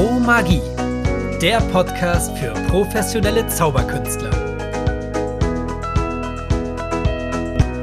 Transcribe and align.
Pro 0.00 0.18
Magie, 0.18 0.62
der 1.42 1.60
Podcast 1.72 2.34
für 2.38 2.54
professionelle 2.68 3.46
Zauberkünstler. 3.48 4.30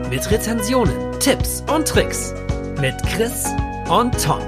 Mit 0.09 0.31
Rezensionen, 0.31 1.19
Tipps 1.19 1.63
und 1.71 1.87
Tricks 1.87 2.33
mit 2.81 2.95
Chris 3.03 3.45
und 3.87 4.19
Tom. 4.19 4.41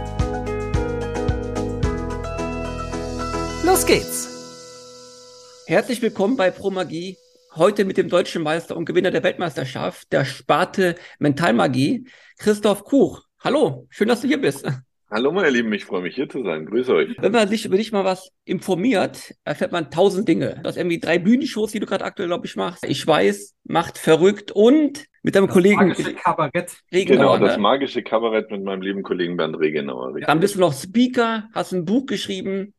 Los 3.64 3.86
geht's! 3.86 5.64
Herzlich 5.68 6.02
willkommen 6.02 6.38
bei 6.38 6.50
Pro 6.50 6.72
Magie. 6.72 7.18
Heute 7.56 7.86
mit 7.86 7.98
dem 7.98 8.10
deutschen 8.10 8.42
Meister 8.42 8.76
und 8.76 8.86
Gewinner 8.86 9.12
der 9.12 9.22
Weltmeisterschaft, 9.22 10.12
der 10.12 10.26
Sparte 10.26 10.96
Mentalmagie, 11.20 12.08
Christoph 12.40 12.84
Kuch. 12.84 13.22
Hallo, 13.44 13.86
schön, 13.92 14.08
dass 14.08 14.22
du 14.22 14.28
hier 14.28 14.42
bist. 14.42 14.66
Hallo 15.12 15.32
meine 15.32 15.50
Lieben, 15.50 15.74
ich 15.74 15.86
freue 15.86 16.04
mich 16.04 16.14
hier 16.14 16.30
zu 16.30 16.44
sein. 16.44 16.68
Grüße 16.68 16.94
euch. 16.94 17.16
Wenn 17.18 17.32
man 17.32 17.48
sich 17.48 17.66
über 17.66 17.78
dich 17.78 17.92
mal 17.92 18.06
was 18.06 18.32
informiert, 18.46 19.34
erfährt 19.44 19.72
man 19.72 19.90
tausend 19.90 20.28
Dinge. 20.28 20.60
Du 20.62 20.70
hast 20.70 20.78
irgendwie 20.78 21.00
drei 21.00 21.18
Bühnenshows, 21.18 21.72
die 21.72 21.80
du 21.80 21.88
gerade 21.88 22.06
aktuell, 22.06 22.28
glaube 22.28 22.46
ich, 22.46 22.56
machst. 22.56 22.86
Ich 22.86 23.08
weiß, 23.08 23.56
macht 23.64 23.98
verrückt 23.98 24.52
und 24.52 25.06
mit 25.24 25.34
deinem 25.34 25.48
das 25.48 25.54
Kollegen. 25.56 25.88
Magische 25.88 26.14
Kabarett. 26.14 26.78
Regenauer, 26.94 27.38
genau, 27.38 27.48
das 27.48 27.58
ne? 27.58 27.64
magische 27.64 28.04
Kabarett 28.04 28.52
mit 28.52 28.64
meinem 28.64 28.84
lieben 28.84 29.02
Kollegen 29.02 29.36
Bernd 29.36 29.58
Regenauer. 29.60 30.10
Richtig. 30.10 30.28
Dann 30.28 30.40
bist 30.42 30.54
du 30.54 30.60
noch 30.60 30.74
Speaker, 30.74 31.50
hast 31.56 31.72
ein 31.72 31.86
Buch 31.86 32.06
geschrieben. 32.06 32.76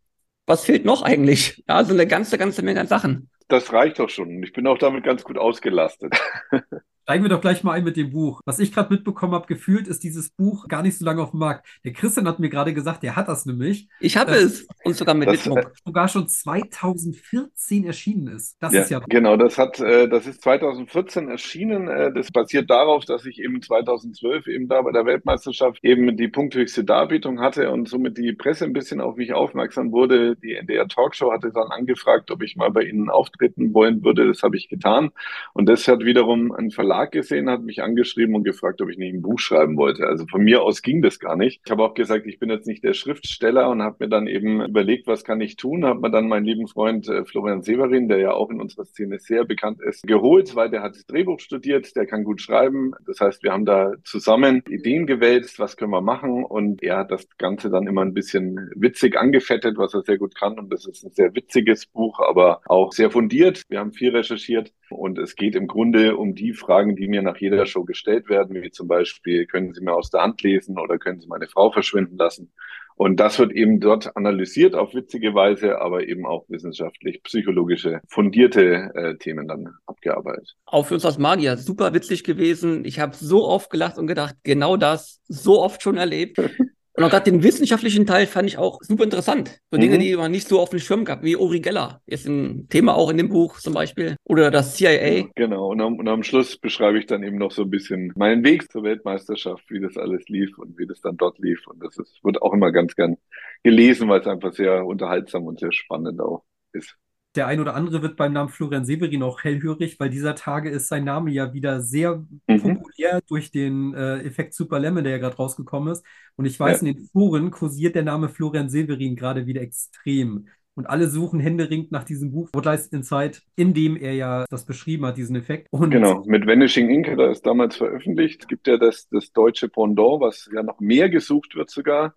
Was 0.46 0.64
fehlt 0.64 0.84
noch 0.84 1.02
eigentlich? 1.02 1.64
Ja, 1.68 1.82
so 1.82 1.92
eine 1.92 2.06
ganze, 2.06 2.38
ganze 2.38 2.62
Menge 2.62 2.78
an 2.78 2.86
Sachen. 2.86 3.28
Das 3.48 3.72
reicht 3.72 3.98
doch 3.98 4.08
schon. 4.08 4.40
Ich 4.44 4.52
bin 4.52 4.68
auch 4.68 4.78
damit 4.78 5.02
ganz 5.02 5.24
gut 5.24 5.36
ausgelastet. 5.36 6.14
Steigen 7.02 7.24
wir 7.24 7.28
doch 7.28 7.40
gleich 7.40 7.64
mal 7.64 7.72
ein 7.72 7.82
mit 7.82 7.96
dem 7.96 8.10
Buch. 8.10 8.40
Was 8.44 8.60
ich 8.60 8.72
gerade 8.72 8.92
mitbekommen 8.92 9.34
habe, 9.34 9.46
gefühlt 9.46 9.88
ist 9.88 10.04
dieses 10.04 10.30
Buch 10.30 10.68
gar 10.68 10.82
nicht 10.82 10.96
so 10.96 11.04
lange 11.04 11.22
auf 11.22 11.30
dem 11.30 11.40
Markt. 11.40 11.66
Der 11.84 11.92
Christian 11.92 12.28
hat 12.28 12.38
mir 12.38 12.50
gerade 12.50 12.72
gesagt, 12.72 13.02
der 13.02 13.16
hat 13.16 13.26
das 13.26 13.46
nämlich. 13.46 13.88
Ich 13.98 14.16
habe 14.16 14.32
äh, 14.32 14.42
es 14.42 14.68
und 14.84 14.94
sogar 14.94 15.16
mit 15.16 15.28
das, 15.28 15.44
Mitdruck. 15.44 15.72
Sogar 15.84 16.06
schon 16.06 16.28
2014 16.28 17.84
erschienen 17.84 18.28
ist. 18.28 18.56
Das 18.60 18.72
ja, 18.72 18.82
ist 18.82 18.90
ja. 18.90 19.00
Genau, 19.08 19.36
das 19.36 19.58
hat, 19.58 19.80
äh, 19.80 20.08
das 20.08 20.28
ist 20.28 20.42
2014 20.42 21.28
erschienen. 21.28 21.88
Äh, 21.88 22.12
das 22.12 22.30
basiert 22.30 22.70
darauf, 22.70 23.04
dass 23.06 23.24
ich 23.26 23.40
eben 23.40 23.60
2012 23.60 24.46
eben 24.46 24.68
da 24.68 24.82
bei 24.82 24.92
der 24.92 25.04
Weltmeisterschaft 25.04 25.82
eben 25.82 26.16
die 26.16 26.28
punkthöchste 26.28 26.84
Darbietung 26.84 27.40
hatte 27.40 27.72
und 27.72 27.88
somit 27.88 28.18
die 28.18 28.32
Presse 28.34 28.66
ein 28.66 28.72
bisschen 28.72 29.00
auf 29.00 29.16
mich 29.16 29.32
aufmerksam 29.32 29.90
wurde. 29.90 30.36
Die 30.36 30.54
NDR 30.54 30.86
Talkshow 30.86 31.32
hatte 31.32 31.50
dann 31.50 31.72
angefragt, 31.72 32.30
ob 32.30 32.42
ich 32.42 32.54
mal 32.54 32.70
bei 32.70 32.82
ihnen 32.82 33.10
auftreten 33.10 33.74
wollen 33.74 34.04
würde. 34.04 34.28
Das 34.28 34.44
habe 34.44 34.56
ich 34.56 34.68
getan. 34.68 35.10
Und 35.54 35.68
das 35.68 35.88
hat 35.88 36.04
wiederum 36.04 36.52
ein 36.52 36.70
Verlag 36.70 36.89
Verlag 36.90 37.12
gesehen, 37.12 37.48
hat 37.48 37.62
mich 37.62 37.84
angeschrieben 37.84 38.34
und 38.34 38.42
gefragt, 38.42 38.82
ob 38.82 38.90
ich 38.90 38.98
nicht 38.98 39.14
ein 39.14 39.22
Buch 39.22 39.38
schreiben 39.38 39.76
wollte. 39.76 40.08
Also 40.08 40.26
von 40.26 40.42
mir 40.42 40.62
aus 40.62 40.82
ging 40.82 41.02
das 41.02 41.20
gar 41.20 41.36
nicht. 41.36 41.60
Ich 41.64 41.70
habe 41.70 41.84
auch 41.84 41.94
gesagt, 41.94 42.26
ich 42.26 42.40
bin 42.40 42.50
jetzt 42.50 42.66
nicht 42.66 42.82
der 42.82 42.94
Schriftsteller 42.94 43.70
und 43.70 43.80
habe 43.80 43.98
mir 44.00 44.08
dann 44.08 44.26
eben 44.26 44.60
überlegt, 44.60 45.06
was 45.06 45.22
kann 45.22 45.40
ich 45.40 45.54
tun. 45.54 45.84
Habe 45.84 46.00
mir 46.00 46.10
dann 46.10 46.26
meinen 46.26 46.46
lieben 46.46 46.66
Freund 46.66 47.08
äh, 47.08 47.24
Florian 47.24 47.62
Severin, 47.62 48.08
der 48.08 48.18
ja 48.18 48.32
auch 48.32 48.50
in 48.50 48.60
unserer 48.60 48.86
Szene 48.86 49.20
sehr 49.20 49.44
bekannt 49.44 49.80
ist, 49.80 50.04
geholt, 50.04 50.56
weil 50.56 50.68
der 50.68 50.82
hat 50.82 50.96
das 50.96 51.06
Drehbuch 51.06 51.38
studiert, 51.38 51.94
der 51.94 52.06
kann 52.06 52.24
gut 52.24 52.40
schreiben. 52.40 52.90
Das 53.06 53.20
heißt, 53.20 53.44
wir 53.44 53.52
haben 53.52 53.66
da 53.66 53.92
zusammen 54.02 54.64
Ideen 54.68 55.06
gewälzt, 55.06 55.60
was 55.60 55.76
können 55.76 55.92
wir 55.92 56.00
machen 56.00 56.44
und 56.44 56.82
er 56.82 56.96
hat 56.96 57.12
das 57.12 57.28
Ganze 57.38 57.70
dann 57.70 57.86
immer 57.86 58.02
ein 58.02 58.14
bisschen 58.14 58.68
witzig 58.74 59.16
angefettet, 59.16 59.78
was 59.78 59.94
er 59.94 60.02
sehr 60.02 60.18
gut 60.18 60.34
kann 60.34 60.58
und 60.58 60.72
das 60.72 60.86
ist 60.86 61.04
ein 61.04 61.12
sehr 61.12 61.32
witziges 61.36 61.86
Buch, 61.86 62.18
aber 62.18 62.62
auch 62.66 62.92
sehr 62.92 63.12
fundiert. 63.12 63.62
Wir 63.68 63.78
haben 63.78 63.92
viel 63.92 64.10
recherchiert 64.10 64.72
und 64.90 65.18
es 65.18 65.36
geht 65.36 65.54
im 65.54 65.66
Grunde 65.66 66.16
um 66.16 66.34
die 66.34 66.52
Fragen, 66.52 66.96
die 66.96 67.08
mir 67.08 67.22
nach 67.22 67.36
jeder 67.36 67.66
Show 67.66 67.84
gestellt 67.84 68.28
werden, 68.28 68.62
wie 68.62 68.70
zum 68.70 68.88
Beispiel, 68.88 69.46
können 69.46 69.72
Sie 69.72 69.82
mir 69.82 69.94
aus 69.94 70.10
der 70.10 70.22
Hand 70.22 70.42
lesen 70.42 70.78
oder 70.78 70.98
können 70.98 71.20
Sie 71.20 71.28
meine 71.28 71.48
Frau 71.48 71.70
verschwinden 71.70 72.16
lassen? 72.16 72.52
Und 72.96 73.18
das 73.18 73.38
wird 73.38 73.52
eben 73.52 73.80
dort 73.80 74.14
analysiert 74.14 74.74
auf 74.74 74.94
witzige 74.94 75.34
Weise, 75.34 75.80
aber 75.80 76.06
eben 76.06 76.26
auch 76.26 76.44
wissenschaftlich, 76.48 77.22
psychologische, 77.22 78.02
fundierte 78.06 78.90
äh, 78.94 79.16
Themen 79.16 79.48
dann 79.48 79.74
abgearbeitet. 79.86 80.54
Auch 80.66 80.84
für 80.86 80.94
uns 80.94 81.06
als 81.06 81.16
Magier 81.16 81.56
super 81.56 81.94
witzig 81.94 82.24
gewesen. 82.24 82.84
Ich 82.84 83.00
habe 83.00 83.16
so 83.16 83.48
oft 83.48 83.70
gelacht 83.70 83.96
und 83.96 84.06
gedacht, 84.06 84.36
genau 84.42 84.76
das, 84.76 85.22
so 85.28 85.62
oft 85.62 85.82
schon 85.82 85.96
erlebt. 85.96 86.38
Und 87.00 87.06
auch 87.06 87.10
gerade 87.12 87.30
den 87.30 87.42
wissenschaftlichen 87.42 88.04
Teil 88.04 88.26
fand 88.26 88.46
ich 88.46 88.58
auch 88.58 88.78
super 88.82 89.04
interessant. 89.04 89.58
So 89.70 89.78
mhm. 89.78 89.80
Dinge, 89.80 89.98
die 90.00 90.14
man 90.16 90.30
nicht 90.30 90.46
so 90.46 90.60
auf 90.60 90.68
dem 90.68 90.80
Schirm 90.80 91.06
gab, 91.06 91.22
wie 91.22 91.34
Uri 91.34 91.60
Geller. 91.60 92.02
Ist 92.04 92.28
ein 92.28 92.68
Thema 92.68 92.94
auch 92.94 93.08
in 93.08 93.16
dem 93.16 93.30
Buch 93.30 93.58
zum 93.58 93.72
Beispiel. 93.72 94.16
Oder 94.24 94.50
das 94.50 94.76
CIA. 94.76 95.30
Genau. 95.34 95.68
Und 95.70 95.80
am, 95.80 95.96
und 95.96 96.06
am 96.08 96.22
Schluss 96.22 96.58
beschreibe 96.58 96.98
ich 96.98 97.06
dann 97.06 97.22
eben 97.22 97.38
noch 97.38 97.52
so 97.52 97.62
ein 97.62 97.70
bisschen 97.70 98.12
meinen 98.16 98.44
Weg 98.44 98.70
zur 98.70 98.82
Weltmeisterschaft, 98.82 99.64
wie 99.70 99.80
das 99.80 99.96
alles 99.96 100.28
lief 100.28 100.58
und 100.58 100.76
wie 100.76 100.86
das 100.86 101.00
dann 101.00 101.16
dort 101.16 101.38
lief. 101.38 101.66
Und 101.68 101.82
das 101.82 101.96
ist, 101.96 102.22
wird 102.22 102.42
auch 102.42 102.52
immer 102.52 102.70
ganz 102.70 102.94
gern 102.94 103.16
gelesen, 103.62 104.10
weil 104.10 104.20
es 104.20 104.26
einfach 104.26 104.52
sehr 104.52 104.84
unterhaltsam 104.84 105.44
und 105.44 105.58
sehr 105.58 105.72
spannend 105.72 106.20
auch 106.20 106.44
ist 106.74 106.98
der 107.36 107.46
ein 107.46 107.60
oder 107.60 107.74
andere 107.74 108.02
wird 108.02 108.16
beim 108.16 108.32
Namen 108.32 108.48
Florian 108.48 108.84
Severin 108.84 109.22
auch 109.22 109.44
hellhörig, 109.44 110.00
weil 110.00 110.10
dieser 110.10 110.34
Tage 110.34 110.68
ist 110.68 110.88
sein 110.88 111.04
Name 111.04 111.30
ja 111.30 111.52
wieder 111.52 111.80
sehr 111.80 112.24
mhm. 112.46 112.60
populär 112.60 113.20
durch 113.28 113.50
den 113.52 113.94
äh, 113.94 114.18
Effekt 114.18 114.54
Super 114.54 114.80
Lemon, 114.80 115.04
der 115.04 115.12
ja 115.12 115.18
gerade 115.18 115.36
rausgekommen 115.36 115.92
ist. 115.92 116.04
Und 116.36 116.46
ich 116.46 116.58
weiß, 116.58 116.82
ja. 116.82 116.88
in 116.88 116.94
den 116.96 117.06
Foren 117.06 117.50
kursiert 117.50 117.94
der 117.94 118.02
Name 118.02 118.28
Florian 118.28 118.68
Severin 118.68 119.14
gerade 119.14 119.46
wieder 119.46 119.60
extrem. 119.60 120.48
Und 120.74 120.86
alle 120.86 121.08
suchen 121.08 121.40
händeringend 121.40 121.92
nach 121.92 122.04
diesem 122.04 122.32
Buch 122.32 122.48
What 122.52 122.64
Lies 122.64 122.86
Inside, 122.86 123.38
in 123.54 123.74
dem 123.74 123.96
er 123.96 124.14
ja 124.14 124.46
das 124.48 124.64
beschrieben 124.64 125.04
hat, 125.04 125.16
diesen 125.16 125.36
Effekt. 125.36 125.68
Und 125.70 125.90
genau, 125.90 126.24
mit 126.24 126.46
Vanishing 126.46 126.88
Ink, 126.88 127.14
da 127.16 127.30
ist 127.30 127.44
damals 127.44 127.76
veröffentlicht. 127.76 128.42
Es 128.42 128.48
gibt 128.48 128.66
ja 128.66 128.76
das, 128.76 129.08
das 129.08 129.32
deutsche 129.32 129.68
Pendant, 129.68 130.20
was 130.20 130.48
ja 130.52 130.62
noch 130.62 130.80
mehr 130.80 131.10
gesucht 131.10 131.54
wird 131.54 131.70
sogar 131.70 132.14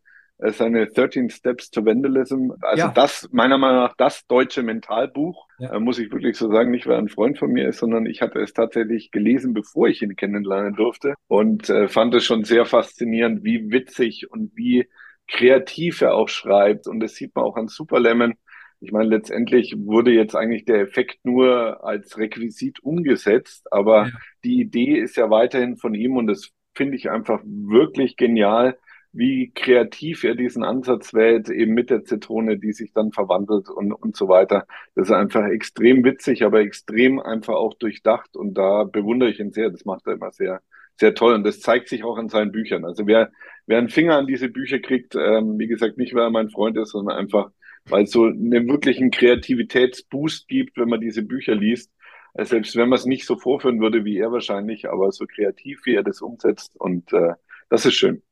seine 0.51 0.87
13 0.87 1.29
Steps 1.29 1.71
to 1.71 1.85
Vandalism. 1.85 2.51
Also 2.61 2.85
ja. 2.85 2.91
das, 2.91 3.29
meiner 3.31 3.57
Meinung 3.57 3.83
nach, 3.83 3.95
das 3.95 4.25
deutsche 4.27 4.63
Mentalbuch, 4.63 5.47
ja. 5.59 5.79
muss 5.79 5.99
ich 5.99 6.11
wirklich 6.11 6.37
so 6.37 6.51
sagen, 6.51 6.71
nicht 6.71 6.85
weil 6.87 6.95
er 6.95 6.99
ein 6.99 7.09
Freund 7.09 7.37
von 7.37 7.51
mir 7.51 7.69
ist, 7.69 7.79
sondern 7.79 8.05
ich 8.05 8.21
hatte 8.21 8.39
es 8.39 8.53
tatsächlich 8.53 9.11
gelesen, 9.11 9.53
bevor 9.53 9.87
ich 9.87 10.01
ihn 10.01 10.15
kennenlernen 10.15 10.75
durfte 10.75 11.15
und 11.27 11.69
äh, 11.69 11.87
fand 11.87 12.13
es 12.15 12.25
schon 12.25 12.43
sehr 12.43 12.65
faszinierend, 12.65 13.43
wie 13.43 13.71
witzig 13.71 14.29
und 14.31 14.51
wie 14.55 14.87
kreativ 15.27 16.01
er 16.01 16.15
auch 16.15 16.29
schreibt. 16.29 16.87
Und 16.87 16.99
das 16.99 17.15
sieht 17.15 17.35
man 17.35 17.45
auch 17.45 17.55
an 17.55 17.67
Superlemon. 17.67 18.33
Ich 18.79 18.91
meine, 18.91 19.09
letztendlich 19.09 19.75
wurde 19.77 20.11
jetzt 20.11 20.35
eigentlich 20.35 20.65
der 20.65 20.81
Effekt 20.81 21.23
nur 21.23 21.85
als 21.85 22.17
Requisit 22.17 22.83
umgesetzt, 22.83 23.71
aber 23.71 24.07
ja. 24.07 24.11
die 24.43 24.59
Idee 24.59 24.97
ist 24.97 25.15
ja 25.15 25.29
weiterhin 25.29 25.77
von 25.77 25.95
ihm 25.95 26.17
und 26.17 26.27
das 26.27 26.51
finde 26.75 26.97
ich 26.97 27.09
einfach 27.09 27.41
wirklich 27.45 28.17
genial, 28.17 28.77
wie 29.13 29.51
kreativ 29.53 30.23
er 30.23 30.35
diesen 30.35 30.63
Ansatz 30.63 31.13
wählt, 31.13 31.49
eben 31.49 31.73
mit 31.73 31.91
der 31.91 32.03
Zitrone, 32.03 32.57
die 32.57 32.73
sich 32.73 32.93
dann 32.93 33.11
verwandelt 33.11 33.69
und, 33.69 33.93
und 33.93 34.17
so 34.17 34.27
weiter. 34.27 34.65
Das 34.95 35.07
ist 35.09 35.13
einfach 35.13 35.45
extrem 35.45 36.03
witzig, 36.03 36.43
aber 36.43 36.61
extrem 36.61 37.19
einfach 37.19 37.53
auch 37.53 37.75
durchdacht 37.75 38.35
und 38.35 38.55
da 38.55 38.83
bewundere 38.83 39.29
ich 39.29 39.39
ihn 39.39 39.51
sehr. 39.51 39.69
Das 39.69 39.85
macht 39.85 40.07
er 40.07 40.13
immer 40.13 40.31
sehr, 40.31 40.61
sehr 40.99 41.13
toll 41.13 41.35
und 41.35 41.43
das 41.43 41.59
zeigt 41.59 41.89
sich 41.89 42.03
auch 42.03 42.17
in 42.17 42.29
seinen 42.29 42.51
Büchern. 42.51 42.85
Also 42.85 43.05
wer, 43.05 43.31
wer 43.67 43.77
einen 43.77 43.89
Finger 43.89 44.17
an 44.17 44.27
diese 44.27 44.49
Bücher 44.49 44.79
kriegt, 44.79 45.15
ähm, 45.15 45.59
wie 45.59 45.67
gesagt, 45.67 45.97
nicht 45.97 46.15
weil 46.15 46.23
er 46.23 46.31
mein 46.31 46.49
Freund 46.49 46.75
ist, 46.77 46.89
sondern 46.91 47.15
einfach, 47.17 47.51
weil 47.85 48.05
es 48.05 48.11
so 48.11 48.25
einen 48.25 48.67
wirklichen 48.67 49.11
Kreativitätsboost 49.11 50.47
gibt, 50.47 50.77
wenn 50.77 50.89
man 50.89 51.01
diese 51.01 51.21
Bücher 51.21 51.53
liest. 51.55 51.91
Also 52.33 52.51
selbst 52.51 52.75
wenn 52.75 52.89
man 52.89 52.97
es 52.97 53.05
nicht 53.05 53.25
so 53.27 53.37
vorführen 53.37 53.79
würde 53.79 54.05
wie 54.05 54.17
er 54.17 54.31
wahrscheinlich, 54.31 54.89
aber 54.89 55.11
so 55.11 55.25
kreativ, 55.27 55.81
wie 55.85 55.93
er 55.95 56.03
das 56.03 56.21
umsetzt 56.21 56.75
und 56.79 57.13
äh, 57.13 57.33
das 57.69 57.85
ist 57.85 57.93
schön. 57.93 58.23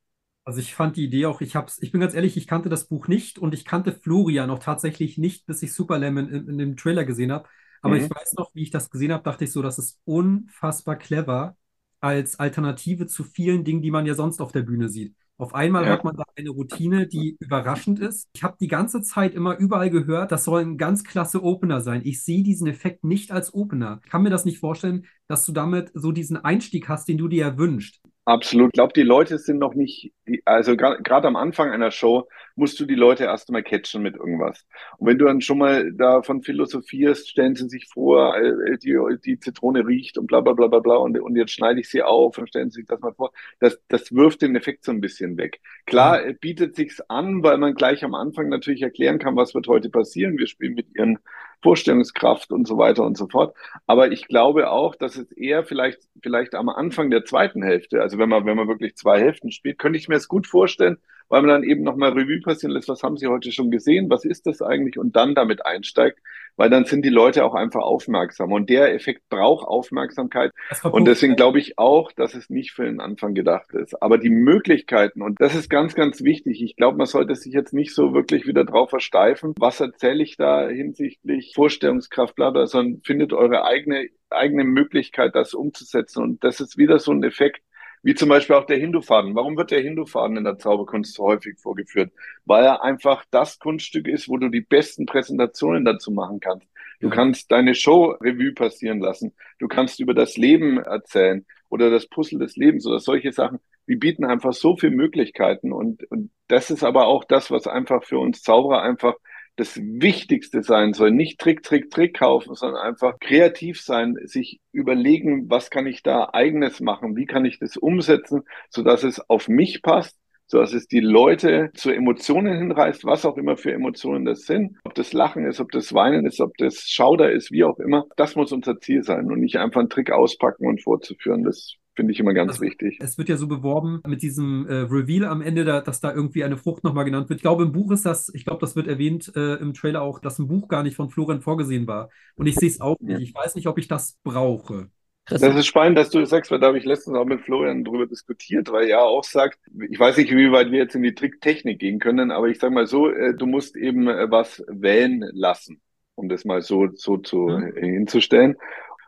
Also 0.52 0.60
ich 0.60 0.76
fand 0.76 0.98
die 0.98 1.06
Idee 1.06 1.28
auch, 1.28 1.40
ich 1.40 1.56
hab's, 1.56 1.82
ich 1.82 1.94
bin 1.94 2.02
ganz 2.02 2.14
ehrlich, 2.14 2.36
ich 2.36 2.46
kannte 2.46 2.68
das 2.68 2.84
Buch 2.84 3.08
nicht 3.08 3.40
und 3.40 3.54
ich 3.54 3.64
kannte 3.64 3.94
Florian 3.94 4.50
auch 4.50 4.60
tatsächlich 4.60 5.18
nicht, 5.18 5.46
bis 5.46 5.64
ich 5.64 5.74
Superlemon 5.74 6.28
in, 6.28 6.50
in 6.50 6.58
dem 6.58 6.76
Trailer 6.76 7.06
gesehen 7.06 7.32
habe. 7.32 7.48
Aber 7.82 7.96
mhm. 7.96 8.02
ich 8.02 8.12
weiß 8.12 8.34
noch, 8.34 8.54
wie 8.54 8.64
ich 8.64 8.70
das 8.70 8.90
gesehen 8.90 9.14
habe, 9.14 9.24
dachte 9.24 9.46
ich 9.46 9.54
so, 9.54 9.62
das 9.62 9.80
ist 9.80 10.02
unfassbar 10.04 10.98
clever 10.98 11.56
als 12.02 12.38
Alternative 12.38 13.08
zu 13.08 13.24
vielen 13.24 13.64
Dingen, 13.64 13.82
die 13.82 13.92
man 13.92 14.06
ja 14.06 14.14
sonst 14.14 14.42
auf 14.42 14.52
der 14.52 14.64
Bühne 14.64 14.90
sieht. 14.90 15.16
Auf 15.38 15.56
einmal 15.56 15.86
ja. 15.86 15.92
hat 15.92 16.04
man 16.04 16.18
da 16.18 16.26
eine 16.36 16.50
Routine, 16.50 17.08
die 17.08 17.38
überraschend 17.40 18.02
ist. 18.02 18.28
Ich 18.36 18.44
habe 18.44 18.58
die 18.60 18.68
ganze 18.68 19.02
Zeit 19.02 19.34
immer 19.34 19.58
überall 19.58 19.90
gehört, 19.90 20.34
das 20.34 20.44
soll 20.44 20.64
ein 20.64 20.78
ganz 20.78 21.06
klasse 21.06 21.42
Opener 21.42 21.80
sein. 21.80 22.02
Ich 22.04 22.22
sehe 22.26 22.44
diesen 22.44 22.68
Effekt 22.68 23.06
nicht 23.06 23.32
als 23.32 23.54
Opener. 23.54 24.02
Ich 24.04 24.12
kann 24.12 24.22
mir 24.22 24.30
das 24.30 24.44
nicht 24.44 24.60
vorstellen, 24.60 25.06
dass 25.30 25.46
du 25.46 25.54
damit 25.54 25.92
so 25.94 26.12
diesen 26.12 26.36
Einstieg 26.36 26.90
hast, 26.90 27.08
den 27.08 27.18
du 27.18 27.30
dir 27.30 27.48
ja 27.48 27.58
wünschst. 27.58 28.01
Absolut. 28.26 28.68
Ich 28.68 28.74
glaube, 28.74 28.94
die 28.94 29.02
Leute 29.02 29.40
sind 29.40 29.58
noch 29.58 29.74
nicht, 29.74 30.14
also 30.46 30.78
gerade 30.78 31.28
am 31.28 31.36
Anfang 31.36 31.72
einer 31.72 31.90
Show 31.90 32.30
musst 32.56 32.80
du 32.80 32.86
die 32.86 32.96
Leute 32.96 33.24
erst 33.24 33.50
mal 33.52 33.64
catchen 33.64 34.04
mit 34.04 34.16
irgendwas. 34.16 34.68
Und 35.00 35.08
wenn 35.08 35.18
du 35.18 35.26
dann 35.26 35.42
schon 35.42 35.58
mal 35.58 35.92
davon 35.94 36.44
philosophierst, 36.44 37.28
stellen 37.28 37.56
sie 37.56 37.68
sich 37.68 37.88
vor, 37.88 38.38
äh, 38.38 38.78
die, 38.78 38.96
die 39.26 39.40
Zitrone 39.40 39.88
riecht 39.88 40.20
und 40.20 40.28
bla 40.28 40.40
bla 40.42 40.54
bla 40.54 40.68
bla 40.68 40.80
bla 40.80 40.96
und, 40.98 41.20
und 41.20 41.36
jetzt 41.36 41.52
schneide 41.52 41.80
ich 41.80 41.90
sie 41.90 42.04
auf 42.04 42.38
und 42.38 42.48
stellen 42.48 42.70
sie 42.70 42.82
sich 42.82 42.88
das 42.88 43.00
mal 43.00 43.14
vor. 43.14 43.32
Das, 43.60 43.82
das 43.88 44.14
wirft 44.14 44.44
den 44.44 44.56
Effekt 44.56 44.86
so 44.86 44.92
ein 44.92 45.02
bisschen 45.02 45.38
weg. 45.38 45.60
Klar, 45.88 46.24
mhm. 46.24 46.38
bietet 46.40 46.76
sich's 46.76 47.02
an, 47.02 47.42
weil 47.42 47.58
man 47.58 47.74
gleich 47.74 48.04
am 48.04 48.14
Anfang 48.14 48.50
natürlich 48.50 48.84
erklären 48.84 49.18
kann, 49.18 49.36
was 49.36 49.56
wird 49.56 49.68
heute 49.68 49.90
passieren. 49.90 50.38
Wir 50.38 50.48
spielen 50.48 50.76
mit 50.76 50.96
ihren 50.96 51.18
Vorstellungskraft 51.62 52.52
und 52.52 52.68
so 52.68 52.78
weiter 52.78 53.04
und 53.04 53.18
so 53.18 53.28
fort. 53.28 53.56
Aber 53.88 54.12
ich 54.12 54.28
glaube 54.28 54.70
auch, 54.70 54.96
dass 54.96 55.16
es 55.16 55.32
eher 55.32 55.64
vielleicht, 55.64 56.00
vielleicht 56.22 56.56
am 56.56 56.70
Anfang 56.70 57.10
der 57.10 57.26
zweiten 57.26 57.64
Hälfte, 57.64 58.02
also 58.02 58.18
wenn 58.18 58.30
man, 58.30 58.46
wenn 58.46 58.58
man 58.58 58.68
wirklich 58.68 58.96
zwei 58.96 59.20
Hälften 59.20 59.52
spielt, 59.52 59.78
könnte 59.78 60.00
ich 60.00 60.08
mir 60.08 60.16
es 60.16 60.28
gut 60.28 60.48
vorstellen, 60.48 60.98
weil 61.32 61.42
man 61.42 61.50
dann 61.50 61.64
eben 61.64 61.84
nochmal 61.84 62.12
Revue 62.12 62.42
passieren 62.42 62.74
lässt, 62.74 62.90
was 62.90 63.04
haben 63.04 63.18
Sie 63.18 63.28
heute 63.28 63.52
schon 63.52 63.72
gesehen, 63.72 64.10
was 64.10 64.26
ist 64.26 64.46
das 64.46 64.62
eigentlich 64.62 65.00
und 65.00 65.16
dann 65.16 65.34
damit 65.34 65.66
einsteigt, 65.66 66.20
weil 66.58 66.70
dann 66.70 66.86
sind 66.86 67.04
die 67.04 67.10
Leute 67.10 67.46
auch 67.46 67.56
einfach 67.56 67.82
aufmerksam 67.82 68.52
und 68.52 68.70
der 68.70 68.94
Effekt 68.94 69.28
braucht 69.30 69.66
Aufmerksamkeit 69.66 70.52
und 70.84 71.06
deswegen 71.06 71.36
glaube 71.36 71.60
ich 71.60 71.80
auch, 71.80 72.12
dass 72.12 72.36
es 72.36 72.50
nicht 72.50 72.74
für 72.74 72.84
den 72.84 73.00
Anfang 73.00 73.34
gedacht 73.34 73.74
ist. 73.74 74.02
Aber 74.02 74.18
die 74.18 74.30
Möglichkeiten 74.30 75.22
und 75.22 75.40
das 75.40 75.56
ist 75.56 75.70
ganz, 75.70 75.96
ganz 75.96 76.22
wichtig. 76.24 76.62
Ich 76.62 76.76
glaube, 76.76 76.98
man 76.98 77.08
sollte 77.08 77.36
sich 77.36 77.54
jetzt 77.54 77.74
nicht 77.74 77.96
so 77.96 78.14
wirklich 78.14 78.46
wieder 78.46 78.66
drauf 78.66 78.90
versteifen, 78.90 79.56
was 79.58 79.80
erzähle 79.80 80.22
ich 80.22 80.38
da 80.38 80.68
hinsichtlich 80.68 81.54
Vorstellungskraft, 81.56 82.36
bla, 82.36 82.50
bla, 82.50 82.68
sondern 82.68 83.02
findet 83.02 83.34
eure 83.34 83.64
eigene 83.64 84.10
eigene 84.30 84.64
Möglichkeit, 84.64 85.36
das 85.36 85.54
umzusetzen. 85.54 86.24
Und 86.24 86.44
das 86.44 86.60
ist 86.60 86.78
wieder 86.78 87.00
so 87.00 87.12
ein 87.12 87.24
Effekt, 87.24 87.62
wie 88.04 88.16
zum 88.16 88.30
Beispiel 88.30 88.56
auch 88.56 88.66
der 88.66 88.78
Hindu-Faden. 88.78 89.36
Warum 89.36 89.58
wird 89.58 89.72
der 89.72 89.82
Hindu-Faden 89.82 90.38
in 90.38 90.44
der 90.44 90.58
Zauberkunst 90.58 91.14
so 91.14 91.24
häufig 91.26 91.60
vorgeführt? 91.60 92.12
Weil 92.46 92.64
er 92.64 92.84
einfach 92.84 93.26
das 93.32 93.60
Kunststück 93.60 94.08
ist, 94.08 94.28
wo 94.28 94.38
du 94.38 94.50
die 94.50 94.62
besten 94.62 95.06
Präsentationen 95.06 95.86
dazu 95.86 96.12
machen 96.12 96.40
kannst. 96.40 96.68
Du 97.00 97.10
kannst 97.10 97.52
deine 97.52 97.74
Show 97.74 98.16
Revue 98.22 98.54
passieren 98.54 99.00
lassen. 99.00 99.34
Du 99.58 99.68
kannst 99.68 100.00
über 100.00 100.14
das 100.14 100.38
Leben 100.38 100.78
erzählen 100.78 101.46
oder 101.70 101.90
das 101.90 102.08
Puzzle 102.08 102.40
des 102.40 102.56
Lebens 102.56 102.86
oder 102.86 103.00
solche 103.00 103.32
Sachen. 103.32 103.60
Die 103.88 103.96
bieten 103.96 104.24
einfach 104.24 104.54
so 104.54 104.78
viele 104.78 104.96
Möglichkeiten. 104.96 105.72
Und, 105.72 106.04
und 106.12 106.30
das 106.48 106.70
ist 106.70 106.84
aber 106.84 107.08
auch 107.08 107.24
das, 107.24 107.50
was 107.50 107.66
einfach 107.66 108.04
für 108.04 108.20
uns 108.20 108.44
Zauberer 108.44 108.84
einfach 108.84 109.16
das 109.56 109.78
Wichtigste 109.78 110.64
sein 110.64 110.94
soll. 110.94 111.12
Nicht 111.12 111.40
Trick, 111.40 111.64
Trick, 111.64 111.92
Trick 111.92 112.18
kaufen, 112.18 112.56
sondern 112.56 112.82
einfach 112.82 113.20
kreativ 113.20 113.82
sein, 113.82 114.18
sich 114.24 114.60
überlegen, 114.72 115.50
was 115.50 115.70
kann 115.70 115.88
ich 115.88 116.04
da 116.04 116.30
eigenes 116.34 116.80
machen, 116.80 117.16
wie 117.16 117.26
kann 117.26 117.46
ich 117.46 117.60
das 117.60 117.78
umsetzen, 117.78 118.44
sodass 118.70 119.04
es 119.04 119.20
auf 119.30 119.48
mich 119.48 119.82
passt, 119.82 120.18
sodass 120.48 120.74
es 120.74 120.88
die 120.88 121.00
Leute 121.00 121.72
zu 121.74 121.92
Emotionen 121.92 122.58
hinreißt, 122.58 123.06
was 123.06 123.26
auch 123.26 123.38
immer 123.38 123.56
für 123.56 123.72
Emotionen 123.72 124.26
das 124.26 124.42
sind. 124.42 124.78
Ob 124.84 124.96
das 124.96 125.14
Lachen 125.14 125.46
ist, 125.46 125.60
ob 125.60 125.72
das 125.72 125.94
Weinen 125.94 126.26
ist, 126.26 126.42
ob 126.42 126.58
das 126.58 126.90
Schauder 126.90 127.32
ist, 127.32 127.52
wie 127.52 127.64
auch 127.64 127.80
immer. 127.80 128.06
Das 128.18 128.36
muss 128.36 128.52
unser 128.52 128.80
Ziel 128.80 129.04
sein 129.04 129.32
und 129.32 129.40
nicht 129.40 129.58
einfach 129.58 129.80
einen 129.80 129.90
Trick 129.90 130.12
auspacken 130.12 130.68
und 130.68 130.82
vorzuführen. 130.82 131.44
Das 131.44 131.76
Finde 131.96 132.14
ich 132.14 132.20
immer 132.20 132.34
ganz 132.34 132.54
also, 132.54 132.64
wichtig. 132.64 132.98
Es 133.02 133.18
wird 133.18 133.28
ja 133.28 133.36
so 133.36 133.48
beworben 133.48 134.02
mit 134.08 134.22
diesem 134.22 134.66
äh, 134.68 134.74
Reveal 134.74 135.26
am 135.26 135.42
Ende, 135.42 135.66
da, 135.66 135.82
dass 135.82 136.00
da 136.00 136.14
irgendwie 136.14 136.44
eine 136.44 136.58
Frucht 136.58 136.84
nochmal 136.84 137.04
genannt 137.04 137.30
wird. 137.30 137.40
Ich 137.40 137.44
glaube, 137.44 137.64
im 137.64 137.74
Buch 137.74 137.92
ist 137.92 138.06
das, 138.06 138.32
ich 138.34 138.46
glaube, 138.46 138.62
das 138.62 138.76
wird 138.76 138.88
erwähnt 138.88 139.32
äh, 139.36 139.56
im 139.56 139.74
Trailer 139.74 140.02
auch, 140.02 140.20
dass 140.20 140.40
ein 140.40 140.48
Buch 140.48 140.70
gar 140.70 140.84
nicht 140.84 140.96
von 140.96 141.10
Florian 141.10 141.42
vorgesehen 141.42 141.88
war. 141.88 142.10
Und 142.36 142.48
ich 142.48 142.56
sehe 142.56 142.70
es 142.70 142.80
auch 142.80 142.98
nicht. 143.02 143.22
Ich 143.22 143.36
weiß 143.36 143.56
nicht, 143.56 143.68
ob 143.68 143.78
ich 143.78 143.90
das 143.90 144.18
brauche. 144.24 144.90
Das 145.26 145.42
ist 145.42 145.68
spannend, 145.68 145.98
dass 145.98 146.10
du 146.10 146.20
das 146.20 146.30
sagst, 146.30 146.52
weil 146.52 146.60
da 146.60 146.68
habe 146.68 146.78
ich 146.78 146.84
letztens 146.84 147.16
auch 147.16 147.26
mit 147.26 147.42
Florian 147.42 147.84
drüber 147.84 148.08
diskutiert, 148.08 148.72
weil 148.72 148.90
er 148.90 149.04
auch 149.04 149.24
sagt, 149.24 149.60
ich 149.90 150.00
weiß 150.00 150.18
nicht, 150.18 150.32
wie 150.32 150.52
weit 150.52 150.72
wir 150.72 150.80
jetzt 150.80 150.96
in 150.96 151.04
die 151.04 151.14
Tricktechnik 151.14 151.80
gehen 151.80 152.00
können, 152.00 152.32
aber 152.32 152.48
ich 152.48 152.60
sage 152.60 152.74
mal 152.74 152.88
so, 152.88 153.10
äh, 153.10 153.36
du 153.36 153.46
musst 153.46 153.76
eben 153.76 154.08
äh, 154.08 154.30
was 154.30 154.64
wählen 154.68 155.24
lassen, 155.34 155.80
um 156.16 156.28
das 156.28 156.44
mal 156.44 156.62
so, 156.62 156.90
so 156.96 157.18
zu, 157.18 157.48
mhm. 157.48 157.76
hinzustellen. 157.76 158.58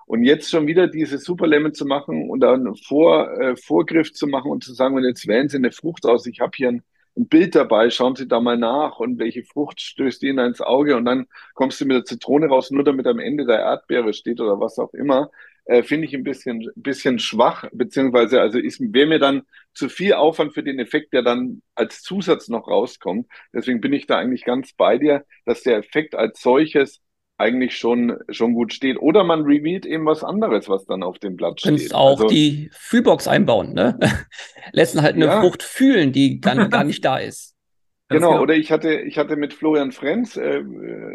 Und 0.05 0.23
jetzt 0.23 0.49
schon 0.49 0.67
wieder 0.67 0.87
diese 0.87 1.17
Superlemon 1.17 1.73
zu 1.73 1.85
machen 1.85 2.29
und 2.29 2.39
dann 2.41 2.75
Vor, 2.75 3.31
äh, 3.39 3.55
Vorgriff 3.55 4.13
zu 4.13 4.27
machen 4.27 4.51
und 4.51 4.63
zu 4.63 4.73
sagen, 4.73 4.95
und 4.95 5.03
jetzt 5.03 5.27
wählen 5.27 5.49
Sie 5.49 5.57
eine 5.57 5.71
Frucht 5.71 6.05
aus, 6.05 6.25
ich 6.25 6.39
habe 6.39 6.51
hier 6.55 6.69
ein, 6.69 6.83
ein, 7.15 7.27
Bild 7.27 7.55
dabei, 7.55 7.89
schauen 7.89 8.15
Sie 8.15 8.27
da 8.27 8.39
mal 8.39 8.57
nach 8.57 8.99
und 8.99 9.19
welche 9.19 9.43
Frucht 9.43 9.81
stößt 9.81 10.23
Ihnen 10.23 10.45
ins 10.45 10.61
Auge? 10.61 10.95
Und 10.97 11.05
dann 11.05 11.27
kommst 11.53 11.79
du 11.79 11.85
mit 11.85 11.95
der 11.97 12.05
Zitrone 12.05 12.47
raus, 12.47 12.71
nur 12.71 12.83
damit 12.83 13.07
am 13.07 13.19
Ende 13.19 13.45
der 13.45 13.59
Erdbeere 13.59 14.13
steht 14.13 14.41
oder 14.41 14.59
was 14.59 14.79
auch 14.79 14.93
immer, 14.93 15.29
äh, 15.65 15.83
finde 15.83 16.07
ich 16.07 16.13
ein 16.13 16.23
bisschen, 16.23 16.69
bisschen 16.75 17.19
schwach, 17.19 17.65
beziehungsweise 17.71 18.41
also 18.41 18.59
wäre 18.59 19.07
mir 19.07 19.19
dann 19.19 19.43
zu 19.73 19.89
viel 19.89 20.13
Aufwand 20.13 20.53
für 20.53 20.63
den 20.63 20.79
Effekt, 20.79 21.13
der 21.13 21.23
dann 21.23 21.61
als 21.75 22.01
Zusatz 22.01 22.49
noch 22.49 22.67
rauskommt. 22.67 23.27
Deswegen 23.53 23.81
bin 23.81 23.93
ich 23.93 24.05
da 24.05 24.17
eigentlich 24.17 24.43
ganz 24.43 24.73
bei 24.73 24.97
dir, 24.97 25.25
dass 25.45 25.63
der 25.63 25.77
Effekt 25.77 26.15
als 26.15 26.41
solches 26.41 27.01
eigentlich 27.37 27.77
schon, 27.77 28.17
schon 28.29 28.53
gut 28.53 28.73
steht. 28.73 28.97
Oder 28.99 29.23
man 29.23 29.41
revealed 29.41 29.85
eben 29.85 30.05
was 30.05 30.23
anderes, 30.23 30.69
was 30.69 30.85
dann 30.85 31.03
auf 31.03 31.19
dem 31.19 31.35
Blatt 31.35 31.59
steht. 31.59 31.71
Du 31.71 31.77
kannst 31.77 31.95
auch 31.95 32.21
also, 32.21 32.27
die 32.27 32.69
Fühlbox 32.73 33.27
einbauen, 33.27 33.73
ne? 33.73 33.99
Lässt 34.71 34.99
halt 35.01 35.15
eine 35.15 35.25
ja. 35.25 35.41
Frucht 35.41 35.63
fühlen, 35.63 36.11
die 36.11 36.39
gar, 36.39 36.55
gar 36.69 36.83
nicht 36.83 37.03
da 37.03 37.17
ist. 37.17 37.53
Genau, 38.09 38.31
genau, 38.31 38.43
oder 38.43 38.53
ich 38.53 38.71
hatte, 38.71 38.93
ich 38.93 39.17
hatte 39.17 39.35
mit 39.37 39.53
Florian 39.53 39.91
Frenz, 39.91 40.37
äh, 40.37 40.61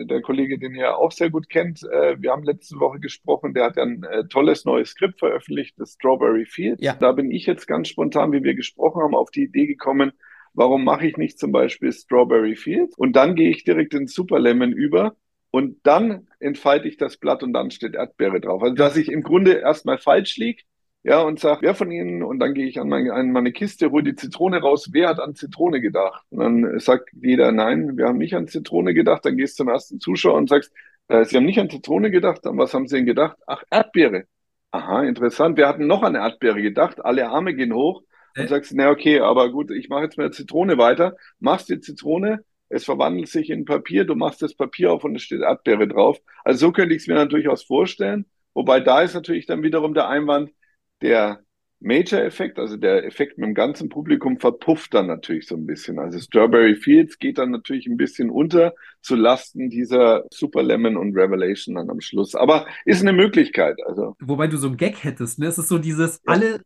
der 0.05 0.21
Kollege, 0.23 0.59
den 0.59 0.75
ihr 0.75 0.97
auch 0.97 1.13
sehr 1.13 1.31
gut 1.31 1.49
kennt, 1.49 1.83
äh, 1.85 2.21
wir 2.21 2.33
haben 2.33 2.43
letzte 2.43 2.81
Woche 2.81 2.99
gesprochen, 2.99 3.55
der 3.55 3.67
hat 3.67 3.79
ein 3.79 4.03
äh, 4.05 4.25
tolles 4.27 4.65
neues 4.65 4.91
Skript 4.91 5.19
veröffentlicht, 5.21 5.79
das 5.79 5.93
Strawberry 5.93 6.47
Field. 6.47 6.81
Ja. 6.81 6.95
Da 6.95 7.13
bin 7.13 7.31
ich 7.31 7.47
jetzt 7.47 7.67
ganz 7.67 7.89
spontan, 7.89 8.33
wie 8.33 8.43
wir 8.43 8.55
gesprochen 8.55 9.03
haben, 9.03 9.15
auf 9.15 9.31
die 9.31 9.45
Idee 9.45 9.67
gekommen, 9.67 10.13
warum 10.55 10.83
mache 10.83 11.07
ich 11.07 11.17
nicht 11.17 11.39
zum 11.39 11.53
Beispiel 11.53 11.93
Strawberry 11.93 12.57
Field? 12.57 12.95
Und 12.97 13.15
dann 13.15 13.37
gehe 13.37 13.51
ich 13.51 13.65
direkt 13.65 13.95
in 13.95 14.09
Super 14.09 14.41
Lemon 14.41 14.73
über 14.73 15.15
und 15.51 15.79
dann 15.83 16.29
entfalte 16.41 16.89
ich 16.89 16.97
das 16.97 17.17
Blatt 17.17 17.43
und 17.43 17.53
dann 17.53 17.71
steht 17.71 17.95
Erdbeere 17.95 18.41
drauf. 18.41 18.63
Also 18.63 18.75
dass 18.75 18.97
ich 18.97 19.11
im 19.11 19.23
Grunde 19.23 19.55
erstmal 19.55 19.99
falsch 19.99 20.37
liege, 20.37 20.63
ja, 21.05 21.23
und 21.23 21.39
sage, 21.41 21.63
wer 21.63 21.75
von 21.75 21.91
Ihnen, 21.91 22.23
und 22.23 22.39
dann 22.41 22.55
gehe 22.55 22.67
ich 22.67 22.81
an 22.81 22.89
meine, 22.89 23.13
an 23.15 23.31
meine 23.33 23.53
Kiste, 23.53 23.91
hole 23.91 24.03
die 24.03 24.17
Zitrone 24.17 24.61
raus, 24.61 24.91
wer 24.93 25.09
hat 25.09 25.21
an 25.21 25.35
Zitrone 25.35 25.81
gedacht? 25.81 26.25
Und 26.31 26.39
dann 26.41 26.81
sagt 26.81 27.11
jeder, 27.13 27.53
nein, 27.53 27.97
wir 27.97 28.07
haben 28.09 28.19
nicht 28.19 28.35
an 28.35 28.49
Zitrone 28.49 28.95
gedacht, 28.95 29.25
dann 29.25 29.37
gehst 29.37 29.59
du 29.59 29.65
zum 29.65 29.73
ersten 29.73 30.01
Zuschauer 30.01 30.35
und 30.35 30.49
sagst, 30.49 30.73
äh, 31.09 31.25
Sie 31.25 31.37
haben 31.37 31.47
nicht 31.47 31.61
an 31.61 31.71
Zitrone 31.71 32.11
gedacht, 32.11 32.47
an 32.47 32.59
was 32.59 32.75
haben 32.75 32.89
Sie 32.89 32.97
denn 32.97 33.07
gedacht? 33.07 33.39
Ach, 33.47 33.63
Erdbeere. 33.71 34.25
Aha, 34.71 35.05
interessant. 35.05 35.57
Wir 35.57 35.67
hatten 35.69 35.87
noch 35.87 36.03
an 36.03 36.15
Erdbeere 36.15 36.61
gedacht, 36.61 37.03
alle 37.03 37.29
Arme 37.29 37.55
gehen 37.55 37.73
hoch 37.73 38.03
und 38.37 38.45
äh? 38.45 38.49
sagst, 38.49 38.73
na 38.75 38.91
okay, 38.91 39.21
aber 39.21 39.51
gut, 39.51 39.71
ich 39.71 39.89
mache 39.89 40.03
jetzt 40.03 40.19
mit 40.19 40.25
der 40.27 40.33
Zitrone 40.33 40.79
weiter, 40.79 41.17
machst 41.39 41.69
die 41.71 41.81
Zitrone, 41.81 42.45
es 42.69 42.85
verwandelt 42.85 43.29
sich 43.29 43.51
in 43.51 43.65
Papier, 43.65 44.05
du 44.05 44.15
machst 44.15 44.43
das 44.43 44.55
Papier 44.55 44.93
auf 44.93 45.05
und 45.05 45.17
es 45.17 45.23
steht 45.23 45.41
Erdbeere 45.41 45.89
drauf. 45.89 46.21
Also 46.45 46.67
so 46.67 46.73
könnte 46.73 46.95
ich 46.95 47.03
es 47.03 47.09
mir 47.09 47.15
dann 47.15 47.29
durchaus 47.29 47.63
vorstellen. 47.63 48.27
Wobei 48.55 48.81
da 48.81 49.03
ist 49.03 49.15
natürlich 49.15 49.47
dann 49.47 49.63
wiederum 49.63 49.95
der 49.95 50.09
Einwand, 50.09 50.51
der 51.01 51.43
Major-Effekt, 51.81 52.59
also 52.59 52.77
der 52.77 53.05
Effekt 53.05 53.39
mit 53.39 53.47
dem 53.47 53.55
ganzen 53.55 53.89
Publikum 53.89 54.41
verpufft 54.41 54.95
dann 54.95 55.07
natürlich 55.07 55.47
so 55.47 55.55
ein 55.55 55.65
bisschen. 55.65 55.99
Also 55.99 56.19
Strawberry 56.19 56.75
Fields 56.75 57.19
geht 57.19 57.39
dann 57.39 57.53
natürlich 57.53 57.87
ein 57.87 57.97
bisschen 57.97 58.31
unter 58.31 58.75
zu 59.01 59.15
Lasten 59.15 59.71
dieser 59.71 60.25
Super 60.33 60.63
Lemon 60.65 60.97
und 60.97 61.17
Revelation 61.17 61.77
dann 61.77 61.89
am 61.89 62.01
Schluss. 62.01 62.35
Aber 62.35 62.67
ist 62.85 63.03
eine 63.03 63.13
Möglichkeit. 63.13 63.77
Also. 63.87 64.17
Wobei 64.19 64.49
du 64.49 64.57
so 64.57 64.69
ein 64.69 64.77
Gag 64.77 65.05
hättest, 65.05 65.39
ne? 65.39 65.47
Es 65.47 65.59
ist 65.59 65.69
so 65.69 65.79
dieses, 65.79 66.21
ja. 66.27 66.33
alle 66.33 66.61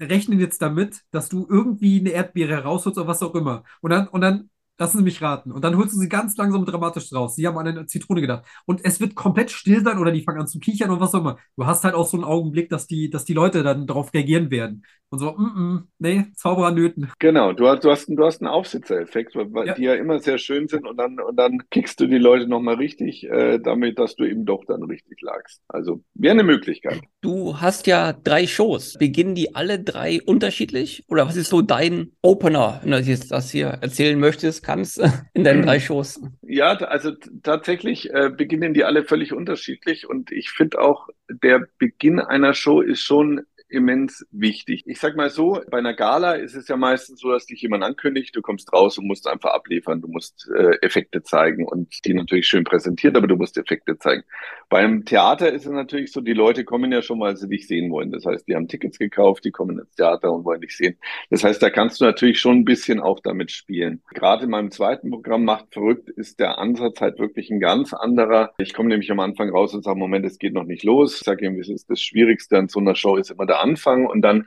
rechnen 0.00 0.40
jetzt 0.40 0.62
damit, 0.62 1.02
dass 1.10 1.28
du 1.28 1.46
irgendwie 1.48 2.00
eine 2.00 2.10
Erdbeere 2.10 2.62
rausholst 2.62 2.98
oder 2.98 3.08
was 3.08 3.22
auch 3.22 3.34
immer. 3.34 3.64
Und 3.82 3.90
dann, 3.90 4.08
und 4.08 4.22
dann 4.22 4.48
Lassen 4.76 4.98
Sie 4.98 5.04
mich 5.04 5.22
raten. 5.22 5.52
Und 5.52 5.62
dann 5.62 5.76
holst 5.76 5.94
du 5.94 5.98
sie 5.98 6.08
ganz 6.08 6.36
langsam 6.36 6.60
und 6.60 6.66
dramatisch 6.66 7.12
raus. 7.12 7.36
Sie 7.36 7.46
haben 7.46 7.56
an 7.58 7.68
eine 7.68 7.86
Zitrone 7.86 8.20
gedacht. 8.20 8.44
Und 8.66 8.84
es 8.84 9.00
wird 9.00 9.14
komplett 9.14 9.52
still 9.52 9.84
sein 9.84 9.98
oder 9.98 10.10
die 10.10 10.22
fangen 10.22 10.40
an 10.40 10.48
zu 10.48 10.58
kichern 10.58 10.90
und 10.90 11.00
was 11.00 11.14
auch 11.14 11.20
immer. 11.20 11.38
Du 11.56 11.64
hast 11.64 11.84
halt 11.84 11.94
auch 11.94 12.06
so 12.06 12.16
einen 12.16 12.24
Augenblick, 12.24 12.68
dass 12.70 12.88
die, 12.88 13.08
dass 13.08 13.24
die 13.24 13.34
Leute 13.34 13.62
dann 13.62 13.86
darauf 13.86 14.12
reagieren 14.12 14.50
werden. 14.50 14.84
Und 15.14 15.20
so, 15.20 15.30
mm 15.30 15.44
-mm, 15.44 15.82
nee, 16.00 16.24
Zauberer 16.34 16.72
nöten. 16.72 17.08
Genau, 17.20 17.52
du 17.52 17.68
hast, 17.68 17.84
du 17.84 17.90
hast, 17.92 18.08
du 18.08 18.24
hast 18.24 18.42
einen 18.42 18.48
Aufsitzereffekt, 18.48 19.36
weil 19.36 19.68
ja. 19.68 19.74
die 19.74 19.84
ja 19.84 19.94
immer 19.94 20.18
sehr 20.18 20.38
schön 20.38 20.66
sind 20.66 20.88
und 20.88 20.96
dann, 20.96 21.20
und 21.20 21.36
dann 21.36 21.60
kickst 21.70 22.00
du 22.00 22.08
die 22.08 22.18
Leute 22.18 22.48
nochmal 22.48 22.74
richtig, 22.74 23.22
äh, 23.30 23.60
damit, 23.60 24.00
dass 24.00 24.16
du 24.16 24.24
eben 24.24 24.44
doch 24.44 24.64
dann 24.66 24.82
richtig 24.82 25.22
lagst. 25.22 25.62
Also 25.68 26.02
wäre 26.14 26.32
eine 26.32 26.42
Möglichkeit. 26.42 27.00
Du 27.20 27.60
hast 27.60 27.86
ja 27.86 28.12
drei 28.12 28.48
Shows. 28.48 28.94
Beginnen 28.98 29.36
die 29.36 29.54
alle 29.54 29.78
drei 29.78 30.20
unterschiedlich? 30.20 31.04
Oder 31.06 31.28
was 31.28 31.36
ist 31.36 31.50
so 31.50 31.62
dein 31.62 32.10
Opener, 32.20 32.80
wenn 32.82 32.90
du 32.90 32.98
jetzt 32.98 33.30
das 33.30 33.52
hier 33.52 33.68
erzählen 33.68 34.18
möchtest? 34.18 34.63
Kannst 34.64 35.02
in 35.34 35.44
deinen 35.44 35.62
drei 35.62 35.78
Shows? 35.80 36.20
Ja, 36.42 36.72
also 36.76 37.12
tatsächlich 37.42 38.12
äh, 38.12 38.30
beginnen 38.30 38.74
die 38.74 38.84
alle 38.84 39.04
völlig 39.04 39.32
unterschiedlich 39.32 40.08
und 40.08 40.32
ich 40.32 40.50
finde 40.50 40.80
auch, 40.80 41.08
der 41.28 41.66
Beginn 41.78 42.20
einer 42.20 42.54
Show 42.54 42.80
ist 42.80 43.02
schon 43.02 43.42
immens 43.68 44.26
wichtig. 44.30 44.82
Ich 44.86 45.00
sag 45.00 45.16
mal 45.16 45.30
so, 45.30 45.60
bei 45.70 45.78
einer 45.78 45.94
Gala 45.94 46.34
ist 46.34 46.54
es 46.54 46.68
ja 46.68 46.76
meistens 46.76 47.20
so, 47.20 47.32
dass 47.32 47.46
dich 47.46 47.62
jemand 47.62 47.82
ankündigt, 47.82 48.34
du 48.36 48.42
kommst 48.42 48.72
raus 48.72 48.98
und 48.98 49.06
musst 49.06 49.26
einfach 49.26 49.52
abliefern, 49.52 50.00
du 50.00 50.08
musst 50.08 50.50
äh, 50.56 50.76
Effekte 50.82 51.22
zeigen 51.22 51.66
und 51.66 52.04
die 52.04 52.14
natürlich 52.14 52.46
schön 52.46 52.64
präsentiert, 52.64 53.16
aber 53.16 53.26
du 53.26 53.36
musst 53.36 53.56
Effekte 53.56 53.98
zeigen. 53.98 54.22
Beim 54.68 55.04
Theater 55.04 55.52
ist 55.52 55.66
es 55.66 55.72
natürlich 55.72 56.12
so, 56.12 56.20
die 56.20 56.32
Leute 56.32 56.64
kommen 56.64 56.92
ja 56.92 57.02
schon, 57.02 57.20
weil 57.20 57.36
sie 57.36 57.48
dich 57.48 57.66
sehen 57.66 57.90
wollen. 57.90 58.12
Das 58.12 58.24
heißt, 58.26 58.46
die 58.46 58.54
haben 58.54 58.68
Tickets 58.68 58.98
gekauft, 58.98 59.44
die 59.44 59.50
kommen 59.50 59.78
ins 59.78 59.94
Theater 59.94 60.32
und 60.32 60.44
wollen 60.44 60.60
dich 60.60 60.76
sehen. 60.76 60.96
Das 61.30 61.42
heißt, 61.42 61.62
da 61.62 61.70
kannst 61.70 62.00
du 62.00 62.04
natürlich 62.04 62.38
schon 62.40 62.58
ein 62.58 62.64
bisschen 62.64 63.00
auch 63.00 63.20
damit 63.20 63.50
spielen. 63.50 64.02
Gerade 64.12 64.44
in 64.44 64.50
meinem 64.50 64.70
zweiten 64.70 65.10
Programm 65.10 65.44
Macht 65.44 65.72
verrückt 65.72 66.08
ist 66.10 66.40
der 66.40 66.58
Ansatz 66.58 67.00
halt 67.00 67.18
wirklich 67.18 67.50
ein 67.50 67.60
ganz 67.60 67.92
anderer. 67.92 68.52
Ich 68.58 68.74
komme 68.74 68.88
nämlich 68.88 69.10
am 69.10 69.20
Anfang 69.20 69.50
raus 69.50 69.74
und 69.74 69.84
sage, 69.84 69.98
Moment, 69.98 70.24
es 70.26 70.38
geht 70.38 70.54
noch 70.54 70.64
nicht 70.64 70.84
los. 70.84 71.16
Ich 71.16 71.24
sage 71.24 71.46
ihm, 71.46 71.58
es 71.58 71.68
ist 71.68 71.90
das 71.90 72.00
Schwierigste 72.00 72.58
an 72.58 72.68
so 72.68 72.80
einer 72.80 72.94
Show 72.94 73.16
ist 73.16 73.30
immer 73.30 73.46
der 73.46 73.53
Anfang 73.60 74.06
und 74.06 74.22
dann 74.22 74.46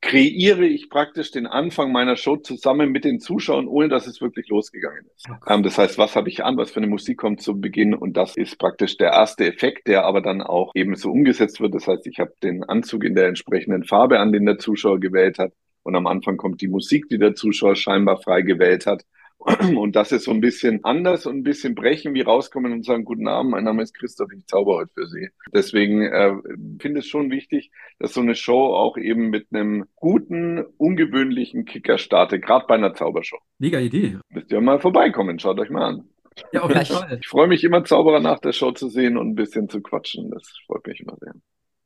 kreiere 0.00 0.64
ich 0.64 0.90
praktisch 0.90 1.32
den 1.32 1.46
Anfang 1.46 1.90
meiner 1.90 2.16
Show 2.16 2.36
zusammen 2.36 2.90
mit 2.90 3.04
den 3.04 3.18
Zuschauern, 3.18 3.66
ohne 3.66 3.88
dass 3.88 4.06
es 4.06 4.20
wirklich 4.20 4.48
losgegangen 4.48 5.06
ist. 5.16 5.28
Okay. 5.28 5.54
Ähm, 5.54 5.62
das 5.64 5.76
heißt, 5.76 5.98
was 5.98 6.14
habe 6.14 6.28
ich 6.28 6.44
an, 6.44 6.56
was 6.56 6.70
für 6.70 6.78
eine 6.78 6.86
Musik 6.86 7.18
kommt 7.18 7.42
zu 7.42 7.60
Beginn 7.60 7.94
und 7.94 8.16
das 8.16 8.36
ist 8.36 8.58
praktisch 8.58 8.96
der 8.96 9.10
erste 9.10 9.46
Effekt, 9.46 9.88
der 9.88 10.04
aber 10.04 10.20
dann 10.20 10.40
auch 10.40 10.72
eben 10.74 10.94
so 10.94 11.10
umgesetzt 11.10 11.60
wird. 11.60 11.74
Das 11.74 11.88
heißt, 11.88 12.06
ich 12.06 12.20
habe 12.20 12.32
den 12.42 12.62
Anzug 12.62 13.04
in 13.04 13.16
der 13.16 13.26
entsprechenden 13.26 13.84
Farbe 13.84 14.20
an, 14.20 14.32
den 14.32 14.46
der 14.46 14.58
Zuschauer 14.58 15.00
gewählt 15.00 15.38
hat. 15.38 15.52
Und 15.82 15.96
am 15.96 16.06
Anfang 16.06 16.36
kommt 16.36 16.60
die 16.60 16.68
Musik, 16.68 17.08
die 17.08 17.18
der 17.18 17.34
Zuschauer 17.34 17.74
scheinbar 17.74 18.20
frei 18.20 18.42
gewählt 18.42 18.86
hat. 18.86 19.04
Und 19.76 19.94
das 19.94 20.12
ist 20.12 20.24
so 20.24 20.32
ein 20.32 20.40
bisschen 20.40 20.84
anders 20.84 21.24
und 21.26 21.36
ein 21.36 21.42
bisschen 21.44 21.74
brechen, 21.74 22.12
wie 22.14 22.22
rauskommen 22.22 22.72
und 22.72 22.84
sagen, 22.84 23.04
guten 23.04 23.28
Abend, 23.28 23.52
mein 23.52 23.64
Name 23.64 23.82
ist 23.82 23.94
Christoph, 23.94 24.32
ich 24.36 24.44
zauber 24.46 24.76
heute 24.76 24.90
für 24.92 25.06
Sie. 25.06 25.28
Deswegen 25.54 26.02
äh, 26.02 26.34
finde 26.80 26.98
ich 26.98 27.06
es 27.06 27.06
schon 27.06 27.30
wichtig, 27.30 27.70
dass 28.00 28.14
so 28.14 28.20
eine 28.20 28.34
Show 28.34 28.74
auch 28.74 28.96
eben 28.96 29.30
mit 29.30 29.46
einem 29.52 29.86
guten, 29.94 30.64
ungewöhnlichen 30.76 31.66
Kicker 31.66 31.98
startet, 31.98 32.44
gerade 32.44 32.66
bei 32.66 32.74
einer 32.74 32.94
Zaubershow. 32.94 33.38
Mega 33.58 33.78
Idee. 33.78 34.18
Müsst 34.30 34.50
ihr 34.50 34.60
mal 34.60 34.80
vorbeikommen, 34.80 35.38
schaut 35.38 35.60
euch 35.60 35.70
mal 35.70 35.84
an. 35.84 36.08
Ja, 36.52 36.62
auf 36.62 36.70
jeden 36.70 36.86
Fall. 36.86 37.18
Ich 37.20 37.28
freue 37.28 37.46
mich 37.46 37.62
immer, 37.62 37.84
Zauberer 37.84 38.20
nach 38.20 38.40
der 38.40 38.52
Show 38.52 38.72
zu 38.72 38.88
sehen 38.88 39.16
und 39.16 39.28
ein 39.30 39.34
bisschen 39.34 39.68
zu 39.68 39.80
quatschen. 39.80 40.30
Das 40.30 40.42
freut 40.66 40.86
mich 40.86 41.00
immer 41.00 41.16
sehr. 41.20 41.34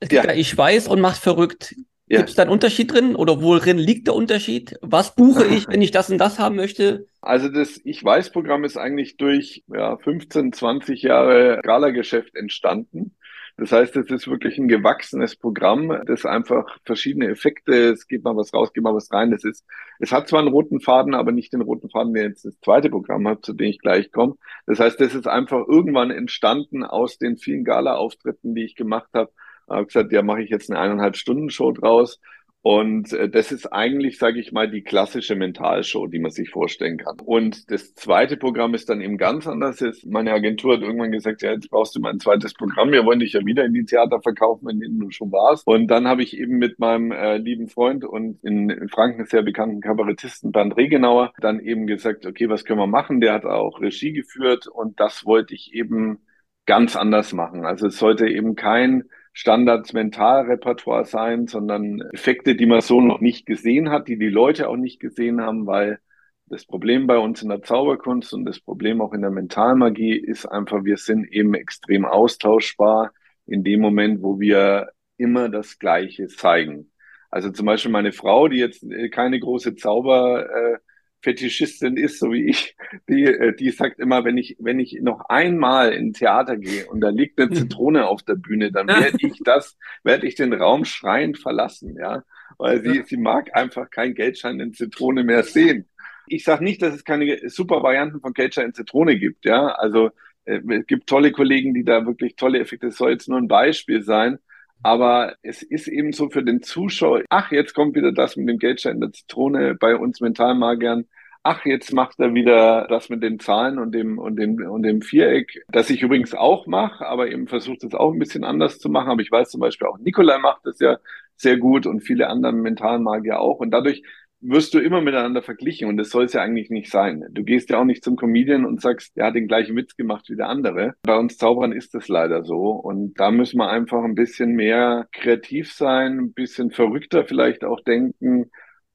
Es 0.01 0.09
gibt 0.09 0.25
ja. 0.25 0.31
ja 0.31 0.37
Ich 0.37 0.57
weiß 0.57 0.89
und 0.89 1.01
macht 1.01 1.19
verrückt. 1.19 1.75
Ja. 2.09 2.19
Gibt 2.19 2.31
es 2.31 2.35
da 2.35 2.43
einen 2.43 2.51
Unterschied 2.51 2.93
drin 2.93 3.17
oder 3.17 3.41
worin 3.43 3.79
liegt 3.79 4.07
der 4.07 4.15
Unterschied? 4.15 4.77
Was 4.83 5.15
buche 5.15 5.47
ich, 5.47 5.67
wenn 5.69 5.83
ich 5.83 5.93
das 5.93 6.11
und 6.11 6.19
das 6.19 6.39
haben 6.39 6.57
möchte? 6.57 7.07
Also 7.21 7.49
das 7.49 7.81
Ich 7.85 8.05
weiß-Programm 8.05 8.65
ist 8.65 8.77
eigentlich 8.77 9.17
durch 9.17 9.65
ja, 9.69 9.97
15, 9.97 10.53
20 10.53 11.03
Jahre 11.03 11.61
Gala-Geschäft 11.63 12.35
entstanden. 12.35 13.15
Das 13.59 13.71
heißt, 13.71 13.97
es 13.97 14.11
ist 14.11 14.29
wirklich 14.29 14.59
ein 14.59 14.67
gewachsenes 14.67 15.37
Programm, 15.37 16.01
das 16.07 16.25
einfach 16.25 16.79
verschiedene 16.85 17.29
Effekte, 17.29 17.91
es 17.91 18.09
geht 18.09 18.25
mal 18.25 18.37
was 18.37 18.53
raus, 18.55 18.73
geht 18.73 18.83
mal 18.83 18.95
was 18.95 19.13
rein. 19.13 19.31
Das 19.31 19.45
ist, 19.45 19.65
es 19.99 20.11
hat 20.11 20.27
zwar 20.27 20.41
einen 20.41 20.49
roten 20.49 20.81
Faden, 20.81 21.15
aber 21.15 21.33
nicht 21.33 21.53
den 21.53 21.61
roten 21.61 21.91
Faden, 21.91 22.15
der 22.15 22.25
jetzt 22.25 22.45
das 22.45 22.59
zweite 22.61 22.89
Programm 22.89 23.29
hat, 23.29 23.45
zu 23.45 23.53
dem 23.53 23.69
ich 23.69 23.79
gleich 23.79 24.11
komme. 24.11 24.37
Das 24.67 24.81
heißt, 24.81 25.01
das 25.01 25.15
ist 25.15 25.27
einfach 25.29 25.67
irgendwann 25.69 26.11
entstanden 26.11 26.83
aus 26.83 27.19
den 27.19 27.37
vielen 27.37 27.65
Gala-Auftritten, 27.65 28.55
die 28.55 28.65
ich 28.65 28.75
gemacht 28.75 29.11
habe 29.13 29.31
habe 29.73 29.87
gesagt, 29.87 30.13
ja, 30.13 30.23
mache 30.23 30.43
ich 30.43 30.51
jetzt 30.51 30.71
eine 30.71 30.81
eineinhalb 30.81 31.17
Stunden 31.17 31.51
Show 31.51 31.73
draus. 31.73 32.21
Und 32.63 33.13
äh, 33.13 33.29
das 33.29 33.51
ist 33.51 33.67
eigentlich, 33.73 34.19
sage 34.19 34.39
ich 34.39 34.53
mal, 34.53 34.71
die 34.71 34.83
klassische 34.83 35.35
Mentalshow, 35.35 36.07
die 36.07 36.21
man 36.21 36.31
sich 36.31 36.51
vorstellen 36.51 36.97
kann. 36.97 37.19
Und 37.25 37.73
das 37.73 37.95
zweite 37.95 38.37
Programm 38.37 38.75
ist 38.75 38.89
dann 38.89 39.01
eben 39.01 39.19
ganz 39.19 39.49
anders. 39.49 39.81
Jetzt, 39.81 40.07
meine 40.07 40.33
Agentur 40.33 40.75
hat 40.75 40.83
irgendwann 40.83 41.11
gesagt, 41.11 41.43
ja, 41.43 41.53
jetzt 41.53 41.71
brauchst 41.71 41.97
du 41.97 42.01
mal 42.01 42.11
ein 42.11 42.21
zweites 42.21 42.55
Programm. 42.55 42.93
Wir 42.93 43.05
wollen 43.05 43.19
dich 43.19 43.33
ja 43.33 43.45
wieder 43.45 43.65
in 43.65 43.75
die 43.75 43.85
Theater 43.85 44.23
verkaufen, 44.23 44.69
denen 44.79 45.01
du 45.01 45.11
schon 45.11 45.33
warst. 45.33 45.67
Und 45.67 45.89
dann 45.89 46.07
habe 46.07 46.23
ich 46.23 46.39
eben 46.39 46.59
mit 46.59 46.79
meinem 46.79 47.11
äh, 47.11 47.37
lieben 47.37 47.69
Freund 47.69 48.05
und 48.05 48.39
in, 48.45 48.71
in 48.71 48.89
Franken 48.89 49.27
sehr 49.27 49.43
bekannten 49.43 49.81
Kabarettisten 49.81 50.53
Bernd 50.53 50.77
Regenauer 50.77 51.33
dann 51.41 51.59
eben 51.59 51.89
gesagt, 51.89 52.27
okay, 52.27 52.49
was 52.49 52.65
können 52.65 52.79
wir 52.79 52.87
machen? 52.87 53.21
Der 53.21 53.33
hat 53.33 53.45
auch 53.45 53.81
Regie 53.81 54.13
geführt 54.13 54.69
und 54.69 55.01
das 55.01 55.27
wollte 55.27 55.55
ich 55.55 55.75
eben 55.75 56.21
ganz 56.65 56.95
anders 56.95 57.33
machen. 57.33 57.65
Also 57.65 57.89
es 57.89 57.99
sollte 57.99 58.29
eben 58.29 58.55
kein 58.55 59.03
Standards-Mentalrepertoire 59.33 61.05
sein, 61.05 61.47
sondern 61.47 62.01
Effekte, 62.13 62.55
die 62.55 62.67
man 62.67 62.81
so 62.81 63.01
noch 63.01 63.21
nicht 63.21 63.47
gesehen 63.47 63.91
hat, 63.91 64.09
die 64.09 64.19
die 64.19 64.29
Leute 64.29 64.69
auch 64.69 64.77
nicht 64.77 65.01
gesehen 65.01 65.41
haben, 65.41 65.67
weil 65.67 66.01
das 66.47 66.67
Problem 66.67 67.07
bei 67.07 67.17
uns 67.17 67.43
in 67.43 67.49
der 67.49 67.63
Zauberkunst 67.63 68.35
und 68.35 68.45
das 68.45 68.61
Problem 68.61 69.01
auch 69.01 69.15
in 69.15 69.23
der 69.23 69.31
Mentalmagie 69.31 70.15
ist 70.15 70.45
einfach, 70.45 70.85
wir 70.85 70.99
sind 70.99 71.33
eben 71.33 71.55
extrem 71.55 72.05
austauschbar 72.05 73.13
in 73.47 73.65
dem 73.65 73.81
Moment, 73.81 74.23
wo 74.23 74.39
wir 74.39 74.91
immer 75.17 75.49
das 75.49 75.79
Gleiche 75.79 76.27
zeigen. 76.29 76.91
Also 77.31 77.51
zum 77.51 77.65
Beispiel 77.65 77.91
meine 77.91 78.13
Frau, 78.13 78.49
die 78.49 78.59
jetzt 78.59 78.85
keine 79.13 79.41
große 79.41 79.77
Zauber, 79.77 80.47
äh, 80.51 80.79
Fetischistin 81.23 81.97
ist, 81.97 82.19
so 82.19 82.33
wie 82.33 82.47
ich, 82.49 82.77
die, 83.09 83.25
äh, 83.25 83.55
die 83.55 83.71
sagt 83.71 84.01
immer, 84.01 84.25
wenn 84.25 84.37
ich, 84.37 84.57
wenn 84.59 84.81
ich 84.81 84.99
noch 85.01 85.29
einmal 85.29 85.93
in 85.93 86.13
Theater 86.13 86.57
gehe 86.57 86.87
und 86.87 87.01
da 87.01 87.11
liegt 87.11 87.41
eine 87.41 87.51
Zitrone 87.51 88.07
auf 88.07 88.23
der 88.23 88.35
Bühne, 88.35 88.73
dann 88.73 88.89
werde 88.89 89.19
ich 89.21 89.41
das, 89.45 89.79
werde 90.03 90.27
ich 90.27 90.35
den 90.35 90.53
Raum 90.53 90.85
schreiend 90.85 91.39
verlassen, 91.39 91.97
ja. 91.99 92.25
Weil 92.59 92.83
sie, 92.83 93.03
sie 93.07 93.17
mag 93.17 93.55
einfach 93.57 93.89
kein 93.91 94.15
Geldschein 94.15 94.61
in 94.61 94.75
Zitrone 94.75 95.25
mehr 95.25 95.43
sehen. 95.43 95.89
Ich 96.27 96.45
sage 96.45 96.63
nicht, 96.63 96.83
dass 96.83 96.95
es 96.95 97.05
keine 97.05 97.49
super 97.49 97.83
Varianten 97.83 98.21
von 98.21 98.35
Geldschein 98.35 98.67
in 98.67 98.75
Zitrone 98.75 99.19
gibt, 99.19 99.45
ja. 99.45 99.69
Also 99.69 100.11
äh, 100.45 100.61
es 100.69 100.87
gibt 100.87 101.09
tolle 101.09 101.33
Kollegen, 101.33 101.73
die 101.73 101.85
da 101.85 102.05
wirklich 102.05 102.37
tolle 102.37 102.59
Effekte, 102.59 102.89
das 102.89 102.97
soll 102.97 103.13
jetzt 103.13 103.29
nur 103.29 103.39
ein 103.39 103.49
Beispiel 103.49 104.03
sein. 104.03 104.39
Aber 104.83 105.37
es 105.43 105.63
ist 105.63 105.87
eben 105.89 106.13
so 106.13 106.29
für 106.31 106.43
den 106.43 106.63
Zuschauer, 106.63 107.23
ach, 107.31 107.53
jetzt 107.53 107.75
kommt 107.75 107.95
wieder 107.95 108.13
das 108.13 108.37
mit 108.37 108.49
dem 108.49 108.59
Geldschein 108.59 109.01
der 109.01 109.13
Zitrone 109.13 109.75
bei 109.77 109.97
uns 109.97 110.21
Mentalmagern. 110.21 111.07
Ach, 111.45 111.65
jetzt 111.65 111.93
macht 111.93 112.21
er 112.21 112.35
wieder 112.35 112.87
das 112.89 113.09
mit 113.09 113.23
den 113.23 113.41
Zahlen 113.41 113.79
und 113.79 113.93
dem, 113.93 114.19
und 114.19 114.37
dem, 114.37 114.57
und 114.71 114.83
dem 114.85 115.03
Viereck, 115.03 115.65
das 115.69 115.91
ich 115.91 116.03
übrigens 116.03 116.35
auch 116.35 116.67
mache, 116.67 117.05
aber 117.07 117.29
eben 117.31 117.49
versucht 117.49 117.83
es 117.85 117.95
auch 117.95 118.13
ein 118.13 118.19
bisschen 118.19 118.45
anders 118.45 118.79
zu 118.79 118.89
machen. 118.89 119.11
Aber 119.11 119.23
ich 119.23 119.31
weiß 119.31 119.51
zum 119.51 119.61
Beispiel 119.61 119.89
auch, 119.89 119.99
Nikolai 119.99 120.39
macht 120.39 120.65
das 120.65 120.79
ja 120.79 120.99
sehr 121.37 121.57
gut 121.59 121.87
und 121.87 122.01
viele 122.03 122.29
andere 122.29 122.53
Mentalmagier 122.53 123.41
auch. 123.41 123.59
Und 123.59 123.71
dadurch 123.73 124.03
wirst 124.43 124.75
du 124.75 124.81
immer 124.81 125.01
miteinander 125.01 125.43
verglichen 125.43 125.89
und 125.89 125.97
das 125.97 126.11
soll 126.11 126.25
es 126.25 126.33
ja 126.33 126.43
eigentlich 126.43 126.71
nicht 126.71 126.91
sein. 126.91 127.25
Du 127.31 127.45
gehst 127.45 127.71
ja 127.71 127.79
auch 127.79 127.85
nicht 127.85 128.05
zum 128.05 128.17
Comedian 128.17 128.65
und 128.65 128.81
sagst, 128.81 129.13
er 129.17 129.27
hat 129.27 129.35
den 129.35 129.49
gleichen 129.49 129.77
Witz 129.77 129.97
gemacht 129.97 130.29
wie 130.29 130.37
der 130.37 130.49
andere. 130.49 130.95
Bei 131.03 131.17
uns 131.17 131.39
Zauberern 131.39 131.73
ist 131.73 131.95
das 131.95 132.09
leider 132.09 132.45
so 132.45 132.71
und 132.71 133.19
da 133.19 133.31
müssen 133.31 133.59
wir 133.59 133.71
einfach 133.71 134.03
ein 134.05 134.15
bisschen 134.15 134.53
mehr 134.53 135.09
kreativ 135.13 135.73
sein, 135.73 136.19
ein 136.19 136.33
bisschen 136.33 136.71
verrückter 136.71 137.25
vielleicht 137.25 137.65
auch 137.65 137.81
denken 137.81 138.51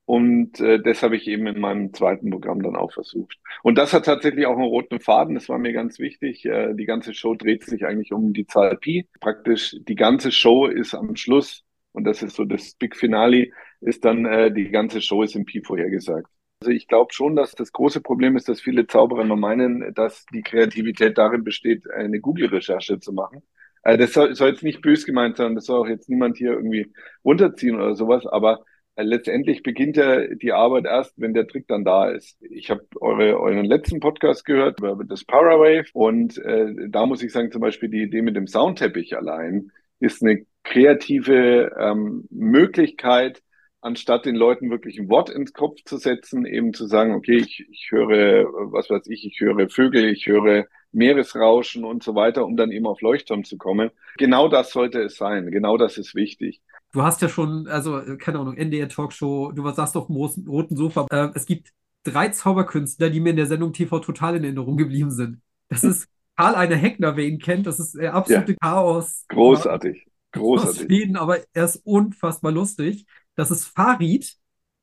und 0.07 0.61
äh, 0.61 0.81
das 0.81 1.03
habe 1.03 1.17
ich 1.17 1.27
eben 1.27 1.47
in 1.47 1.59
meinem 1.59 1.93
zweiten 1.93 2.29
Programm 2.29 2.63
dann 2.63 2.77
auch 2.77 2.93
versucht. 2.93 3.37
Und 3.61 3.77
das 3.77 3.91
hat 3.91 4.05
tatsächlich 4.05 4.45
auch 4.45 4.55
einen 4.55 4.63
roten 4.63 5.01
Faden, 5.01 5.35
das 5.35 5.49
war 5.49 5.57
mir 5.57 5.73
ganz 5.73 5.99
wichtig. 5.99 6.45
Äh, 6.45 6.73
die 6.75 6.85
ganze 6.85 7.13
Show 7.13 7.35
dreht 7.35 7.65
sich 7.65 7.85
eigentlich 7.85 8.13
um 8.13 8.31
die 8.31 8.47
Zahl 8.47 8.77
Pi. 8.77 9.09
Praktisch 9.19 9.75
die 9.81 9.95
ganze 9.95 10.31
Show 10.31 10.67
ist 10.67 10.95
am 10.95 11.17
Schluss 11.17 11.65
und 11.91 12.05
das 12.05 12.23
ist 12.23 12.37
so 12.37 12.45
das 12.45 12.75
Big 12.75 12.95
Finale, 12.95 13.49
ist 13.81 14.05
dann 14.05 14.25
äh, 14.25 14.51
die 14.51 14.69
ganze 14.69 15.01
Show 15.01 15.23
ist 15.23 15.35
im 15.35 15.45
Pi 15.45 15.61
vorhergesagt. 15.61 16.27
Also 16.59 16.71
ich 16.71 16.87
glaube 16.87 17.13
schon, 17.13 17.35
dass 17.35 17.51
das 17.51 17.71
große 17.71 18.01
Problem 18.01 18.35
ist, 18.35 18.49
dass 18.49 18.61
viele 18.61 18.87
Zauberer 18.87 19.23
nur 19.23 19.37
meinen, 19.37 19.93
dass 19.93 20.25
die 20.33 20.41
Kreativität 20.41 21.17
darin 21.17 21.43
besteht, 21.43 21.89
eine 21.91 22.19
Google-Recherche 22.19 22.99
zu 22.99 23.13
machen. 23.13 23.43
Also 23.83 23.99
das 23.99 24.13
soll, 24.13 24.35
soll 24.35 24.49
jetzt 24.49 24.63
nicht 24.63 24.81
bös 24.81 25.05
gemeint 25.05 25.37
sein, 25.37 25.55
das 25.55 25.65
soll 25.65 25.79
auch 25.79 25.87
jetzt 25.87 26.09
niemand 26.09 26.37
hier 26.37 26.53
irgendwie 26.53 26.91
runterziehen 27.23 27.75
oder 27.75 27.95
sowas, 27.95 28.25
aber 28.25 28.65
äh, 28.95 29.03
letztendlich 29.03 29.61
beginnt 29.61 29.97
ja 29.97 30.27
die 30.27 30.51
Arbeit 30.51 30.85
erst, 30.85 31.13
wenn 31.17 31.33
der 31.33 31.47
Trick 31.47 31.67
dann 31.67 31.85
da 31.85 32.09
ist. 32.09 32.41
Ich 32.41 32.71
habe 32.71 32.85
eure, 32.99 33.39
euren 33.39 33.65
letzten 33.65 33.99
Podcast 33.99 34.43
gehört 34.43 34.79
über 34.79 34.97
das 35.05 35.23
Powerwave 35.23 35.85
und 35.93 36.37
äh, 36.39 36.73
da 36.89 37.05
muss 37.05 37.21
ich 37.21 37.31
sagen, 37.31 37.51
zum 37.51 37.61
Beispiel 37.61 37.89
die 37.89 38.01
Idee 38.01 38.23
mit 38.23 38.35
dem 38.35 38.47
Soundteppich 38.47 39.15
allein 39.15 39.71
ist 39.99 40.23
eine 40.23 40.45
kreative 40.63 41.75
ähm, 41.79 42.27
Möglichkeit, 42.31 43.43
anstatt 43.81 44.25
den 44.25 44.35
Leuten 44.35 44.69
wirklich 44.69 44.99
ein 44.99 45.09
Wort 45.09 45.29
ins 45.29 45.53
Kopf 45.53 45.81
zu 45.85 45.97
setzen, 45.97 46.45
eben 46.45 46.73
zu 46.73 46.87
sagen, 46.87 47.13
okay, 47.13 47.37
ich, 47.37 47.65
ich 47.69 47.87
höre, 47.91 48.45
was 48.71 48.89
weiß 48.89 49.07
ich, 49.07 49.25
ich 49.25 49.39
höre 49.39 49.69
Vögel, 49.69 50.05
ich 50.05 50.25
höre 50.25 50.65
Meeresrauschen 50.91 51.83
und 51.83 52.03
so 52.03 52.15
weiter, 52.15 52.45
um 52.45 52.57
dann 52.57 52.71
eben 52.71 52.87
auf 52.87 53.01
Leuchtturm 53.01 53.43
zu 53.43 53.57
kommen. 53.57 53.91
Genau 54.17 54.47
das 54.47 54.71
sollte 54.71 55.01
es 55.01 55.17
sein. 55.17 55.51
Genau 55.51 55.77
das 55.77 55.97
ist 55.97 56.15
wichtig. 56.15 56.61
Du 56.93 57.03
hast 57.03 57.21
ja 57.21 57.29
schon, 57.29 57.67
also, 57.67 58.01
keine 58.17 58.39
Ahnung, 58.39 58.55
NDR 58.55 58.89
Talkshow, 58.89 59.51
du 59.51 59.69
saßt 59.69 59.95
auf 59.97 60.07
dem 60.07 60.15
roten 60.15 60.75
Sofa. 60.75 61.05
Äh, 61.11 61.29
es 61.35 61.45
gibt 61.45 61.71
drei 62.03 62.29
Zauberkünstler, 62.29 63.09
die 63.09 63.19
mir 63.19 63.31
in 63.31 63.35
der 63.35 63.45
Sendung 63.45 63.73
TV 63.73 63.99
total 63.99 64.37
in 64.37 64.43
Erinnerung 64.43 64.77
geblieben 64.77 65.11
sind. 65.11 65.41
Das 65.69 65.83
ist 65.83 66.07
Karl 66.37 66.55
Eine 66.55 66.75
Heckner, 66.75 67.17
wer 67.17 67.25
ihn 67.25 67.39
kennt, 67.39 67.65
das 67.65 67.79
ist 67.79 67.95
äh, 67.95 68.07
absolute 68.07 68.53
ja. 68.53 68.57
Chaos. 68.61 69.25
Großartig. 69.27 70.05
Großartig. 70.31 70.83
Schweden, 70.83 71.17
aber 71.17 71.39
er 71.53 71.65
ist 71.65 71.81
unfassbar 71.83 72.51
lustig. 72.51 73.05
Das 73.37 73.51
ist 73.51 73.65
Farid. 73.65 74.35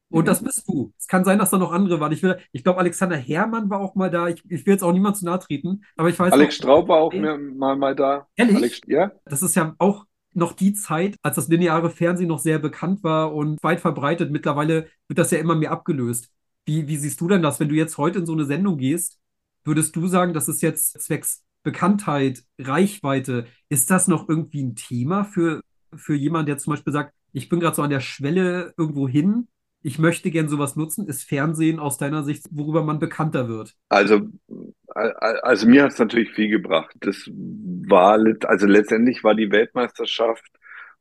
Und 0.09 0.23
mhm. 0.23 0.27
das 0.27 0.43
bist 0.43 0.69
du. 0.69 0.93
Es 0.99 1.09
kann 1.09 1.25
sein, 1.25 1.39
dass 1.39 1.51
da 1.51 1.59
noch 1.59 1.73
andere 1.73 1.99
waren. 2.01 2.13
Ich, 2.13 2.23
will, 2.23 2.39
ich 2.53 2.63
glaube, 2.63 2.79
Alexander 2.79 3.17
Herrmann 3.17 3.69
war 3.69 3.81
auch 3.81 3.95
mal 3.95 4.11
da. 4.11 4.29
Ich, 4.29 4.43
ich 4.49 4.65
will 4.65 4.75
jetzt 4.75 4.83
auch 4.83 4.93
niemand 4.93 5.17
zu 5.17 5.25
nahe 5.25 5.39
treten, 5.39 5.85
aber 5.97 6.09
ich 6.09 6.19
weiß 6.19 6.33
Alex 6.33 6.61
noch, 6.61 6.65
Straub 6.65 6.89
war 6.89 6.99
auch 6.99 7.13
mehr, 7.13 7.37
mal, 7.37 7.77
mal 7.77 7.95
da. 7.97 8.27
Ehrlich? 8.37 8.57
Alex, 8.57 8.81
ja. 8.87 9.11
Das 9.25 9.43
ist 9.43 9.57
ja 9.57 9.75
auch 9.79 10.07
noch 10.33 10.53
die 10.53 10.73
Zeit, 10.73 11.17
als 11.23 11.37
das 11.37 11.49
lineare 11.49 11.91
Fernsehen 11.91 12.29
noch 12.29 12.39
sehr 12.39 12.59
bekannt 12.59 13.03
war 13.03 13.35
und 13.35 13.63
weit 13.63 13.81
verbreitet. 13.81 14.31
Mittlerweile 14.31 14.89
wird 15.09 15.19
das 15.19 15.31
ja 15.31 15.39
immer 15.39 15.55
mehr 15.55 15.73
abgelöst. 15.73 16.31
Wie, 16.67 16.87
wie 16.87 16.97
siehst 16.97 17.21
du 17.21 17.29
denn 17.29 17.43
das, 17.43 17.61
wenn 17.61 17.69
du 17.69 17.75
jetzt 17.75 17.99
heute 17.99 18.21
in 18.21 18.27
so 18.27 18.33
eine 18.33 18.45
Sendung 18.45 18.79
gehst? 18.79 19.19
Würdest 19.65 19.97
du 19.97 20.07
sagen, 20.07 20.35
das 20.35 20.49
ist 20.49 20.63
jetzt 20.63 21.01
zwecks 21.03 21.45
Bekanntheit, 21.63 22.45
Reichweite, 22.59 23.47
ist 23.69 23.91
das 23.91 24.07
noch 24.07 24.29
irgendwie 24.29 24.63
ein 24.63 24.77
Thema 24.77 25.25
für, 25.25 25.63
für 25.95 26.15
jemanden, 26.15 26.47
der 26.47 26.59
zum 26.59 26.73
Beispiel 26.73 26.93
sagt, 26.93 27.15
ich 27.35 27.49
bin 27.51 27.61
gerade 27.61 27.77
so 27.77 27.83
an 27.83 27.91
der 27.91 28.01
Schwelle 28.01 28.73
irgendwo 28.79 29.07
hin, 29.07 29.49
ich 29.87 29.99
möchte 29.99 30.31
gern 30.31 30.49
sowas 30.49 30.77
nutzen. 30.77 31.07
Ist 31.07 31.29
Fernsehen 31.29 31.79
aus 31.79 31.99
deiner 31.99 32.25
Sicht, 32.25 32.47
worüber 32.51 32.83
man 32.83 32.99
bekannter 32.99 33.49
wird? 33.49 33.75
Also, 33.91 34.23
also 34.87 35.69
mir 35.69 35.83
hat 35.83 35.93
es 35.93 35.99
natürlich 35.99 36.31
viel 36.31 36.49
gebracht. 36.49 36.97
Das 37.01 37.29
war, 37.29 38.19
also 38.47 38.67
letztendlich 38.67 39.23
war 39.23 39.35
die 39.35 39.53
Weltmeisterschaft 39.53 40.51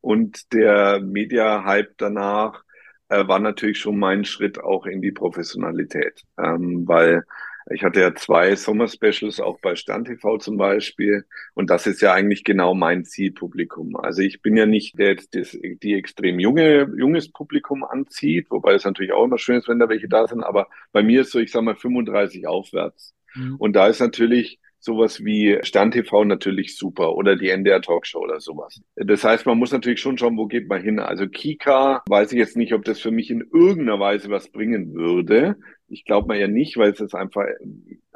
und 0.02 0.52
der 0.52 1.00
Media-Hype 1.00 1.94
danach 1.96 2.66
äh, 3.08 3.26
war 3.26 3.40
natürlich 3.40 3.80
schon 3.80 3.98
mein 3.98 4.26
Schritt 4.26 4.60
auch 4.60 4.86
in 4.86 5.02
die 5.02 5.14
Professionalität, 5.14 6.22
ähm, 6.38 6.86
weil 6.86 7.24
Ich 7.72 7.84
hatte 7.84 8.02
ja 8.02 8.14
zwei 8.16 8.56
Sommer-Specials 8.56 9.40
auch 9.40 9.60
bei 9.62 9.76
Stern 9.76 10.06
TV 10.06 10.38
zum 10.38 10.58
Beispiel. 10.58 11.26
Und 11.54 11.70
das 11.70 11.88
ist 11.88 12.02
ja 12.02 12.14
eigentlich 12.14 12.44
genau 12.44 12.74
mein 12.74 13.06
Zielpublikum. 13.06 13.96
Also 13.96 14.22
ich 14.22 14.42
bin 14.42 14.58
ja 14.58 14.66
nicht 14.66 14.98
der, 14.98 15.16
der 15.16 15.46
die 15.52 15.94
extrem 15.94 16.40
junge, 16.40 16.90
junges 16.98 17.32
Publikum 17.32 17.84
anzieht, 17.84 18.48
wobei 18.50 18.74
es 18.74 18.86
natürlich 18.86 19.14
auch 19.14 19.26
immer 19.26 19.38
schön 19.38 19.58
ist, 19.58 19.68
wenn 19.68 19.80
da 19.80 19.90
welche 19.90 20.10
da 20.10 20.28
sind. 20.28 20.44
Aber 20.44 20.68
bei 20.92 21.04
mir 21.04 21.22
ist 21.22 21.32
so, 21.32 21.40
ich 21.40 21.52
sag 21.52 21.64
mal, 21.64 21.76
35 21.76 22.48
aufwärts. 22.48 23.14
Mhm. 23.36 23.56
Und 23.58 23.74
da 23.74 23.88
ist 23.88 24.00
natürlich 24.00 24.60
sowas 24.84 25.24
wie 25.24 25.58
Stern 25.64 25.92
TV 25.92 26.26
natürlich 26.26 26.78
super 26.78 27.16
oder 27.16 27.36
die 27.36 27.50
NDR 27.50 27.82
Talkshow 27.82 28.20
oder 28.20 28.40
sowas. 28.42 28.82
Das 28.96 29.24
heißt, 29.24 29.46
man 29.46 29.58
muss 29.58 29.72
natürlich 29.72 30.02
schon 30.02 30.18
schauen, 30.18 30.38
wo 30.38 30.46
geht 30.46 30.68
man 30.68 30.82
hin. 30.82 31.00
Also 31.00 31.28
Kika, 31.28 32.04
weiß 32.08 32.34
ich 32.34 32.38
jetzt 32.38 32.58
nicht, 32.58 32.74
ob 32.74 32.84
das 32.84 33.00
für 33.00 33.12
mich 33.12 33.32
in 33.32 33.48
irgendeiner 33.54 34.00
Weise 34.00 34.30
was 34.30 34.50
bringen 34.50 34.94
würde. 34.94 35.56
Ich 35.88 36.04
glaube 36.04 36.28
mal 36.28 36.38
ja 36.38 36.48
nicht, 36.48 36.76
weil 36.78 36.92
es 36.92 37.00
ist 37.00 37.16
einfach, 37.16 37.46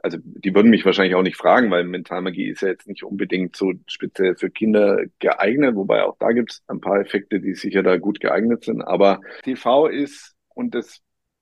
also 0.03 0.17
die 0.21 0.53
würden 0.53 0.69
mich 0.69 0.85
wahrscheinlich 0.85 1.15
auch 1.15 1.23
nicht 1.23 1.37
fragen, 1.37 1.71
weil 1.71 1.85
Mentalmagie 1.85 2.49
ist 2.49 2.61
ja 2.61 2.67
jetzt 2.67 2.87
nicht 2.87 3.03
unbedingt 3.03 3.55
so 3.55 3.73
speziell 3.85 4.35
für 4.35 4.49
Kinder 4.49 5.03
geeignet, 5.19 5.75
wobei 5.75 6.03
auch 6.03 6.17
da 6.19 6.31
gibt 6.31 6.51
es 6.51 6.63
ein 6.67 6.81
paar 6.81 6.99
Effekte, 6.99 7.39
die 7.39 7.53
sicher 7.53 7.81
da 7.81 7.97
gut 7.97 8.19
geeignet 8.19 8.65
sind. 8.65 8.81
Aber 8.81 9.21
TV 9.43 9.87
ist, 9.87 10.35
und 10.53 10.75
das 10.75 11.01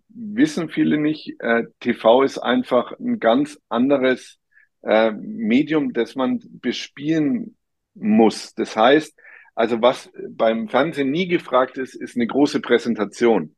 wissen 0.09 0.69
viele 0.69 0.97
nicht, 0.97 1.35
äh, 1.39 1.63
TV 1.79 2.23
ist 2.23 2.37
einfach 2.37 2.97
ein 2.99 3.19
ganz 3.19 3.59
anderes 3.69 4.39
äh, 4.85 5.11
Medium, 5.11 5.93
das 5.93 6.15
man 6.15 6.39
bespielen 6.61 7.57
muss. 7.93 8.53
Das 8.55 8.75
heißt, 8.75 9.15
also 9.55 9.81
was 9.81 10.11
beim 10.29 10.67
Fernsehen 10.67 11.11
nie 11.11 11.27
gefragt 11.27 11.77
ist, 11.77 11.95
ist 11.95 12.15
eine 12.15 12.27
große 12.27 12.61
Präsentation. 12.61 13.55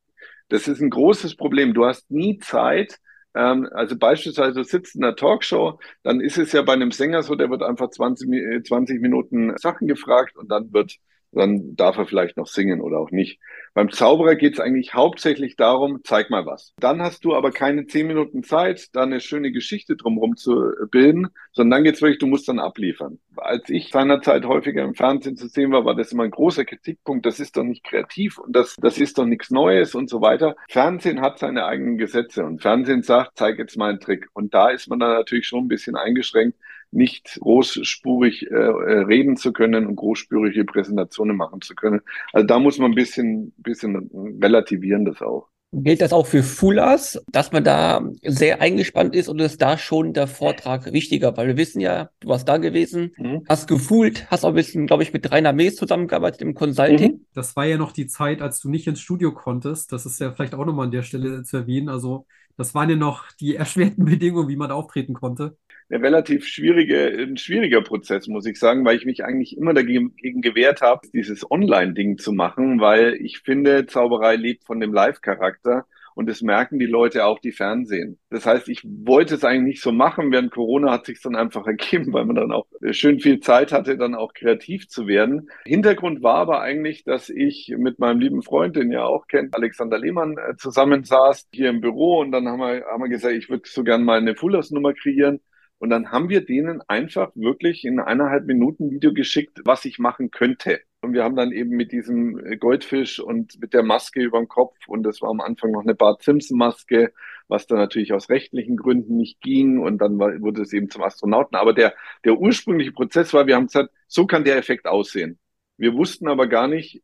Das 0.49 0.67
ist 0.67 0.79
ein 0.79 0.89
großes 0.89 1.35
Problem. 1.35 1.73
Du 1.73 1.85
hast 1.85 2.09
nie 2.09 2.37
Zeit, 2.37 2.99
ähm, 3.35 3.67
also 3.73 3.97
beispielsweise 3.97 4.63
sitzt 4.63 4.95
in 4.95 5.03
einer 5.03 5.15
Talkshow, 5.15 5.79
dann 6.03 6.21
ist 6.21 6.37
es 6.37 6.53
ja 6.53 6.61
bei 6.61 6.73
einem 6.73 6.91
Sänger 6.91 7.23
so, 7.23 7.35
der 7.35 7.49
wird 7.49 7.63
einfach 7.63 7.89
20, 7.89 8.65
20 8.65 9.01
Minuten 9.01 9.57
Sachen 9.57 9.87
gefragt 9.87 10.37
und 10.37 10.49
dann 10.49 10.71
wird 10.73 10.97
dann 11.31 11.75
darf 11.75 11.97
er 11.97 12.05
vielleicht 12.05 12.37
noch 12.37 12.47
singen 12.47 12.81
oder 12.81 12.99
auch 12.99 13.11
nicht. 13.11 13.39
Beim 13.73 13.91
Zauberer 13.91 14.35
geht 14.35 14.53
es 14.53 14.59
eigentlich 14.59 14.93
hauptsächlich 14.93 15.55
darum, 15.55 15.99
zeig 16.03 16.29
mal 16.29 16.45
was. 16.45 16.73
Dann 16.79 17.01
hast 17.01 17.25
du 17.25 17.35
aber 17.35 17.51
keine 17.51 17.85
zehn 17.85 18.07
Minuten 18.07 18.43
Zeit, 18.43 18.87
da 18.93 19.03
eine 19.03 19.19
schöne 19.19 19.51
Geschichte 19.51 19.95
drumherum 19.95 20.35
zu 20.35 20.71
bilden, 20.89 21.27
sondern 21.51 21.77
dann 21.77 21.83
geht 21.83 21.95
es 21.95 22.01
wirklich, 22.01 22.19
du 22.19 22.27
musst 22.27 22.47
dann 22.47 22.59
abliefern. 22.59 23.19
Als 23.35 23.69
ich 23.69 23.89
seinerzeit 23.89 24.45
häufiger 24.45 24.83
im 24.83 24.95
Fernsehen 24.95 25.37
zu 25.37 25.47
sehen 25.47 25.71
war, 25.71 25.85
war 25.85 25.95
das 25.95 26.11
immer 26.11 26.23
ein 26.23 26.31
großer 26.31 26.65
Kritikpunkt, 26.65 27.25
das 27.25 27.39
ist 27.39 27.55
doch 27.55 27.63
nicht 27.63 27.83
kreativ 27.83 28.39
und 28.39 28.55
das, 28.55 28.75
das 28.81 28.97
ist 28.97 29.17
doch 29.17 29.25
nichts 29.25 29.51
Neues 29.51 29.93
und 29.93 30.09
so 30.09 30.21
weiter. 30.21 30.55
Fernsehen 30.69 31.21
hat 31.21 31.37
seine 31.37 31.65
eigenen 31.65 31.97
Gesetze 31.97 32.45
und 32.45 32.61
Fernsehen 32.61 33.03
sagt, 33.03 33.37
zeig 33.37 33.59
jetzt 33.59 33.77
mal 33.77 33.89
einen 33.89 33.99
Trick. 33.99 34.27
Und 34.33 34.53
da 34.53 34.69
ist 34.69 34.87
man 34.87 34.99
dann 34.99 35.11
natürlich 35.11 35.45
schon 35.45 35.65
ein 35.65 35.67
bisschen 35.67 35.95
eingeschränkt, 35.95 36.57
nicht 36.91 37.37
großspurig 37.41 38.49
äh, 38.49 38.55
äh, 38.55 38.99
reden 39.01 39.37
zu 39.37 39.53
können 39.53 39.87
und 39.87 39.95
großspurige 39.95 40.65
Präsentationen 40.65 41.35
machen 41.35 41.61
zu 41.61 41.75
können. 41.75 42.01
Also 42.33 42.47
da 42.47 42.59
muss 42.59 42.77
man 42.77 42.91
ein 42.91 42.95
bisschen, 42.95 43.53
bisschen 43.57 44.09
relativieren 44.41 45.05
das 45.05 45.21
auch. 45.21 45.47
Gilt 45.73 45.99
das 45.99 46.13
auch 46.13 46.25
für 46.25 46.43
Fullers, 46.43 47.21
dass 47.29 47.51
man 47.51 47.65
da 47.65 48.01
sehr 48.23 48.61
eingespannt 48.61 49.13
ist 49.13 49.27
oder 49.27 49.45
ist 49.45 49.61
da 49.61 49.77
schon 49.77 50.13
der 50.13 50.27
Vortrag 50.27 50.93
wichtiger? 50.93 51.35
Weil 51.35 51.47
wir 51.47 51.57
wissen 51.57 51.81
ja, 51.81 52.09
du 52.21 52.29
warst 52.29 52.47
da 52.47 52.55
gewesen, 52.55 53.11
mhm. 53.17 53.43
hast 53.49 53.67
gefühlt, 53.67 54.31
hast 54.31 54.45
auch 54.45 54.49
ein 54.49 54.55
bisschen, 54.55 54.87
glaube 54.87 55.03
ich, 55.03 55.11
mit 55.11 55.29
Rainer 55.29 55.51
Mees 55.51 55.75
zusammengearbeitet 55.75 56.41
im 56.41 56.53
Consulting. 56.53 57.11
Mhm. 57.11 57.25
Das 57.33 57.57
war 57.57 57.65
ja 57.65 57.77
noch 57.77 57.91
die 57.91 58.07
Zeit, 58.07 58.41
als 58.41 58.61
du 58.61 58.69
nicht 58.69 58.87
ins 58.87 59.01
Studio 59.01 59.33
konntest. 59.33 59.91
Das 59.91 60.05
ist 60.05 60.21
ja 60.21 60.31
vielleicht 60.31 60.55
auch 60.55 60.65
nochmal 60.65 60.85
an 60.85 60.91
der 60.91 61.03
Stelle 61.03 61.43
zu 61.43 61.57
erwähnen. 61.57 61.89
Also 61.89 62.25
das 62.55 62.73
waren 62.73 62.89
ja 62.89 62.95
noch 62.95 63.29
die 63.33 63.57
erschwerten 63.57 64.05
Bedingungen, 64.05 64.47
wie 64.47 64.55
man 64.55 64.71
auftreten 64.71 65.13
konnte 65.13 65.57
eine 65.89 66.03
relativ 66.03 66.45
schwierige, 66.45 67.07
ein 67.07 67.37
schwieriger 67.37 67.81
Prozess, 67.81 68.27
muss 68.27 68.45
ich 68.45 68.59
sagen, 68.59 68.83
weil 68.85 68.97
ich 68.97 69.05
mich 69.05 69.23
eigentlich 69.23 69.55
immer 69.57 69.73
dagegen 69.73 70.13
gewehrt 70.41 70.81
habe, 70.81 71.07
dieses 71.13 71.49
Online-Ding 71.49 72.17
zu 72.17 72.33
machen, 72.33 72.79
weil 72.79 73.15
ich 73.15 73.39
finde, 73.39 73.85
Zauberei 73.85 74.35
lebt 74.35 74.65
von 74.65 74.79
dem 74.79 74.93
Live-Charakter. 74.93 75.85
Und 76.17 76.27
das 76.27 76.41
merken 76.41 76.79
die 76.79 76.87
Leute 76.87 77.25
auch, 77.25 77.37
die 77.37 77.51
Fernsehen. 77.51 78.17
Das 78.31 78.47
heißt, 78.47 78.69
ich 78.69 78.81
wollte 78.83 79.35
es 79.35 79.43
eigentlich 79.43 79.75
nicht 79.75 79.83
so 79.83 79.91
machen. 79.91 80.31
Während 80.31 80.49
Corona 80.49 80.91
hat 80.91 81.05
sich 81.05 81.21
dann 81.21 81.35
einfach 81.35 81.67
ergeben, 81.67 82.11
weil 82.11 82.25
man 82.25 82.35
dann 82.35 82.51
auch 82.51 82.65
schön 82.89 83.19
viel 83.19 83.39
Zeit 83.39 83.71
hatte, 83.71 83.99
dann 83.99 84.15
auch 84.15 84.33
kreativ 84.33 84.87
zu 84.87 85.05
werden. 85.05 85.51
Hintergrund 85.63 86.23
war 86.23 86.37
aber 86.37 86.59
eigentlich, 86.61 87.03
dass 87.03 87.29
ich 87.29 87.71
mit 87.77 87.99
meinem 87.99 88.19
lieben 88.19 88.41
Freund, 88.41 88.75
den 88.75 88.91
ihr 88.91 89.05
auch 89.05 89.27
kennt, 89.27 89.53
Alexander 89.53 89.99
Lehmann, 89.99 90.37
äh, 90.39 90.55
zusammensaß 90.57 91.49
hier 91.51 91.69
im 91.69 91.81
Büro 91.81 92.19
und 92.19 92.31
dann 92.31 92.47
haben 92.47 92.61
wir, 92.61 92.83
haben 92.91 93.03
wir 93.03 93.09
gesagt, 93.09 93.35
ich 93.35 93.47
würde 93.51 93.69
so 93.69 93.83
gern 93.83 94.03
mal 94.03 94.17
eine 94.17 94.35
Fullers-Nummer 94.35 94.95
kreieren. 94.95 95.39
Und 95.79 95.89
dann 95.91 96.11
haben 96.11 96.29
wir 96.29 96.43
denen 96.43 96.81
einfach 96.87 97.31
wirklich 97.35 97.85
in 97.85 97.99
eineinhalb 97.99 98.45
Minuten 98.45 98.89
Video 98.89 99.13
geschickt, 99.13 99.61
was 99.63 99.85
ich 99.85 99.99
machen 99.99 100.31
könnte. 100.31 100.81
Und 101.01 101.13
wir 101.13 101.23
haben 101.23 101.35
dann 101.35 101.51
eben 101.51 101.69
mit 101.69 101.91
diesem 101.91 102.59
Goldfisch 102.59 103.19
und 103.19 103.59
mit 103.61 103.73
der 103.73 103.83
Maske 103.83 104.21
über 104.21 104.39
dem 104.39 104.47
Kopf 104.47 104.75
und 104.87 105.03
das 105.03 105.21
war 105.21 105.29
am 105.29 105.41
Anfang 105.41 105.71
noch 105.71 105.83
eine 105.83 105.93
Bart 105.93 106.23
Simpson 106.23 106.57
Maske, 106.57 107.13
was 107.47 107.67
dann 107.67 107.77
natürlich 107.77 108.13
aus 108.13 108.29
rechtlichen 108.29 108.75
Gründen 108.77 109.15
nicht 109.15 109.39
ging 109.41 109.77
und 109.79 109.99
dann 109.99 110.17
war, 110.17 110.41
wurde 110.41 110.63
es 110.63 110.73
eben 110.73 110.89
zum 110.89 111.03
Astronauten. 111.03 111.55
Aber 111.55 111.73
der, 111.73 111.93
der 112.25 112.39
ursprüngliche 112.39 112.91
Prozess 112.91 113.33
war, 113.33 113.45
wir 113.45 113.55
haben 113.55 113.67
gesagt, 113.67 113.91
so 114.07 114.25
kann 114.25 114.43
der 114.43 114.57
Effekt 114.57 114.87
aussehen. 114.87 115.37
Wir 115.77 115.93
wussten 115.93 116.27
aber 116.27 116.47
gar 116.47 116.67
nicht, 116.67 117.03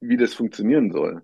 wie 0.00 0.16
das 0.16 0.34
funktionieren 0.34 0.90
soll. 0.90 1.22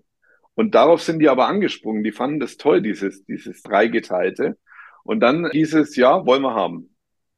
Und 0.55 0.73
darauf 0.73 1.01
sind 1.01 1.19
die 1.19 1.29
aber 1.29 1.47
angesprungen. 1.47 2.03
Die 2.03 2.13
fanden 2.13 2.39
das 2.39 2.55
toll, 2.57 2.81
dieses, 2.81 3.25
dieses 3.25 3.61
dreigeteilte. 3.61 4.57
Und 5.05 5.19
dann 5.21 5.49
hieß 5.51 5.75
es, 5.75 5.95
ja, 5.95 6.25
wollen 6.25 6.41
wir 6.41 6.55
haben. 6.55 6.89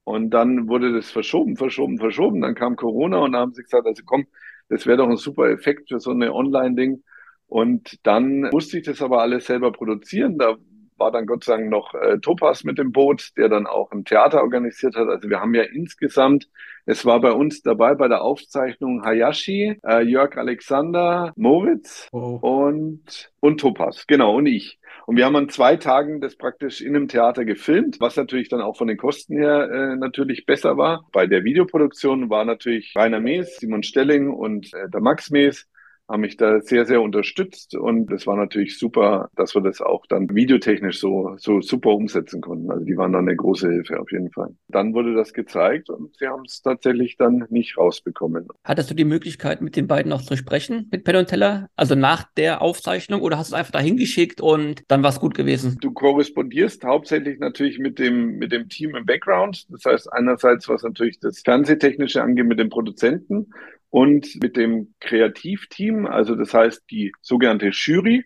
Und 0.06 0.30
dann 0.32 0.70
wurde 0.70 0.94
das 0.94 1.12
verschoben, 1.12 1.58
verschoben, 1.58 1.98
verschoben. 2.00 2.42
Dann 2.42 2.56
kam 2.56 2.78
Corona 2.78 3.18
und 3.20 3.34
dann 3.34 3.42
haben 3.42 3.54
sie 3.54 3.64
gesagt, 3.64 3.86
also 3.86 4.04
komm, 4.06 4.26
das 4.70 4.86
wäre 4.86 4.98
doch 4.98 5.10
ein 5.10 5.18
super 5.18 5.50
Effekt 5.50 5.90
für 5.90 6.00
so 6.00 6.12
eine 6.12 6.34
Online-Ding. 6.34 7.04
Und 7.48 8.00
dann 8.08 8.42
musste 8.52 8.78
ich 8.80 8.86
das 8.86 9.02
aber 9.02 9.22
alles 9.22 9.46
selber 9.48 9.74
produzieren. 9.74 10.38
Da 10.38 10.56
war 10.98 11.12
dann 11.12 11.26
Gott 11.26 11.44
sei 11.44 11.58
Dank 11.58 11.70
noch 11.70 11.94
äh, 11.94 12.20
Topas 12.20 12.64
mit 12.64 12.78
dem 12.78 12.92
Boot, 12.92 13.32
der 13.38 13.50
dann 13.50 13.68
auch 13.68 13.92
ein 13.92 14.06
Theater 14.06 14.42
organisiert 14.42 14.96
hat. 14.96 15.08
Also 15.08 15.30
wir 15.30 15.40
haben 15.40 15.54
ja 15.54 15.64
insgesamt, 15.64 16.50
es 16.86 17.06
war 17.06 17.20
bei 17.22 17.32
uns 17.32 17.62
dabei 17.62 17.96
bei 17.96 18.08
der 18.08 18.22
Aufzeichnung 18.22 19.04
Hayashi, 19.04 19.80
äh, 19.86 20.04
Jörg 20.04 20.38
Alexander, 20.38 21.34
Moritz 21.36 22.08
oh. 22.12 22.40
und, 22.42 23.32
und 23.40 23.60
Topas, 23.60 24.06
genau, 24.08 24.36
und 24.36 24.46
ich. 24.46 24.80
Und 25.06 25.16
wir 25.16 25.26
haben 25.26 25.38
an 25.38 25.48
zwei 25.50 25.78
Tagen 25.78 26.20
das 26.20 26.36
praktisch 26.36 26.82
in 26.82 26.96
einem 26.96 27.08
Theater 27.08 27.46
gefilmt, 27.46 28.02
was 28.02 28.18
natürlich 28.18 28.50
dann 28.50 28.62
auch 28.62 28.76
von 28.76 28.88
den 28.88 28.98
Kosten 28.98 29.38
her 29.38 29.70
äh, 29.72 29.96
natürlich 29.96 30.46
besser 30.46 30.78
war. 30.78 31.08
Bei 31.14 31.28
der 31.28 31.46
Videoproduktion 31.46 32.30
war 32.30 32.44
natürlich 32.44 32.94
Rainer 32.96 33.22
Mees, 33.22 33.58
Simon 33.58 33.84
Stelling 33.84 34.30
und 34.30 34.74
äh, 34.74 34.90
der 34.90 35.00
Max 35.00 35.30
Mees 35.30 35.66
haben 36.08 36.22
mich 36.22 36.38
da 36.38 36.62
sehr, 36.62 36.86
sehr 36.86 37.02
unterstützt 37.02 37.76
und 37.76 38.12
es 38.12 38.26
war 38.28 38.38
natürlich 38.38 38.80
super, 38.80 39.30
dass 39.36 39.56
wir 39.56 39.62
das 39.62 39.82
auch 39.82 40.06
dann 40.08 40.34
videotechnisch 40.34 41.00
so, 41.00 41.36
so 41.38 41.62
super 41.62 41.92
umsetzen 41.92 42.42
konnten. 42.42 42.72
Also 42.72 42.86
die 42.86 42.96
waren 42.96 43.12
dann 43.12 43.28
eine 43.28 43.36
große 43.36 43.70
Hilfe 43.70 44.00
auf 44.00 44.12
jeden 44.12 44.32
Fall. 44.32 44.56
Dann 44.70 44.94
wurde 44.94 45.14
das 45.14 45.34
gezeigt 45.34 45.90
und 45.90 46.16
sie 46.18 46.28
haben 46.28 46.44
es 46.46 46.62
tatsächlich 46.62 47.18
dann 47.18 47.46
nicht 47.50 47.78
rausbekommen. 47.78 48.48
Hattest 48.64 48.90
du 48.90 48.96
die 48.96 49.06
Möglichkeit, 49.06 49.62
mit 49.62 49.76
den 49.76 49.88
beiden 49.88 50.10
noch 50.10 50.22
zu 50.22 50.38
sprechen, 50.38 50.88
mit 50.92 51.04
Penn 51.04 51.18
und 51.18 51.28
Teller? 51.28 51.70
Also 51.76 51.96
nach 51.96 52.24
der 52.38 52.62
Aufzeichnung 52.62 53.22
oder 53.22 53.38
hast 53.38 53.52
du 53.52 53.56
es 53.56 53.60
einfach 53.60 53.72
dahin 53.72 53.98
geschickt 53.98 54.40
und 54.40 54.84
dann 54.88 55.04
war 55.04 55.10
es 55.10 55.20
gut 55.20 55.36
gewesen? 55.36 55.78
Du 55.82 55.92
korrespondierst 55.92 56.86
hauptsächlich 56.86 57.40
natürlich 57.40 57.80
mit 57.80 58.00
dem, 58.00 58.38
mit 58.38 58.52
dem 58.52 58.70
Team 58.70 58.96
im 58.96 59.06
Background. 59.06 59.66
Das 59.70 59.84
heißt 59.86 60.14
einerseits, 60.14 60.70
was 60.70 60.84
natürlich 60.84 61.20
das 61.20 61.40
Fernsehtechnische 61.40 62.22
angeht, 62.22 62.46
mit 62.46 62.60
den 62.60 62.70
Produzenten 62.70 63.48
und 63.90 64.42
mit 64.42 64.58
dem 64.58 64.94
Kreativteam, 65.00 66.06
also 66.06 66.36
das 66.36 66.54
heißt 66.54 66.84
die 66.92 67.14
sogenannte 67.22 67.70
Jury, 67.70 68.26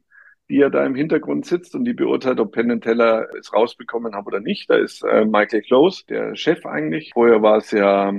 die 0.50 0.58
ja 0.58 0.70
da 0.70 0.86
im 0.86 0.96
Hintergrund 0.96 1.46
sitzt 1.46 1.76
und 1.76 1.86
die 1.86 1.94
beurteilt, 1.94 2.40
ob 2.40 2.52
Penn 2.52 2.82
Teller 2.82 3.28
es 3.40 3.54
rausbekommen 3.54 4.14
haben 4.14 4.28
oder 4.28 4.42
nicht. 4.42 4.70
Da 4.70 4.76
ist 4.76 5.04
äh, 5.04 5.24
Michael 5.24 5.62
Close, 5.62 6.04
der 6.08 6.36
Chef 6.36 6.66
eigentlich. 6.66 7.12
Vorher 7.14 7.42
war 7.42 7.58
es 7.58 7.72
ja 7.72 8.14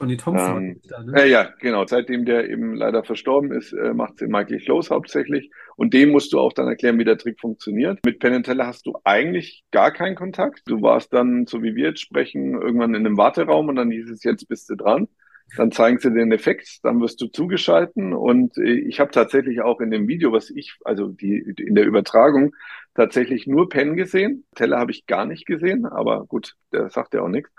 Johnny 0.00 0.16
Thompson. 0.16 0.64
Ähm, 0.64 0.80
da, 0.88 1.02
ne? 1.02 1.22
äh, 1.22 1.28
ja, 1.28 1.50
genau. 1.58 1.86
Seitdem 1.86 2.24
der 2.24 2.48
eben 2.48 2.74
leider 2.74 3.02
verstorben 3.02 3.50
ist, 3.52 3.72
äh, 3.72 3.94
macht 3.94 4.18
sie 4.18 4.26
Michael 4.26 4.60
Close 4.60 4.94
hauptsächlich. 4.94 5.50
Und 5.76 5.92
dem 5.92 6.10
musst 6.10 6.32
du 6.32 6.38
auch 6.38 6.52
dann 6.52 6.68
erklären, 6.68 6.98
wie 6.98 7.04
der 7.04 7.18
Trick 7.18 7.40
funktioniert. 7.40 7.98
Mit 8.04 8.20
Penn 8.20 8.42
Teller 8.42 8.66
hast 8.66 8.86
du 8.86 8.98
eigentlich 9.04 9.64
gar 9.72 9.90
keinen 9.90 10.14
Kontakt. 10.14 10.62
Du 10.66 10.82
warst 10.82 11.12
dann, 11.12 11.46
so 11.46 11.62
wie 11.62 11.74
wir 11.74 11.88
jetzt 11.88 12.00
sprechen, 12.00 12.54
irgendwann 12.54 12.94
in 12.94 13.06
einem 13.06 13.16
Warteraum 13.16 13.68
und 13.68 13.76
dann 13.76 13.90
hieß 13.90 14.10
es, 14.10 14.22
jetzt 14.22 14.48
bist 14.48 14.70
du 14.70 14.76
dran. 14.76 15.08
Dann 15.56 15.72
zeigen 15.72 15.98
sie 15.98 16.12
den 16.12 16.30
Effekt, 16.30 16.80
dann 16.82 17.00
wirst 17.00 17.20
du 17.20 17.26
zugeschalten 17.26 18.12
und 18.12 18.56
äh, 18.58 18.72
ich 18.72 19.00
habe 19.00 19.10
tatsächlich 19.10 19.62
auch 19.62 19.80
in 19.80 19.90
dem 19.90 20.06
Video, 20.06 20.32
was 20.32 20.50
ich, 20.50 20.76
also 20.84 21.08
die 21.08 21.54
in 21.56 21.74
der 21.74 21.86
Übertragung, 21.86 22.54
tatsächlich 22.94 23.46
nur 23.46 23.68
Pen 23.68 23.96
gesehen. 23.96 24.44
Teller 24.54 24.78
habe 24.78 24.90
ich 24.90 25.06
gar 25.06 25.24
nicht 25.24 25.46
gesehen, 25.46 25.86
aber 25.86 26.26
gut, 26.26 26.54
der 26.72 26.90
sagt 26.90 27.14
ja 27.14 27.22
auch 27.22 27.28
nichts. 27.28 27.50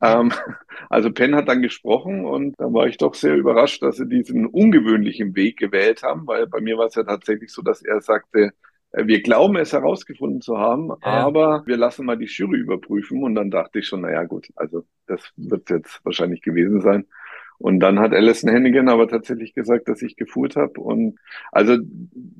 Ähm, 0.00 0.30
also 0.90 1.10
Penn 1.12 1.34
hat 1.34 1.48
dann 1.48 1.62
gesprochen 1.62 2.24
und 2.24 2.54
da 2.58 2.72
war 2.72 2.86
ich 2.86 2.98
doch 2.98 3.14
sehr 3.14 3.34
überrascht, 3.34 3.82
dass 3.82 3.96
sie 3.96 4.08
diesen 4.08 4.46
ungewöhnlichen 4.46 5.34
Weg 5.34 5.58
gewählt 5.58 6.02
haben, 6.02 6.26
weil 6.26 6.46
bei 6.46 6.60
mir 6.60 6.78
war 6.78 6.86
es 6.86 6.94
ja 6.94 7.04
tatsächlich 7.04 7.52
so, 7.52 7.62
dass 7.62 7.82
er 7.82 8.00
sagte, 8.00 8.52
äh, 8.92 9.06
wir 9.06 9.22
glauben 9.22 9.56
es 9.56 9.72
herausgefunden 9.72 10.40
zu 10.40 10.58
haben, 10.58 10.88
ja. 10.88 10.98
aber 11.02 11.62
wir 11.66 11.76
lassen 11.76 12.06
mal 12.06 12.18
die 12.18 12.26
Jury 12.26 12.58
überprüfen. 12.58 13.22
Und 13.22 13.34
dann 13.34 13.50
dachte 13.50 13.80
ich 13.80 13.86
schon, 13.86 14.02
naja 14.02 14.24
gut, 14.24 14.48
also 14.56 14.84
das 15.06 15.32
wird 15.36 15.70
jetzt 15.70 16.00
wahrscheinlich 16.04 16.42
gewesen 16.42 16.80
sein. 16.80 17.06
Und 17.58 17.80
dann 17.80 17.98
hat 17.98 18.12
Alison 18.12 18.50
Hennigan 18.50 18.88
aber 18.88 19.08
tatsächlich 19.08 19.52
gesagt, 19.52 19.88
dass 19.88 20.00
ich 20.00 20.16
geführt 20.16 20.54
habe. 20.54 20.80
Und 20.80 21.18
also 21.50 21.76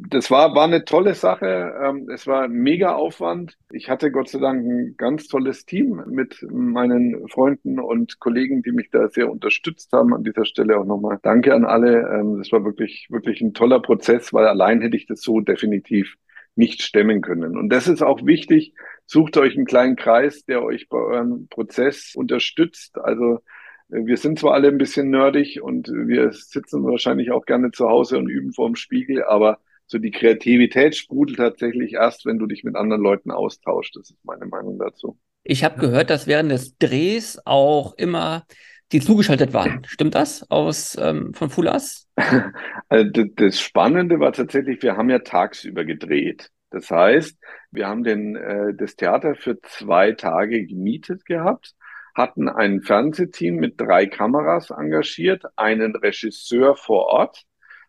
das 0.09 0.31
war, 0.31 0.54
war 0.54 0.64
eine 0.64 0.85
tolle 0.85 1.14
Sache. 1.14 1.74
Ähm, 1.83 2.09
es 2.09 2.28
war 2.28 2.46
mega 2.46 2.94
Aufwand. 2.94 3.59
Ich 3.72 3.90
hatte 3.90 4.12
Gott 4.12 4.28
sei 4.28 4.38
Dank 4.38 4.64
ein 4.64 4.94
ganz 4.96 5.26
tolles 5.26 5.66
Team 5.66 6.02
mit 6.09 6.46
meinen 6.48 7.28
Freunden 7.28 7.81
und 7.81 8.20
Kollegen, 8.20 8.62
die 8.62 8.70
mich 8.70 8.90
da 8.90 9.09
sehr 9.09 9.28
unterstützt 9.31 9.92
haben. 9.92 10.14
An 10.14 10.22
dieser 10.22 10.44
Stelle 10.44 10.78
auch 10.78 10.85
nochmal 10.85 11.18
Danke 11.20 11.52
an 11.52 11.64
alle. 11.64 12.09
Ähm, 12.14 12.38
das 12.38 12.52
war 12.52 12.64
wirklich, 12.64 13.09
wirklich 13.11 13.40
ein 13.40 13.54
toller 13.54 13.81
Prozess, 13.81 14.33
weil 14.33 14.46
allein 14.46 14.81
hätte 14.81 14.96
ich 14.96 15.07
das 15.07 15.20
so 15.20 15.40
definitiv 15.40 16.14
nicht 16.54 16.83
stemmen 16.83 17.22
können. 17.22 17.57
Und 17.57 17.70
das 17.70 17.88
ist 17.88 18.02
auch 18.02 18.24
wichtig. 18.24 18.74
Sucht 19.07 19.37
euch 19.37 19.57
einen 19.57 19.66
kleinen 19.66 19.96
Kreis, 19.96 20.44
der 20.44 20.62
euch 20.62 20.88
bei 20.88 20.98
eurem 20.98 21.48
Prozess 21.48 22.14
unterstützt. 22.14 22.98
Also 22.98 23.40
wir 23.88 24.16
sind 24.16 24.38
zwar 24.38 24.55
alle 24.55 24.68
ein 24.68 24.79
bisschen 24.79 25.11
nerdig 25.11 25.62
und 25.62 25.88
wir 25.88 26.33
sitzen 26.33 26.85
wahrscheinlich 26.85 27.31
auch 27.31 27.46
gerne 27.46 27.70
zu 27.70 27.88
Hause 27.88 28.18
und 28.18 28.29
üben 28.29 28.53
vor 28.53 28.68
dem 28.68 28.77
Spiegel, 28.77 29.24
aber 29.24 29.59
so 29.87 29.98
die 29.98 30.11
Kreativität 30.11 30.94
sprudelt 30.94 31.38
tatsächlich 31.38 31.94
erst, 31.94 32.27
wenn 32.27 32.38
du 32.38 32.46
dich 32.46 32.62
mit 32.62 32.77
anderen 32.77 33.03
Leuten 33.03 33.31
austauschst. 33.31 33.96
Das 33.96 34.11
ist 34.11 34.24
meine 34.24 34.44
Meinung 34.44 34.79
dazu. 34.79 35.18
Ich 35.44 35.64
habe 35.64 35.81
gehört, 35.81 36.11
dass 36.11 36.27
während 36.27 36.51
des 36.51 36.77
Drehs 36.77 37.40
auch 37.46 37.94
immer 37.96 38.44
die 38.92 39.01
zugeschaltet 39.01 39.55
waren. 39.55 39.83
Stimmt 39.87 40.14
das 40.14 40.51
aus 40.51 40.96
ähm, 41.01 41.33
von 41.35 41.51
Fulas? 41.51 42.07
Also 42.90 43.24
das 43.35 43.61
Spannende 43.61 44.18
war 44.18 44.33
tatsächlich, 44.33 44.83
wir 44.83 44.96
haben 44.96 45.11
ja 45.11 45.18
tagsüber 45.18 45.85
gedreht. 45.85 46.51
Das 46.70 46.90
heißt, 46.90 47.38
wir 47.70 47.87
haben 47.87 48.03
den, 48.03 48.35
äh, 48.35 48.72
das 48.74 48.96
Theater 48.96 49.35
für 49.35 49.61
zwei 49.61 50.12
Tage 50.12 50.64
gemietet 50.64 51.27
gehabt 51.27 51.74
hatten 52.18 52.48
ein 52.48 52.83
Fernsehteam 52.83 53.57
mit 53.57 53.81
drei 53.81 54.07
Kameras 54.07 54.70
engagiert, 54.70 55.44
einen 55.57 55.96
Regisseur 55.96 56.76
vor 56.76 57.07
Ort. 57.07 57.44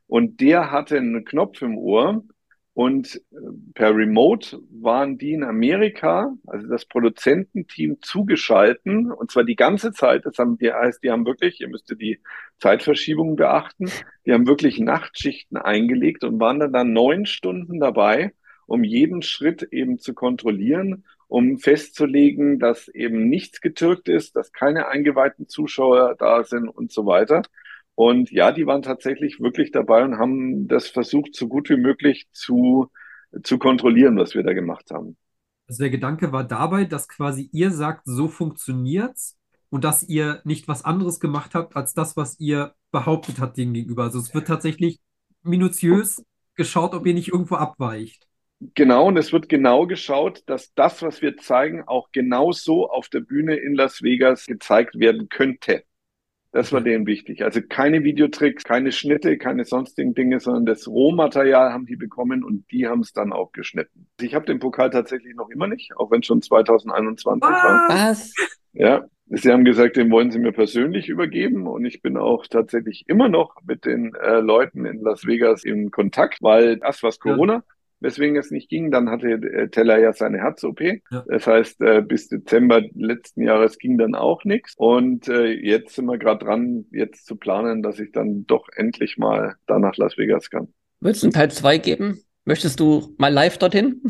Und 0.07 0.39
der 0.39 0.71
hatte 0.71 0.97
einen 0.97 1.25
Knopf 1.25 1.61
im 1.61 1.77
Ohr. 1.77 2.23
Und 2.73 3.15
äh, 3.31 3.37
per 3.73 3.93
Remote 3.93 4.59
waren 4.69 5.17
die 5.17 5.33
in 5.33 5.43
Amerika, 5.43 6.31
also 6.47 6.67
das 6.67 6.85
Produzententeam 6.85 7.97
zugeschalten. 8.01 9.11
Und 9.11 9.31
zwar 9.31 9.43
die 9.43 9.57
ganze 9.57 9.91
Zeit. 9.91 10.25
Das 10.25 10.37
haben 10.37 10.57
die 10.57 10.71
heißt, 10.71 11.03
die 11.03 11.11
haben 11.11 11.25
wirklich, 11.25 11.59
ihr 11.59 11.67
müsstet 11.67 11.99
die 11.99 12.19
Zeitverschiebung 12.59 13.35
beachten, 13.35 13.89
die 14.25 14.31
haben 14.31 14.47
wirklich 14.47 14.79
Nachtschichten 14.79 15.57
eingelegt 15.57 16.23
und 16.23 16.39
waren 16.39 16.59
dann, 16.59 16.71
dann 16.71 16.93
neun 16.93 17.25
Stunden 17.25 17.79
dabei, 17.79 18.33
um 18.67 18.83
jeden 18.83 19.23
Schritt 19.23 19.63
eben 19.63 19.97
zu 19.97 20.13
kontrollieren 20.13 21.03
um 21.29 21.59
festzulegen, 21.59 22.59
dass 22.59 22.87
eben 22.89 23.29
nichts 23.29 23.61
getürkt 23.61 24.09
ist, 24.09 24.35
dass 24.35 24.51
keine 24.51 24.87
eingeweihten 24.87 25.47
Zuschauer 25.47 26.15
da 26.17 26.43
sind 26.43 26.67
und 26.67 26.91
so 26.91 27.05
weiter. 27.05 27.43
Und 27.93 28.31
ja, 28.31 28.51
die 28.51 28.65
waren 28.65 28.81
tatsächlich 28.81 29.39
wirklich 29.39 29.71
dabei 29.71 30.03
und 30.03 30.17
haben 30.17 30.67
das 30.67 30.87
versucht, 30.87 31.35
so 31.35 31.47
gut 31.47 31.69
wie 31.69 31.77
möglich 31.77 32.27
zu, 32.31 32.89
zu 33.43 33.59
kontrollieren, 33.59 34.17
was 34.17 34.33
wir 34.33 34.43
da 34.43 34.53
gemacht 34.53 34.89
haben. 34.91 35.17
Also 35.67 35.83
der 35.83 35.91
Gedanke 35.91 36.31
war 36.31 36.43
dabei, 36.43 36.85
dass 36.85 37.07
quasi 37.07 37.49
ihr 37.51 37.69
sagt, 37.71 38.01
so 38.05 38.27
funktioniert's 38.27 39.37
und 39.69 39.83
dass 39.83 40.01
ihr 40.01 40.41
nicht 40.45 40.67
was 40.67 40.83
anderes 40.83 41.19
gemacht 41.19 41.53
habt, 41.53 41.75
als 41.75 41.93
das, 41.93 42.17
was 42.17 42.39
ihr 42.39 42.73
behauptet 42.91 43.39
habt 43.39 43.57
dem 43.57 43.73
gegenüber. 43.73 44.03
Also 44.03 44.17
es 44.17 44.33
wird 44.33 44.47
tatsächlich 44.47 44.99
minutiös 45.43 46.23
geschaut, 46.55 46.95
ob 46.95 47.05
ihr 47.05 47.13
nicht 47.13 47.27
irgendwo 47.27 47.55
abweicht. 47.55 48.28
Genau, 48.75 49.07
und 49.07 49.17
es 49.17 49.31
wird 49.31 49.47
genau 49.47 49.87
geschaut, 49.87 50.43
dass 50.45 50.73
das, 50.73 51.01
was 51.01 51.21
wir 51.21 51.37
zeigen, 51.37 51.83
auch 51.87 52.09
genau 52.11 52.51
so 52.51 52.89
auf 52.89 53.07
der 53.07 53.21
Bühne 53.21 53.55
in 53.55 53.73
Las 53.73 54.03
Vegas 54.03 54.47
gezeigt 54.47 54.99
werden 54.99 55.29
könnte. 55.29 55.83
Das 56.51 56.73
war 56.73 56.81
denen 56.81 57.05
wichtig. 57.05 57.43
Also 57.43 57.61
keine 57.61 58.03
Videotricks, 58.03 58.63
keine 58.63 58.91
Schnitte, 58.91 59.37
keine 59.37 59.65
sonstigen 59.65 60.15
Dinge, 60.15 60.39
sondern 60.39 60.65
das 60.65 60.87
Rohmaterial 60.87 61.71
haben 61.71 61.85
die 61.85 61.95
bekommen 61.95 62.43
und 62.43 62.69
die 62.71 62.87
haben 62.87 63.01
es 63.01 63.13
dann 63.13 63.31
auch 63.31 63.51
geschnitten. 63.51 64.07
Ich 64.19 64.33
habe 64.33 64.45
den 64.45 64.59
Pokal 64.59 64.89
tatsächlich 64.89 65.35
noch 65.35 65.49
immer 65.49 65.67
nicht, 65.67 65.95
auch 65.95 66.09
wenn 66.11 66.21
es 66.21 66.25
schon 66.25 66.41
2021 66.41 67.41
was? 67.41 67.63
war. 67.63 67.87
Was? 67.89 68.33
Ja, 68.73 69.05
Sie 69.27 69.51
haben 69.51 69.63
gesagt, 69.63 69.95
den 69.95 70.09
wollen 70.09 70.31
Sie 70.31 70.39
mir 70.39 70.51
persönlich 70.51 71.07
übergeben 71.07 71.67
und 71.67 71.85
ich 71.85 72.01
bin 72.01 72.17
auch 72.17 72.47
tatsächlich 72.47 73.05
immer 73.07 73.29
noch 73.29 73.55
mit 73.63 73.85
den 73.85 74.15
äh, 74.15 74.39
Leuten 74.39 74.85
in 74.85 75.01
Las 75.01 75.27
Vegas 75.27 75.63
in 75.63 75.91
Kontakt, 75.91 76.39
weil 76.41 76.79
erst 76.81 77.03
was 77.03 77.19
Corona, 77.19 77.53
ja 77.53 77.63
weswegen 77.99 78.35
es 78.37 78.51
nicht 78.51 78.69
ging. 78.69 78.91
Dann 78.91 79.09
hatte 79.09 79.27
äh, 79.27 79.69
Teller 79.69 79.99
ja 79.99 80.13
seine 80.13 80.39
Herz-OP. 80.39 80.81
Ja. 80.81 81.23
Das 81.27 81.47
heißt, 81.47 81.81
äh, 81.81 82.01
bis 82.01 82.27
Dezember 82.27 82.81
letzten 82.95 83.43
Jahres 83.43 83.77
ging 83.77 83.97
dann 83.97 84.15
auch 84.15 84.43
nichts. 84.43 84.73
Und 84.77 85.27
äh, 85.27 85.51
jetzt 85.51 85.95
sind 85.95 86.05
wir 86.05 86.17
gerade 86.17 86.45
dran, 86.45 86.85
jetzt 86.91 87.25
zu 87.25 87.35
planen, 87.35 87.81
dass 87.81 87.99
ich 87.99 88.11
dann 88.11 88.45
doch 88.45 88.67
endlich 88.75 89.17
mal 89.17 89.55
da 89.67 89.79
nach 89.79 89.95
Las 89.97 90.17
Vegas 90.17 90.49
kann. 90.49 90.73
Wird 91.01 91.15
es 91.15 91.23
einen 91.23 91.33
Teil 91.33 91.51
2 91.51 91.77
geben? 91.77 92.21
Möchtest 92.45 92.79
du 92.79 93.15
mal 93.17 93.31
live 93.31 93.57
dorthin? 93.57 94.01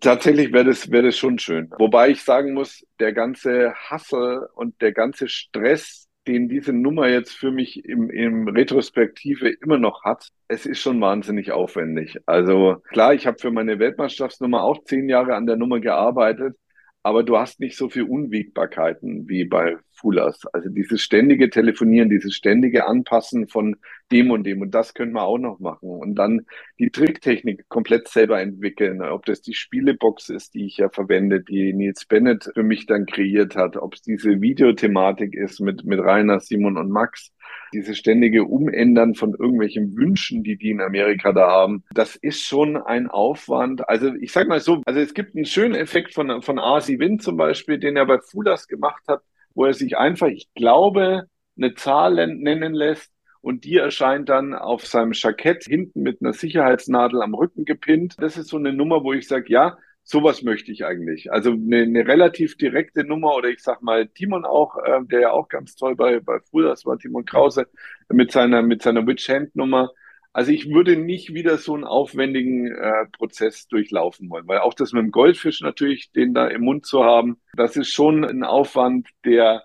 Tatsächlich 0.00 0.52
wäre 0.52 0.64
das, 0.64 0.90
wäre 0.90 1.06
das 1.06 1.18
schon 1.18 1.38
schön. 1.38 1.68
Wobei 1.78 2.10
ich 2.10 2.22
sagen 2.22 2.54
muss, 2.54 2.86
der 3.00 3.12
ganze 3.12 3.74
Hassel 3.74 4.46
und 4.54 4.80
der 4.80 4.92
ganze 4.92 5.28
Stress, 5.28 6.08
den 6.30 6.48
diese 6.48 6.72
Nummer 6.72 7.08
jetzt 7.08 7.32
für 7.32 7.50
mich 7.50 7.84
im, 7.84 8.10
im 8.10 8.48
Retrospektive 8.48 9.48
immer 9.48 9.78
noch 9.78 10.04
hat, 10.04 10.28
es 10.48 10.66
ist 10.66 10.80
schon 10.80 11.00
wahnsinnig 11.00 11.52
aufwendig. 11.52 12.18
Also 12.26 12.76
klar, 12.88 13.14
ich 13.14 13.26
habe 13.26 13.38
für 13.38 13.50
meine 13.50 13.78
Weltmeisterschaftsnummer 13.78 14.62
auch 14.62 14.84
zehn 14.84 15.08
Jahre 15.08 15.34
an 15.34 15.46
der 15.46 15.56
Nummer 15.56 15.80
gearbeitet, 15.80 16.56
aber 17.02 17.22
du 17.22 17.38
hast 17.38 17.60
nicht 17.60 17.76
so 17.76 17.88
viel 17.88 18.02
Unwägbarkeiten 18.02 19.28
wie 19.28 19.44
bei 19.44 19.78
Fulas. 19.92 20.44
Also 20.52 20.68
dieses 20.68 21.02
ständige 21.02 21.50
Telefonieren, 21.50 22.10
dieses 22.10 22.34
ständige 22.34 22.86
Anpassen 22.86 23.48
von 23.48 23.76
dem 24.12 24.30
und 24.30 24.44
dem 24.44 24.60
und 24.60 24.74
das 24.74 24.94
können 24.94 25.12
wir 25.12 25.22
auch 25.22 25.38
noch 25.38 25.60
machen. 25.60 25.88
Und 25.88 26.14
dann 26.16 26.46
die 26.78 26.90
Tricktechnik 26.90 27.68
komplett 27.68 28.08
selber 28.08 28.40
entwickeln. 28.40 29.02
Ob 29.02 29.24
das 29.26 29.40
die 29.40 29.54
Spielebox 29.54 30.28
ist, 30.30 30.54
die 30.54 30.66
ich 30.66 30.78
ja 30.78 30.88
verwende, 30.90 31.40
die 31.42 31.72
Nils 31.72 32.04
Bennett 32.06 32.50
für 32.52 32.62
mich 32.62 32.86
dann 32.86 33.06
kreiert 33.06 33.56
hat, 33.56 33.76
ob 33.76 33.94
es 33.94 34.02
diese 34.02 34.40
Videothematik 34.40 35.34
ist 35.34 35.60
mit, 35.60 35.84
mit 35.84 36.00
Rainer, 36.00 36.40
Simon 36.40 36.76
und 36.76 36.90
Max 36.90 37.32
diese 37.72 37.94
ständige 37.94 38.44
Umändern 38.44 39.14
von 39.14 39.34
irgendwelchen 39.34 39.96
Wünschen, 39.96 40.42
die 40.42 40.56
die 40.56 40.70
in 40.70 40.80
Amerika 40.80 41.32
da 41.32 41.48
haben, 41.48 41.84
das 41.94 42.16
ist 42.16 42.42
schon 42.42 42.76
ein 42.76 43.08
Aufwand. 43.08 43.88
Also 43.88 44.12
ich 44.14 44.32
sag 44.32 44.48
mal 44.48 44.60
so, 44.60 44.82
also 44.86 45.00
es 45.00 45.14
gibt 45.14 45.36
einen 45.36 45.44
schönen 45.44 45.74
Effekt 45.74 46.14
von, 46.14 46.42
von 46.42 46.58
Arsi 46.58 46.98
Wind 46.98 47.22
zum 47.22 47.36
Beispiel, 47.36 47.78
den 47.78 47.96
er 47.96 48.06
bei 48.06 48.18
Fulas 48.18 48.66
gemacht 48.66 49.02
hat, 49.08 49.22
wo 49.54 49.64
er 49.64 49.74
sich 49.74 49.96
einfach, 49.96 50.28
ich 50.28 50.48
glaube, 50.54 51.28
eine 51.56 51.74
Zahl 51.74 52.26
nennen 52.26 52.74
lässt 52.74 53.12
und 53.40 53.64
die 53.64 53.76
erscheint 53.76 54.28
dann 54.28 54.54
auf 54.54 54.86
seinem 54.86 55.12
Jackett 55.12 55.64
hinten 55.64 56.02
mit 56.02 56.20
einer 56.20 56.32
Sicherheitsnadel 56.32 57.22
am 57.22 57.34
Rücken 57.34 57.64
gepinnt. 57.64 58.16
Das 58.18 58.36
ist 58.36 58.48
so 58.48 58.56
eine 58.56 58.72
Nummer, 58.72 59.02
wo 59.02 59.12
ich 59.12 59.26
sage, 59.28 59.46
ja, 59.48 59.78
sowas 60.02 60.42
möchte 60.42 60.72
ich 60.72 60.84
eigentlich. 60.84 61.32
Also 61.32 61.52
eine, 61.52 61.82
eine 61.82 62.06
relativ 62.06 62.56
direkte 62.56 63.04
Nummer 63.04 63.34
oder 63.34 63.48
ich 63.48 63.62
sag 63.62 63.82
mal 63.82 64.08
Timon 64.08 64.44
auch, 64.44 64.76
äh, 64.78 65.00
der 65.04 65.20
ja 65.20 65.30
auch 65.32 65.48
ganz 65.48 65.74
toll 65.76 65.96
bei, 65.96 66.20
bei 66.20 66.40
Fulas 66.40 66.84
war, 66.86 66.98
Timon 66.98 67.24
Krause, 67.24 67.66
mit 68.08 68.32
seiner, 68.32 68.62
mit 68.62 68.82
seiner 68.82 69.06
Witch 69.06 69.28
Hand 69.28 69.54
Nummer. 69.56 69.90
Also 70.32 70.52
ich 70.52 70.70
würde 70.72 70.96
nicht 70.96 71.34
wieder 71.34 71.58
so 71.58 71.74
einen 71.74 71.84
aufwendigen 71.84 72.68
äh, 72.68 73.06
Prozess 73.12 73.66
durchlaufen 73.66 74.30
wollen, 74.30 74.46
weil 74.46 74.58
auch 74.58 74.74
das 74.74 74.92
mit 74.92 75.02
dem 75.02 75.10
Goldfisch 75.10 75.60
natürlich, 75.60 76.12
den 76.12 76.34
da 76.34 76.46
im 76.46 76.62
Mund 76.62 76.86
zu 76.86 77.04
haben, 77.04 77.40
das 77.54 77.76
ist 77.76 77.92
schon 77.92 78.24
ein 78.24 78.44
Aufwand, 78.44 79.08
der 79.24 79.64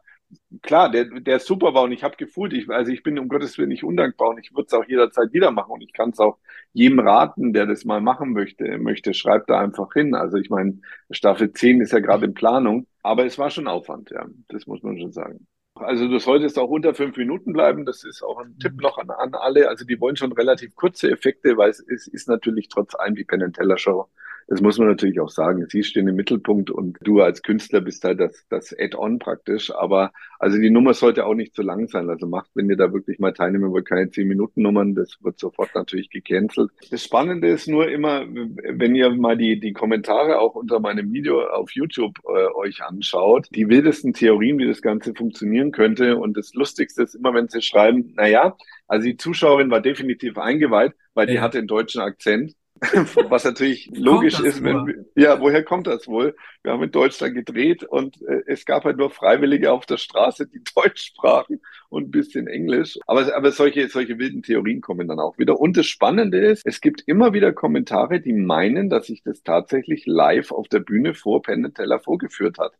klar, 0.61 0.89
der, 0.91 1.05
der 1.05 1.39
super 1.39 1.73
war 1.73 1.83
und 1.83 1.91
ich 1.91 2.03
habe 2.03 2.15
gefühlt, 2.17 2.53
ich, 2.53 2.69
also 2.69 2.91
ich 2.91 3.03
bin 3.03 3.19
um 3.19 3.27
Gottes 3.27 3.57
Willen 3.57 3.69
nicht 3.69 3.83
undankbar 3.83 4.29
und 4.29 4.39
ich 4.39 4.53
würde 4.53 4.67
es 4.67 4.73
auch 4.73 4.85
jederzeit 4.85 5.33
wieder 5.33 5.51
machen 5.51 5.71
und 5.71 5.81
ich 5.81 5.93
kann 5.93 6.09
es 6.11 6.19
auch 6.19 6.37
jedem 6.73 6.99
raten, 6.99 7.53
der 7.53 7.65
das 7.65 7.85
mal 7.85 8.01
machen 8.01 8.33
möchte, 8.33 8.77
möchte, 8.77 9.13
schreibt 9.13 9.49
da 9.49 9.59
einfach 9.59 9.93
hin. 9.93 10.15
Also 10.15 10.37
ich 10.37 10.49
meine, 10.49 10.79
Staffel 11.11 11.51
10 11.51 11.81
ist 11.81 11.93
ja 11.93 11.99
gerade 11.99 12.25
in 12.25 12.33
Planung, 12.33 12.87
aber 13.03 13.25
es 13.25 13.37
war 13.37 13.49
schon 13.49 13.67
Aufwand, 13.67 14.11
ja, 14.11 14.25
das 14.49 14.67
muss 14.67 14.83
man 14.83 14.97
schon 14.99 15.11
sagen. 15.11 15.47
Also 15.75 16.07
du 16.07 16.19
solltest 16.19 16.57
auch 16.57 16.69
unter 16.69 16.93
fünf 16.93 17.17
Minuten 17.17 17.51
bleiben. 17.51 17.85
Das 17.85 18.05
ist 18.05 18.23
auch 18.23 18.39
ein 18.39 18.57
Tipp 18.59 18.79
noch 18.81 18.97
an, 18.97 19.09
an 19.09 19.33
alle. 19.33 19.67
Also 19.67 19.83
die 19.83 19.99
wollen 19.99 20.15
schon 20.15 20.31
relativ 20.31 20.73
kurze 20.73 21.11
Effekte, 21.11 21.57
weil 21.57 21.69
es, 21.69 21.81
es 21.81 22.07
ist 22.07 22.29
natürlich 22.29 22.69
trotz 22.69 22.95
allem 22.95 23.15
die 23.15 23.25
Penn 23.25 23.51
Teller 23.51 23.77
Show 23.77 24.09
das 24.47 24.61
muss 24.61 24.77
man 24.77 24.87
natürlich 24.87 25.19
auch 25.19 25.29
sagen. 25.29 25.65
Sie 25.69 25.83
stehen 25.83 26.07
im 26.07 26.15
Mittelpunkt 26.15 26.69
und 26.69 26.97
du 27.01 27.21
als 27.21 27.41
Künstler 27.41 27.81
bist 27.81 28.03
halt 28.03 28.19
das, 28.19 28.45
das 28.49 28.75
Add-on 28.77 29.17
praktisch. 29.17 29.73
Aber 29.73 30.11
also 30.39 30.59
die 30.59 30.69
Nummer 30.69 30.93
sollte 30.93 31.25
auch 31.25 31.33
nicht 31.33 31.55
zu 31.55 31.63
lang 31.63 31.87
sein. 31.87 32.09
Also 32.09 32.27
macht, 32.27 32.51
wenn 32.53 32.69
ihr 32.69 32.77
da 32.77 32.93
wirklich 32.93 33.17
mal 33.17 33.33
teilnehmen 33.33 33.71
wollt, 33.71 33.87
keine 33.87 34.05
10-Minuten-Nummern. 34.05 34.93
Das 34.93 35.17
wird 35.21 35.39
sofort 35.39 35.73
natürlich 35.73 36.11
gecancelt. 36.11 36.69
Das 36.91 37.03
Spannende 37.03 37.47
ist 37.47 37.67
nur 37.67 37.89
immer, 37.89 38.25
wenn 38.27 38.93
ihr 38.93 39.09
mal 39.09 39.35
die, 39.35 39.59
die 39.59 39.73
Kommentare 39.73 40.39
auch 40.39 40.53
unter 40.53 40.79
meinem 40.79 41.11
Video 41.11 41.41
auf 41.47 41.71
YouTube 41.71 42.19
äh, 42.25 42.53
euch 42.53 42.83
anschaut, 42.83 43.47
die 43.51 43.67
wildesten 43.67 44.13
Theorien, 44.13 44.59
wie 44.59 44.67
das 44.67 44.83
Ganze 44.83 45.15
funktionieren 45.15 45.71
könnte. 45.71 46.17
Und 46.17 46.37
das 46.37 46.53
Lustigste 46.53 47.01
ist 47.01 47.15
immer, 47.15 47.33
wenn 47.33 47.49
sie 47.49 47.63
schreiben, 47.63 48.13
na 48.15 48.27
ja, 48.27 48.55
also 48.87 49.05
die 49.05 49.17
Zuschauerin 49.17 49.71
war 49.71 49.81
definitiv 49.81 50.37
eingeweiht, 50.37 50.93
weil 51.15 51.25
die 51.25 51.39
hatte 51.39 51.57
einen 51.57 51.67
deutschen 51.67 52.01
Akzent. 52.01 52.53
Was 53.29 53.45
natürlich 53.45 53.89
logisch 53.93 54.39
ist, 54.41 54.61
wenn 54.61 54.85
wir, 54.85 55.05
ja, 55.15 55.39
woher 55.39 55.63
kommt 55.63 55.87
das 55.87 56.07
wohl? 56.07 56.35
Wir 56.61 56.73
haben 56.73 56.83
in 56.83 56.91
Deutschland 56.91 57.33
gedreht 57.33 57.83
und 57.83 58.21
äh, 58.23 58.41
es 58.47 58.65
gab 58.65 58.83
halt 58.83 58.97
nur 58.97 59.09
Freiwillige 59.09 59.71
auf 59.71 59.85
der 59.85 59.97
Straße, 59.97 60.47
die 60.47 60.61
Deutsch 60.75 61.05
sprachen 61.07 61.61
und 61.89 62.07
ein 62.07 62.11
bisschen 62.11 62.47
Englisch. 62.47 62.99
Aber, 63.07 63.33
aber 63.33 63.51
solche, 63.51 63.87
solche 63.87 64.19
wilden 64.19 64.43
Theorien 64.43 64.81
kommen 64.81 65.07
dann 65.07 65.21
auch 65.21 65.37
wieder. 65.37 65.57
Und 65.57 65.77
das 65.77 65.85
Spannende 65.85 66.37
ist, 66.37 66.65
es 66.65 66.81
gibt 66.81 67.03
immer 67.05 67.33
wieder 67.33 67.53
Kommentare, 67.53 68.19
die 68.19 68.33
meinen, 68.33 68.89
dass 68.89 69.07
sich 69.07 69.23
das 69.23 69.41
tatsächlich 69.41 70.05
live 70.05 70.51
auf 70.51 70.67
der 70.67 70.79
Bühne 70.79 71.13
vor 71.13 71.41
Penn 71.41 71.73
Teller 71.73 71.99
vorgeführt 71.99 72.57
hat. 72.57 72.73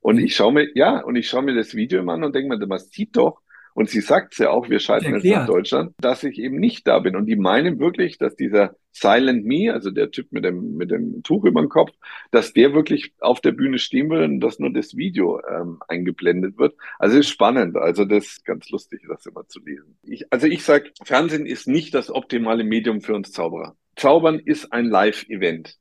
Und 0.00 0.18
ich 0.18 0.36
schaue 0.36 0.52
mir, 0.52 0.68
ja, 0.74 1.00
und 1.00 1.16
ich 1.16 1.28
schaue 1.28 1.42
mir 1.42 1.54
das 1.54 1.74
Video 1.74 2.00
immer 2.00 2.12
an 2.12 2.24
und 2.24 2.34
denke 2.34 2.54
mir, 2.54 2.66
man 2.66 2.78
sieht 2.78 3.16
doch, 3.16 3.40
und 3.78 3.88
sie 3.88 4.00
sagt 4.00 4.32
es 4.32 4.38
ja 4.38 4.50
auch, 4.50 4.68
wir 4.68 4.80
schalten 4.80 5.14
jetzt 5.14 5.24
nach 5.24 5.46
Deutschland, 5.46 5.94
dass 6.00 6.24
ich 6.24 6.36
eben 6.40 6.58
nicht 6.58 6.84
da 6.88 6.98
bin. 6.98 7.14
Und 7.14 7.26
die 7.26 7.36
meinen 7.36 7.78
wirklich, 7.78 8.18
dass 8.18 8.34
dieser 8.34 8.74
Silent 8.90 9.46
Me, 9.46 9.72
also 9.72 9.92
der 9.92 10.10
Typ 10.10 10.32
mit 10.32 10.44
dem, 10.44 10.74
mit 10.74 10.90
dem 10.90 11.22
Tuch 11.22 11.44
über 11.44 11.60
dem 11.60 11.68
Kopf, 11.68 11.92
dass 12.32 12.52
der 12.52 12.74
wirklich 12.74 13.12
auf 13.20 13.40
der 13.40 13.52
Bühne 13.52 13.78
stehen 13.78 14.10
will 14.10 14.24
und 14.24 14.40
dass 14.40 14.58
nur 14.58 14.72
das 14.72 14.96
Video 14.96 15.40
ähm, 15.48 15.78
eingeblendet 15.86 16.58
wird. 16.58 16.74
Also 16.98 17.20
ist 17.20 17.28
spannend. 17.28 17.76
Also 17.76 18.04
das 18.04 18.26
ist 18.26 18.44
ganz 18.44 18.68
lustig, 18.68 19.02
das 19.08 19.24
immer 19.26 19.46
zu 19.46 19.60
lesen. 19.60 19.96
Ich, 20.02 20.24
also 20.32 20.48
ich 20.48 20.64
sag, 20.64 20.90
Fernsehen 21.04 21.46
ist 21.46 21.68
nicht 21.68 21.94
das 21.94 22.10
optimale 22.10 22.64
Medium 22.64 23.00
für 23.00 23.14
uns 23.14 23.30
Zauberer. 23.30 23.76
Zaubern 23.94 24.40
ist 24.40 24.72
ein 24.72 24.86
Live-Event. 24.86 25.76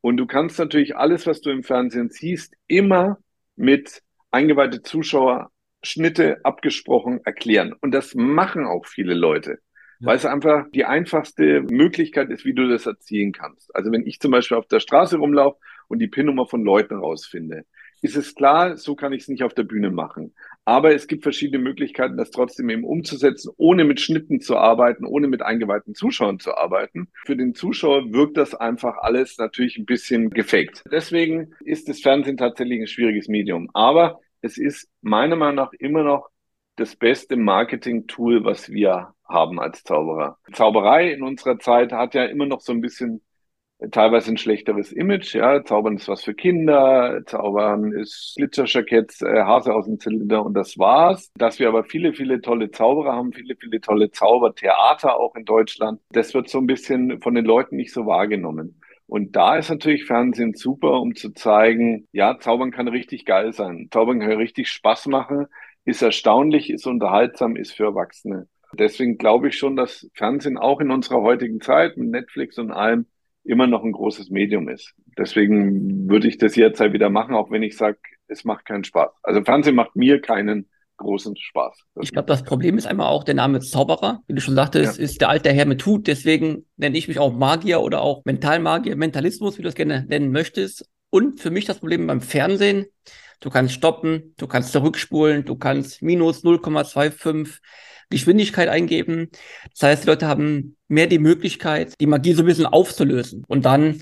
Und 0.00 0.16
du 0.16 0.26
kannst 0.26 0.58
natürlich 0.58 0.96
alles, 0.96 1.26
was 1.26 1.42
du 1.42 1.50
im 1.50 1.64
Fernsehen 1.64 2.08
siehst, 2.08 2.54
immer 2.66 3.18
mit 3.56 4.00
eingeweihte 4.30 4.80
Zuschauer 4.80 5.51
Schnitte 5.82 6.44
abgesprochen 6.44 7.20
erklären. 7.24 7.74
Und 7.80 7.92
das 7.92 8.14
machen 8.14 8.64
auch 8.64 8.86
viele 8.86 9.14
Leute, 9.14 9.58
ja. 10.00 10.06
weil 10.06 10.16
es 10.16 10.26
einfach 10.26 10.66
die 10.70 10.84
einfachste 10.84 11.62
Möglichkeit 11.62 12.30
ist, 12.30 12.44
wie 12.44 12.54
du 12.54 12.68
das 12.68 12.86
erzielen 12.86 13.32
kannst. 13.32 13.74
Also 13.74 13.92
wenn 13.92 14.06
ich 14.06 14.20
zum 14.20 14.30
Beispiel 14.30 14.56
auf 14.56 14.66
der 14.66 14.80
Straße 14.80 15.16
rumlaufe 15.16 15.58
und 15.88 15.98
die 15.98 16.08
PIN-Nummer 16.08 16.46
von 16.46 16.62
Leuten 16.64 16.96
rausfinde, 16.96 17.64
ist 18.02 18.16
es 18.16 18.34
klar, 18.34 18.76
so 18.76 18.96
kann 18.96 19.12
ich 19.12 19.22
es 19.22 19.28
nicht 19.28 19.44
auf 19.44 19.54
der 19.54 19.62
Bühne 19.62 19.90
machen. 19.90 20.34
Aber 20.64 20.92
es 20.92 21.06
gibt 21.06 21.22
verschiedene 21.22 21.62
Möglichkeiten, 21.62 22.16
das 22.16 22.32
trotzdem 22.32 22.68
eben 22.68 22.84
umzusetzen, 22.84 23.52
ohne 23.56 23.84
mit 23.84 24.00
Schnitten 24.00 24.40
zu 24.40 24.56
arbeiten, 24.56 25.04
ohne 25.04 25.28
mit 25.28 25.42
eingeweihten 25.42 25.94
Zuschauern 25.94 26.40
zu 26.40 26.56
arbeiten. 26.56 27.08
Für 27.24 27.36
den 27.36 27.54
Zuschauer 27.54 28.12
wirkt 28.12 28.36
das 28.36 28.54
einfach 28.54 28.98
alles 28.98 29.38
natürlich 29.38 29.78
ein 29.78 29.86
bisschen 29.86 30.30
gefaked. 30.30 30.82
Deswegen 30.90 31.54
ist 31.64 31.88
das 31.88 32.00
Fernsehen 32.00 32.36
tatsächlich 32.36 32.80
ein 32.80 32.86
schwieriges 32.88 33.28
Medium. 33.28 33.70
Aber 33.72 34.20
es 34.42 34.58
ist 34.58 34.88
meiner 35.00 35.36
Meinung 35.36 35.56
nach 35.56 35.72
immer 35.72 36.02
noch 36.02 36.28
das 36.76 36.96
beste 36.96 37.36
Marketing-Tool, 37.36 38.44
was 38.44 38.70
wir 38.70 39.14
haben 39.28 39.60
als 39.60 39.84
Zauberer. 39.84 40.38
Zauberei 40.52 41.12
in 41.12 41.22
unserer 41.22 41.58
Zeit 41.58 41.92
hat 41.92 42.14
ja 42.14 42.24
immer 42.24 42.46
noch 42.46 42.60
so 42.60 42.72
ein 42.72 42.80
bisschen 42.80 43.22
äh, 43.78 43.88
teilweise 43.88 44.32
ein 44.32 44.36
schlechteres 44.36 44.92
Image. 44.92 45.34
Ja, 45.34 45.64
Zaubern 45.64 45.96
ist 45.96 46.08
was 46.08 46.24
für 46.24 46.34
Kinder, 46.34 47.22
Zaubern 47.26 47.92
ist 47.92 48.34
Glitzerjacketts, 48.36 49.22
äh, 49.22 49.42
Hase 49.42 49.74
aus 49.74 49.86
dem 49.86 50.00
Zylinder 50.00 50.44
und 50.44 50.54
das 50.54 50.78
war's. 50.78 51.30
Dass 51.36 51.58
wir 51.58 51.68
aber 51.68 51.84
viele, 51.84 52.14
viele 52.14 52.40
tolle 52.40 52.70
Zauberer 52.70 53.12
haben, 53.12 53.32
viele, 53.32 53.54
viele 53.56 53.80
tolle 53.80 54.10
Zaubertheater 54.10 55.16
auch 55.16 55.34
in 55.36 55.44
Deutschland, 55.44 56.00
das 56.10 56.34
wird 56.34 56.48
so 56.48 56.58
ein 56.58 56.66
bisschen 56.66 57.20
von 57.20 57.34
den 57.34 57.44
Leuten 57.44 57.76
nicht 57.76 57.92
so 57.92 58.06
wahrgenommen. 58.06 58.80
Und 59.12 59.36
da 59.36 59.58
ist 59.58 59.68
natürlich 59.68 60.06
Fernsehen 60.06 60.54
super, 60.54 60.98
um 60.98 61.14
zu 61.14 61.34
zeigen, 61.34 62.08
ja, 62.12 62.38
Zaubern 62.38 62.70
kann 62.70 62.88
richtig 62.88 63.26
geil 63.26 63.52
sein. 63.52 63.88
Zaubern 63.90 64.20
kann 64.20 64.32
richtig 64.32 64.70
Spaß 64.70 65.08
machen, 65.08 65.48
ist 65.84 66.00
erstaunlich, 66.00 66.70
ist 66.70 66.86
unterhaltsam, 66.86 67.56
ist 67.56 67.72
für 67.72 67.84
Erwachsene. 67.84 68.48
Deswegen 68.72 69.18
glaube 69.18 69.48
ich 69.48 69.58
schon, 69.58 69.76
dass 69.76 70.08
Fernsehen 70.14 70.56
auch 70.56 70.80
in 70.80 70.90
unserer 70.90 71.20
heutigen 71.20 71.60
Zeit 71.60 71.98
mit 71.98 72.08
Netflix 72.08 72.56
und 72.56 72.70
allem 72.70 73.04
immer 73.44 73.66
noch 73.66 73.84
ein 73.84 73.92
großes 73.92 74.30
Medium 74.30 74.70
ist. 74.70 74.94
Deswegen 75.18 76.08
würde 76.08 76.26
ich 76.26 76.38
das 76.38 76.56
jetzt 76.56 76.80
halt 76.80 76.94
wieder 76.94 77.10
machen, 77.10 77.34
auch 77.34 77.50
wenn 77.50 77.62
ich 77.62 77.76
sage, 77.76 77.98
es 78.28 78.44
macht 78.44 78.64
keinen 78.64 78.84
Spaß. 78.84 79.10
Also 79.22 79.44
Fernsehen 79.44 79.74
macht 79.74 79.94
mir 79.94 80.22
keinen 80.22 80.70
großen 80.96 81.36
Spaß. 81.36 81.78
Das 81.94 82.04
ich 82.04 82.12
glaube, 82.12 82.26
das 82.26 82.42
Problem 82.42 82.78
ist 82.78 82.86
einmal 82.86 83.08
auch 83.08 83.24
der 83.24 83.34
Name 83.34 83.60
Zauberer. 83.60 84.20
Wie 84.26 84.34
du 84.34 84.40
schon 84.40 84.54
sagtest, 84.54 84.98
ja. 84.98 85.04
ist 85.04 85.20
der 85.20 85.28
alte 85.28 85.52
Herr 85.52 85.66
mit 85.66 85.84
Hut. 85.84 86.06
Deswegen 86.06 86.66
nenne 86.76 86.96
ich 86.96 87.08
mich 87.08 87.18
auch 87.18 87.32
Magier 87.32 87.80
oder 87.80 88.02
auch 88.02 88.24
Mentalmagier, 88.24 88.96
Mentalismus, 88.96 89.58
wie 89.58 89.62
du 89.62 89.68
es 89.68 89.74
gerne 89.74 90.04
nennen 90.08 90.30
möchtest. 90.30 90.88
Und 91.10 91.40
für 91.40 91.50
mich 91.50 91.64
das 91.64 91.78
Problem 91.78 92.06
beim 92.06 92.20
Fernsehen, 92.20 92.86
du 93.40 93.50
kannst 93.50 93.74
stoppen, 93.74 94.34
du 94.38 94.46
kannst 94.46 94.72
zurückspulen, 94.72 95.44
du 95.44 95.56
kannst 95.56 96.02
minus 96.02 96.42
0,25 96.44 97.58
Geschwindigkeit 98.08 98.68
eingeben. 98.68 99.30
Das 99.72 99.82
heißt, 99.82 100.04
die 100.04 100.08
Leute 100.08 100.28
haben 100.28 100.76
mehr 100.88 101.06
die 101.06 101.18
Möglichkeit, 101.18 101.98
die 102.00 102.06
Magie 102.06 102.34
so 102.34 102.42
ein 102.42 102.46
bisschen 102.46 102.66
aufzulösen. 102.66 103.44
Und 103.48 103.64
dann 103.64 104.00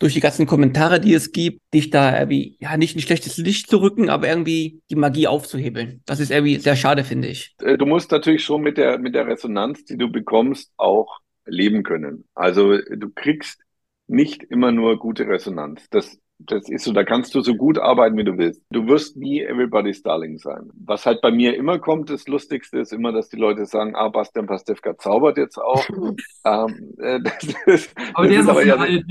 durch 0.00 0.14
die 0.14 0.20
ganzen 0.20 0.46
Kommentare, 0.46 0.98
die 0.98 1.14
es 1.14 1.30
gibt, 1.30 1.60
dich 1.72 1.90
da 1.90 2.18
irgendwie, 2.18 2.56
ja, 2.58 2.76
nicht 2.76 2.96
ein 2.96 3.00
schlechtes 3.00 3.36
Licht 3.36 3.70
zu 3.70 3.80
rücken, 3.80 4.08
aber 4.08 4.26
irgendwie 4.26 4.80
die 4.90 4.96
Magie 4.96 5.28
aufzuhebeln. 5.28 6.02
Das 6.06 6.20
ist 6.20 6.30
irgendwie 6.30 6.58
sehr 6.58 6.74
schade, 6.74 7.04
finde 7.04 7.28
ich. 7.28 7.54
Äh, 7.60 7.76
du 7.76 7.86
musst 7.86 8.10
natürlich 8.10 8.42
schon 8.42 8.62
mit 8.62 8.78
der, 8.78 8.98
mit 8.98 9.14
der 9.14 9.26
Resonanz, 9.26 9.84
die 9.84 9.98
du 9.98 10.10
bekommst, 10.10 10.72
auch 10.78 11.20
leben 11.44 11.82
können. 11.82 12.24
Also 12.34 12.78
du 12.78 13.10
kriegst 13.14 13.60
nicht 14.06 14.42
immer 14.42 14.72
nur 14.72 14.98
gute 14.98 15.28
Resonanz. 15.28 15.86
Das 15.90 16.18
das 16.46 16.68
ist 16.68 16.84
so, 16.84 16.92
da 16.92 17.04
kannst 17.04 17.34
du 17.34 17.40
so 17.40 17.54
gut 17.54 17.78
arbeiten, 17.78 18.16
wie 18.16 18.24
du 18.24 18.36
willst. 18.38 18.62
Du 18.70 18.86
wirst 18.86 19.16
nie 19.16 19.42
everybody's 19.42 20.02
darling 20.02 20.38
sein. 20.38 20.70
Was 20.84 21.06
halt 21.06 21.20
bei 21.20 21.30
mir 21.30 21.56
immer 21.56 21.78
kommt, 21.78 22.10
das 22.10 22.26
Lustigste 22.26 22.78
ist 22.78 22.92
immer, 22.92 23.12
dass 23.12 23.28
die 23.28 23.36
Leute 23.36 23.66
sagen, 23.66 23.94
ah, 23.94 24.08
Bastian 24.08 24.46
Pastewka 24.46 24.96
zaubert 24.98 25.36
jetzt 25.36 25.58
auch. 25.58 25.84
ähm, 26.44 26.94
äh, 26.98 27.20
das, 27.20 27.34
das, 27.66 27.88
aber 28.14 28.28
das 28.28 28.32
der 28.32 28.40
ist, 28.40 28.48
aber 28.48 28.66
ja, 28.66 28.76
alt. 28.76 29.04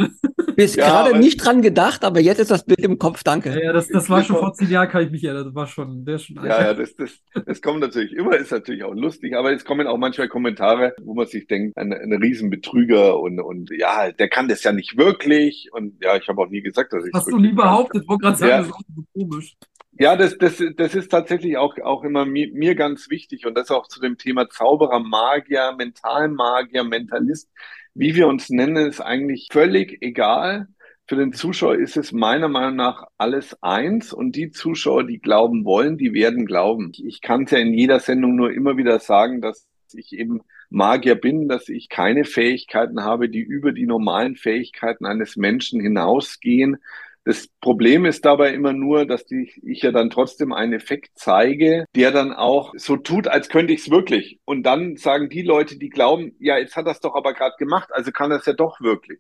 Bist 0.56 0.76
ja, 0.76 0.88
gerade 0.88 1.18
nicht 1.18 1.38
dran 1.38 1.62
gedacht, 1.62 2.04
aber 2.04 2.20
jetzt 2.20 2.40
ist 2.40 2.52
das 2.52 2.66
Bild 2.66 2.80
im 2.80 2.98
Kopf, 3.00 3.24
danke. 3.24 3.52
Ja, 3.52 3.66
ja 3.66 3.74
das, 3.74 3.88
das 3.88 4.10
war 4.10 4.24
schon 4.24 4.36
vor 4.36 4.54
zehn 4.54 4.70
Jahren, 4.70 4.90
kann 4.90 5.04
ich 5.04 5.12
mich 5.12 5.24
erinnern. 5.24 5.46
Das 5.46 5.56
war 5.56 5.68
schon, 5.68 6.04
der 6.04 6.16
ist 6.16 6.26
schon 6.26 6.38
alt. 6.38 6.50
Ja, 6.50 6.62
ja, 6.62 6.74
das, 6.74 6.96
das, 6.96 7.20
das 7.46 7.62
kommt 7.62 7.80
natürlich 7.80 8.14
immer, 8.14 8.36
ist 8.36 8.52
natürlich 8.52 8.84
auch 8.84 8.94
lustig, 8.94 9.36
aber 9.36 9.54
es 9.54 9.64
kommen 9.64 9.88
auch 9.88 9.98
manchmal 9.98 10.28
Kommentare, 10.28 10.96
wo 11.02 11.14
man 11.14 11.28
sich 11.28 11.48
denkt, 11.48 11.78
ein, 11.78 11.94
ein 11.94 12.14
Riesenbetrüger 12.14 13.20
und, 13.20 13.40
und 13.40 13.70
ja, 13.72 14.12
der 14.12 14.28
kann 14.28 14.48
das 14.48 14.64
ja 14.64 14.74
nicht 14.74 14.98
wirklich. 14.98 15.70
Und 15.72 15.96
ja, 16.02 16.18
ich 16.18 16.28
habe 16.28 16.42
auch 16.42 16.50
nie 16.50 16.62
gesagt, 16.62 16.94
dass 16.94 17.06
ich 17.06 17.14
Hast 17.20 17.32
du 17.32 17.38
nie 17.38 17.54
behauptet, 17.54 18.08
wollte 18.08 18.22
gerade 18.24 18.38
sagen, 18.38 18.52
ja. 18.52 18.58
das 18.58 18.68
ist 18.68 18.74
auch 18.74 18.82
so 18.96 19.04
komisch. 19.14 19.56
Ja, 20.02 20.16
das, 20.16 20.38
das, 20.38 20.64
das 20.78 20.96
ist 20.96 21.10
tatsächlich 21.10 21.58
auch, 21.58 21.78
auch 21.84 22.04
immer 22.04 22.26
mir, 22.26 22.50
mir 22.54 22.76
ganz 22.76 23.10
wichtig 23.10 23.46
und 23.46 23.58
das 23.58 23.70
auch 23.70 23.88
zu 23.88 24.00
dem 24.00 24.18
Thema 24.18 24.50
Zauberer, 24.50 25.00
Magier, 25.00 25.76
Mentalmagier, 25.78 26.86
Mentalist, 26.86 27.50
wie 27.94 28.16
wir 28.16 28.28
uns 28.28 28.50
nennen, 28.50 28.78
ist 28.78 29.02
eigentlich 29.02 29.50
völlig 29.52 29.98
egal. 30.02 30.68
Für 31.06 31.18
den 31.18 31.34
Zuschauer 31.34 31.76
ist 31.76 31.98
es 31.98 32.14
meiner 32.14 32.48
Meinung 32.48 32.78
nach 32.78 33.08
alles 33.18 33.62
eins 33.62 34.14
und 34.14 34.38
die 34.38 34.52
Zuschauer, 34.52 35.06
die 35.06 35.20
glauben 35.20 35.66
wollen, 35.66 35.98
die 35.98 36.14
werden 36.14 36.46
glauben. 36.46 36.94
Ich 36.96 37.20
kann 37.20 37.44
es 37.44 37.52
ja 37.52 37.58
in 37.58 37.74
jeder 37.74 38.00
Sendung 38.00 38.36
nur 38.36 38.54
immer 38.54 38.78
wieder 38.78 39.00
sagen, 39.00 39.42
dass 39.42 39.68
ich 39.94 40.14
eben 40.14 40.42
Magier 40.70 41.16
bin, 41.16 41.48
dass 41.50 41.68
ich 41.68 41.90
keine 41.90 42.26
Fähigkeiten 42.26 43.04
habe, 43.04 43.28
die 43.28 43.42
über 43.42 43.72
die 43.72 43.88
normalen 43.88 44.36
Fähigkeiten 44.36 45.06
eines 45.06 45.36
Menschen 45.36 45.82
hinausgehen, 45.82 46.78
das 47.26 47.48
Problem 47.60 48.06
ist 48.06 48.26
dabei 48.26 48.54
immer 48.54 48.74
nur, 48.74 49.06
dass 49.06 49.26
die, 49.26 49.52
ich 49.64 49.82
ja 49.82 49.92
dann 49.92 50.10
trotzdem 50.10 50.54
einen 50.54 50.74
Effekt 50.74 51.12
zeige, 51.16 51.86
der 51.96 52.12
dann 52.12 52.34
auch 52.34 52.74
so 52.76 52.98
tut, 52.98 53.28
als 53.28 53.50
könnte 53.50 53.74
ich 53.74 53.82
es 53.82 53.90
wirklich. 53.90 54.40
Und 54.46 54.64
dann 54.64 54.98
sagen 54.98 55.30
die 55.30 55.42
Leute, 55.42 55.78
die 55.78 55.90
glauben, 55.90 56.36
ja, 56.40 56.58
jetzt 56.58 56.76
hat 56.76 56.88
das 56.88 57.02
doch 57.02 57.16
aber 57.16 57.34
gerade 57.34 57.56
gemacht, 57.60 57.90
also 57.92 58.12
kann 58.12 58.30
das 58.30 58.46
ja 58.46 58.54
doch 58.54 58.82
wirklich. 58.82 59.20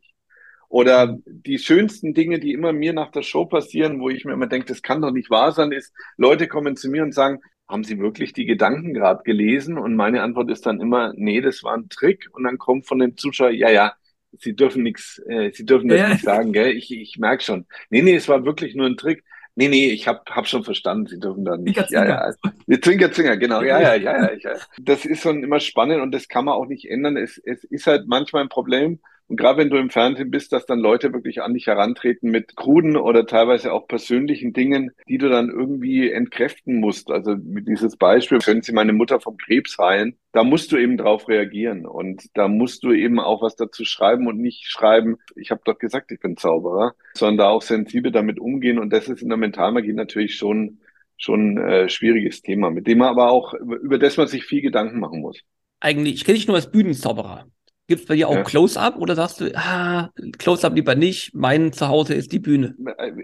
Oder 0.69 1.17
die 1.25 1.57
schönsten 1.57 2.13
Dinge, 2.13 2.39
die 2.39 2.53
immer 2.53 2.73
mir 2.73 2.93
nach 2.93 3.11
der 3.11 3.23
Show 3.23 3.45
passieren, 3.45 3.99
wo 3.99 4.09
ich 4.09 4.23
mir 4.23 4.33
immer 4.33 4.47
denke, 4.47 4.67
das 4.67 4.83
kann 4.83 5.01
doch 5.01 5.11
nicht 5.11 5.29
wahr 5.29 5.51
sein, 5.51 5.71
ist, 5.71 5.93
Leute 6.15 6.47
kommen 6.47 6.75
zu 6.75 6.89
mir 6.89 7.03
und 7.03 7.13
sagen, 7.13 7.41
haben 7.67 7.83
Sie 7.83 7.99
wirklich 7.99 8.33
die 8.33 8.45
Gedanken 8.45 8.93
gerade 8.93 9.23
gelesen? 9.23 9.77
Und 9.77 9.95
meine 9.95 10.23
Antwort 10.23 10.49
ist 10.49 10.65
dann 10.65 10.81
immer, 10.81 11.13
nee, 11.15 11.41
das 11.41 11.63
war 11.63 11.75
ein 11.75 11.89
Trick. 11.89 12.27
Und 12.33 12.43
dann 12.43 12.57
kommt 12.57 12.87
von 12.87 12.97
dem 12.99 13.15
Zuschauer, 13.15 13.51
ja, 13.51 13.69
ja, 13.69 13.93
Sie 14.37 14.55
dürfen 14.55 14.83
nichts, 14.83 15.21
äh, 15.27 15.51
Sie 15.51 15.65
dürfen 15.65 15.89
das 15.89 15.99
ja. 15.99 16.09
nicht 16.09 16.23
sagen, 16.23 16.53
gell? 16.53 16.75
Ich, 16.75 16.91
ich 16.91 17.17
merke 17.17 17.43
schon. 17.43 17.65
Nee, 17.89 18.01
nee, 18.01 18.15
es 18.15 18.27
war 18.27 18.45
wirklich 18.45 18.75
nur 18.75 18.85
ein 18.85 18.97
Trick. 18.97 19.23
Nee, 19.55 19.67
nee, 19.67 19.89
ich 19.89 20.07
habe 20.07 20.21
hab 20.29 20.47
schon 20.47 20.63
verstanden, 20.63 21.07
Sie 21.07 21.19
dürfen 21.19 21.43
da 21.43 21.57
nicht. 21.57 21.75
Zwinker, 21.75 22.07
ja, 22.07 22.31
ja. 22.67 22.79
Zwinker, 22.81 23.11
Zwinker, 23.11 23.37
genau. 23.37 23.61
Ja, 23.61 23.81
ja, 23.81 23.95
ja, 23.95 24.23
ja, 24.23 24.31
ja. 24.33 24.55
Das 24.81 25.05
ist 25.05 25.21
schon 25.21 25.43
immer 25.43 25.59
spannend 25.59 26.01
und 26.01 26.11
das 26.11 26.27
kann 26.27 26.45
man 26.45 26.53
auch 26.53 26.67
nicht 26.67 26.89
ändern. 26.89 27.17
Es, 27.17 27.37
es 27.43 27.63
ist 27.65 27.87
halt 27.87 28.07
manchmal 28.07 28.43
ein 28.43 28.49
Problem, 28.49 28.99
und 29.29 29.35
gerade 29.35 29.59
wenn 29.59 29.69
du 29.69 29.77
im 29.77 29.91
Fernsehen 29.91 30.31
bist, 30.31 30.51
dass 30.51 30.65
dann 30.65 30.79
Leute 30.79 31.13
wirklich 31.13 31.43
an 31.43 31.53
dich 31.53 31.67
herantreten 31.67 32.31
mit 32.31 32.55
kruden 32.55 32.97
oder 32.97 33.27
teilweise 33.27 33.71
auch 33.71 33.87
persönlichen 33.87 34.53
Dingen, 34.53 34.89
die 35.07 35.19
du 35.19 35.29
dann 35.29 35.51
irgendwie 35.51 36.09
entkräften 36.11 36.79
musst. 36.79 37.11
Also 37.11 37.35
mit 37.35 37.67
dieses 37.67 37.95
Beispiel, 37.95 38.39
können 38.39 38.63
Sie 38.63 38.71
meine 38.71 38.91
Mutter 38.91 39.19
vom 39.19 39.37
Krebs 39.37 39.77
heilen? 39.77 40.17
Da 40.31 40.43
musst 40.43 40.71
du 40.71 40.77
eben 40.77 40.97
drauf 40.97 41.27
reagieren 41.27 41.85
und 41.85 42.25
da 42.33 42.47
musst 42.47 42.83
du 42.83 42.91
eben 42.91 43.19
auch 43.19 43.43
was 43.43 43.55
dazu 43.55 43.85
schreiben 43.85 44.25
und 44.25 44.39
nicht 44.39 44.65
schreiben, 44.65 45.17
ich 45.35 45.51
habe 45.51 45.61
doch 45.63 45.77
gesagt, 45.77 46.11
ich 46.11 46.19
bin 46.19 46.35
Zauberer, 46.35 46.95
sondern 47.13 47.37
da 47.37 47.49
auch 47.49 47.61
sensibel 47.61 48.11
damit 48.11 48.39
umgehen. 48.39 48.79
Und 48.79 48.91
das 48.91 49.09
ist 49.09 49.21
in 49.21 49.29
der 49.29 49.37
Mentalmagie 49.37 49.93
natürlich 49.93 50.35
schon 50.35 50.79
schon 51.17 51.57
äh, 51.57 51.87
schwieriges 51.87 52.41
Thema, 52.41 52.71
mit 52.71 52.87
dem 52.87 52.99
man 52.99 53.09
aber 53.09 53.29
auch 53.29 53.53
über 53.53 53.99
das 53.99 54.17
man 54.17 54.27
sich 54.27 54.45
viel 54.45 54.61
Gedanken 54.61 54.99
machen 54.99 55.21
muss. 55.21 55.39
Eigentlich, 55.81 56.15
ich 56.15 56.25
kenne 56.25 56.37
dich 56.37 56.47
nur 56.47 56.55
als 56.55 56.71
Bühnenzauberer. 56.71 57.45
Gibt 57.89 58.01
es 58.01 58.07
bei 58.07 58.17
dir 58.17 58.29
auch 58.29 58.35
ja. 58.35 58.43
Close-Up 58.43 58.97
oder 58.97 59.15
sagst 59.15 59.41
du, 59.41 59.51
ah, 59.55 60.11
Close-Up 60.37 60.75
lieber 60.75 60.93
nicht, 60.93 61.33
mein 61.33 61.73
Zuhause 61.73 62.13
ist 62.13 62.31
die 62.31 62.37
Bühne? 62.37 62.75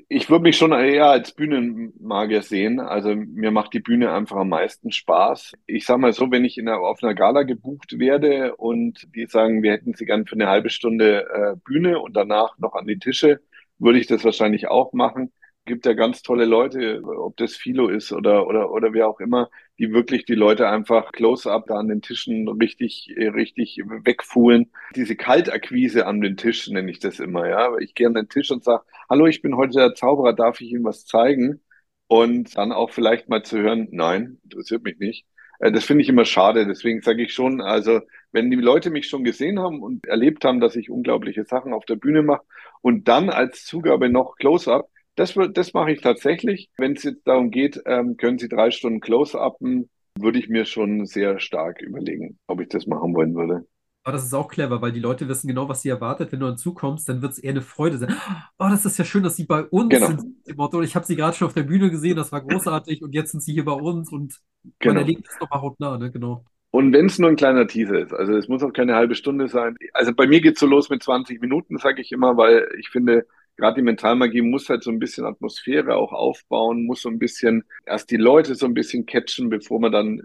Ich 0.09 0.27
würde 0.31 0.41
mich 0.41 0.57
schon 0.57 0.71
eher 0.71 1.05
als 1.05 1.33
Bühnenmagier 1.33 2.41
sehen. 2.41 2.79
Also 2.79 3.13
mir 3.15 3.51
macht 3.51 3.73
die 3.73 3.79
Bühne 3.79 4.11
einfach 4.11 4.37
am 4.37 4.49
meisten 4.49 4.91
Spaß. 4.91 5.51
Ich 5.67 5.85
sage 5.85 6.01
mal 6.01 6.13
so, 6.13 6.31
wenn 6.31 6.43
ich 6.45 6.57
in 6.57 6.67
einer, 6.67 6.79
auf 6.79 7.03
einer 7.03 7.13
Gala 7.13 7.43
gebucht 7.43 7.99
werde 7.99 8.55
und 8.55 9.07
die 9.13 9.27
sagen, 9.27 9.61
wir 9.61 9.71
hätten 9.71 9.93
sie 9.93 10.05
gern 10.05 10.25
für 10.25 10.33
eine 10.33 10.47
halbe 10.47 10.71
Stunde 10.71 11.27
äh, 11.31 11.55
Bühne 11.63 11.99
und 11.99 12.15
danach 12.15 12.57
noch 12.57 12.73
an 12.73 12.87
die 12.87 12.97
Tische, 12.97 13.41
würde 13.77 13.99
ich 13.99 14.07
das 14.07 14.25
wahrscheinlich 14.25 14.67
auch 14.67 14.93
machen 14.93 15.31
gibt 15.65 15.85
ja 15.85 15.93
ganz 15.93 16.21
tolle 16.21 16.45
Leute, 16.45 17.01
ob 17.03 17.37
das 17.37 17.55
Philo 17.55 17.89
ist 17.89 18.11
oder, 18.11 18.47
oder, 18.47 18.71
oder 18.71 18.93
wer 18.93 19.07
auch 19.07 19.19
immer, 19.19 19.49
die 19.79 19.91
wirklich 19.91 20.25
die 20.25 20.35
Leute 20.35 20.69
einfach 20.69 21.11
close-up 21.11 21.67
da 21.67 21.75
an 21.75 21.87
den 21.87 22.01
Tischen 22.01 22.47
richtig, 22.47 23.13
richtig 23.17 23.81
wegfuhren. 23.85 24.71
Diese 24.95 25.15
Kaltakquise 25.15 26.05
an 26.07 26.21
den 26.21 26.37
Tisch 26.37 26.67
nenne 26.69 26.91
ich 26.91 26.99
das 26.99 27.19
immer, 27.19 27.47
ja. 27.49 27.77
Ich 27.79 27.93
gehe 27.93 28.07
an 28.07 28.13
den 28.13 28.29
Tisch 28.29 28.51
und 28.51 28.63
sage, 28.63 28.83
hallo, 29.09 29.27
ich 29.27 29.41
bin 29.41 29.57
heute 29.57 29.79
der 29.79 29.95
Zauberer, 29.95 30.33
darf 30.33 30.61
ich 30.61 30.71
Ihnen 30.71 30.83
was 30.83 31.05
zeigen? 31.05 31.61
Und 32.07 32.55
dann 32.57 32.71
auch 32.71 32.91
vielleicht 32.91 33.29
mal 33.29 33.43
zu 33.43 33.57
hören, 33.59 33.87
nein, 33.91 34.39
interessiert 34.43 34.83
mich 34.83 34.99
nicht. 34.99 35.25
Äh, 35.59 35.71
das 35.71 35.85
finde 35.85 36.03
ich 36.03 36.09
immer 36.09 36.25
schade. 36.25 36.65
Deswegen 36.67 37.01
sage 37.01 37.23
ich 37.23 37.33
schon, 37.33 37.61
also 37.61 38.01
wenn 38.31 38.51
die 38.51 38.57
Leute 38.57 38.89
mich 38.89 39.07
schon 39.07 39.23
gesehen 39.23 39.59
haben 39.59 39.81
und 39.81 40.05
erlebt 40.05 40.45
haben, 40.45 40.59
dass 40.59 40.75
ich 40.75 40.89
unglaubliche 40.89 41.45
Sachen 41.45 41.73
auf 41.73 41.85
der 41.85 41.95
Bühne 41.95 42.21
mache 42.23 42.43
und 42.81 43.07
dann 43.07 43.29
als 43.29 43.65
Zugabe 43.65 44.09
noch 44.09 44.35
Close-up, 44.37 44.89
das, 45.15 45.33
das 45.53 45.73
mache 45.73 45.91
ich 45.91 46.01
tatsächlich. 46.01 46.69
Wenn 46.77 46.93
es 46.93 47.03
jetzt 47.03 47.27
darum 47.27 47.51
geht, 47.51 47.81
ähm, 47.85 48.17
können 48.17 48.37
Sie 48.37 48.49
drei 48.49 48.71
Stunden 48.71 48.99
Close-Upen, 48.99 49.89
würde 50.17 50.39
ich 50.39 50.49
mir 50.49 50.65
schon 50.65 51.05
sehr 51.05 51.39
stark 51.39 51.81
überlegen, 51.81 52.39
ob 52.47 52.61
ich 52.61 52.69
das 52.69 52.87
machen 52.87 53.13
wollen 53.15 53.35
würde. 53.35 53.65
Aber 54.03 54.13
das 54.13 54.23
ist 54.23 54.35
auch 54.35 54.47
clever, 54.49 54.83
weil 54.83 54.91
die 54.91 54.99
Leute 54.99 55.27
wissen 55.27 55.47
genau, 55.47 55.67
was 55.67 55.81
sie 55.81 55.89
erwartet. 55.89 56.31
Wenn 56.31 56.39
du 56.39 56.45
dazukommst, 56.45 57.09
dann 57.09 57.23
wird 57.23 57.31
es 57.31 57.39
eher 57.39 57.49
eine 57.49 57.63
Freude 57.63 57.97
sein. 57.97 58.15
Oh, 58.59 58.67
das 58.69 58.85
ist 58.85 58.99
ja 58.99 59.03
schön, 59.03 59.23
dass 59.23 59.35
sie 59.35 59.45
bei 59.45 59.63
uns 59.63 59.89
genau. 59.89 60.07
sind. 60.07 60.55
Motto. 60.55 60.83
Ich 60.83 60.95
habe 60.95 61.05
sie 61.05 61.15
gerade 61.15 61.35
schon 61.35 61.47
auf 61.47 61.55
der 61.55 61.63
Bühne 61.63 61.89
gesehen, 61.89 62.15
das 62.15 62.31
war 62.31 62.41
großartig 62.41 63.01
und 63.01 63.15
jetzt 63.15 63.31
sind 63.31 63.41
sie 63.41 63.53
hier 63.53 63.65
bei 63.65 63.71
uns 63.71 64.11
und 64.11 64.39
genau. 64.77 64.93
man 64.93 65.01
erlebt 65.01 65.27
es 65.27 65.39
nochmal 65.39 65.61
hautnah, 65.61 65.97
ne? 65.97 66.11
Genau. 66.11 66.45
Und 66.69 66.93
wenn 66.93 67.07
es 67.07 67.17
nur 67.17 67.29
ein 67.29 67.35
kleiner 67.35 67.65
Teaser 67.65 67.99
ist, 67.99 68.13
also 68.13 68.35
es 68.37 68.47
muss 68.47 68.61
auch 68.61 68.73
keine 68.73 68.95
halbe 68.95 69.15
Stunde 69.15 69.47
sein. 69.47 69.75
Also 69.93 70.13
bei 70.13 70.27
mir 70.27 70.39
geht 70.39 70.53
es 70.53 70.59
so 70.59 70.67
los 70.67 70.89
mit 70.91 71.01
20 71.01 71.41
Minuten, 71.41 71.79
sage 71.79 72.01
ich 72.01 72.11
immer, 72.11 72.37
weil 72.37 72.67
ich 72.77 72.89
finde, 72.89 73.25
gerade 73.57 73.75
die 73.75 73.81
Mentalmagie 73.81 74.41
muss 74.41 74.69
halt 74.69 74.83
so 74.83 74.91
ein 74.91 74.99
bisschen 74.99 75.25
Atmosphäre 75.25 75.95
auch 75.95 76.13
aufbauen, 76.13 76.85
muss 76.85 77.01
so 77.01 77.09
ein 77.09 77.19
bisschen 77.19 77.63
erst 77.85 78.11
die 78.11 78.17
Leute 78.17 78.55
so 78.55 78.65
ein 78.65 78.73
bisschen 78.73 79.05
catchen, 79.05 79.49
bevor 79.49 79.79
man 79.79 79.91
dann, 79.91 80.23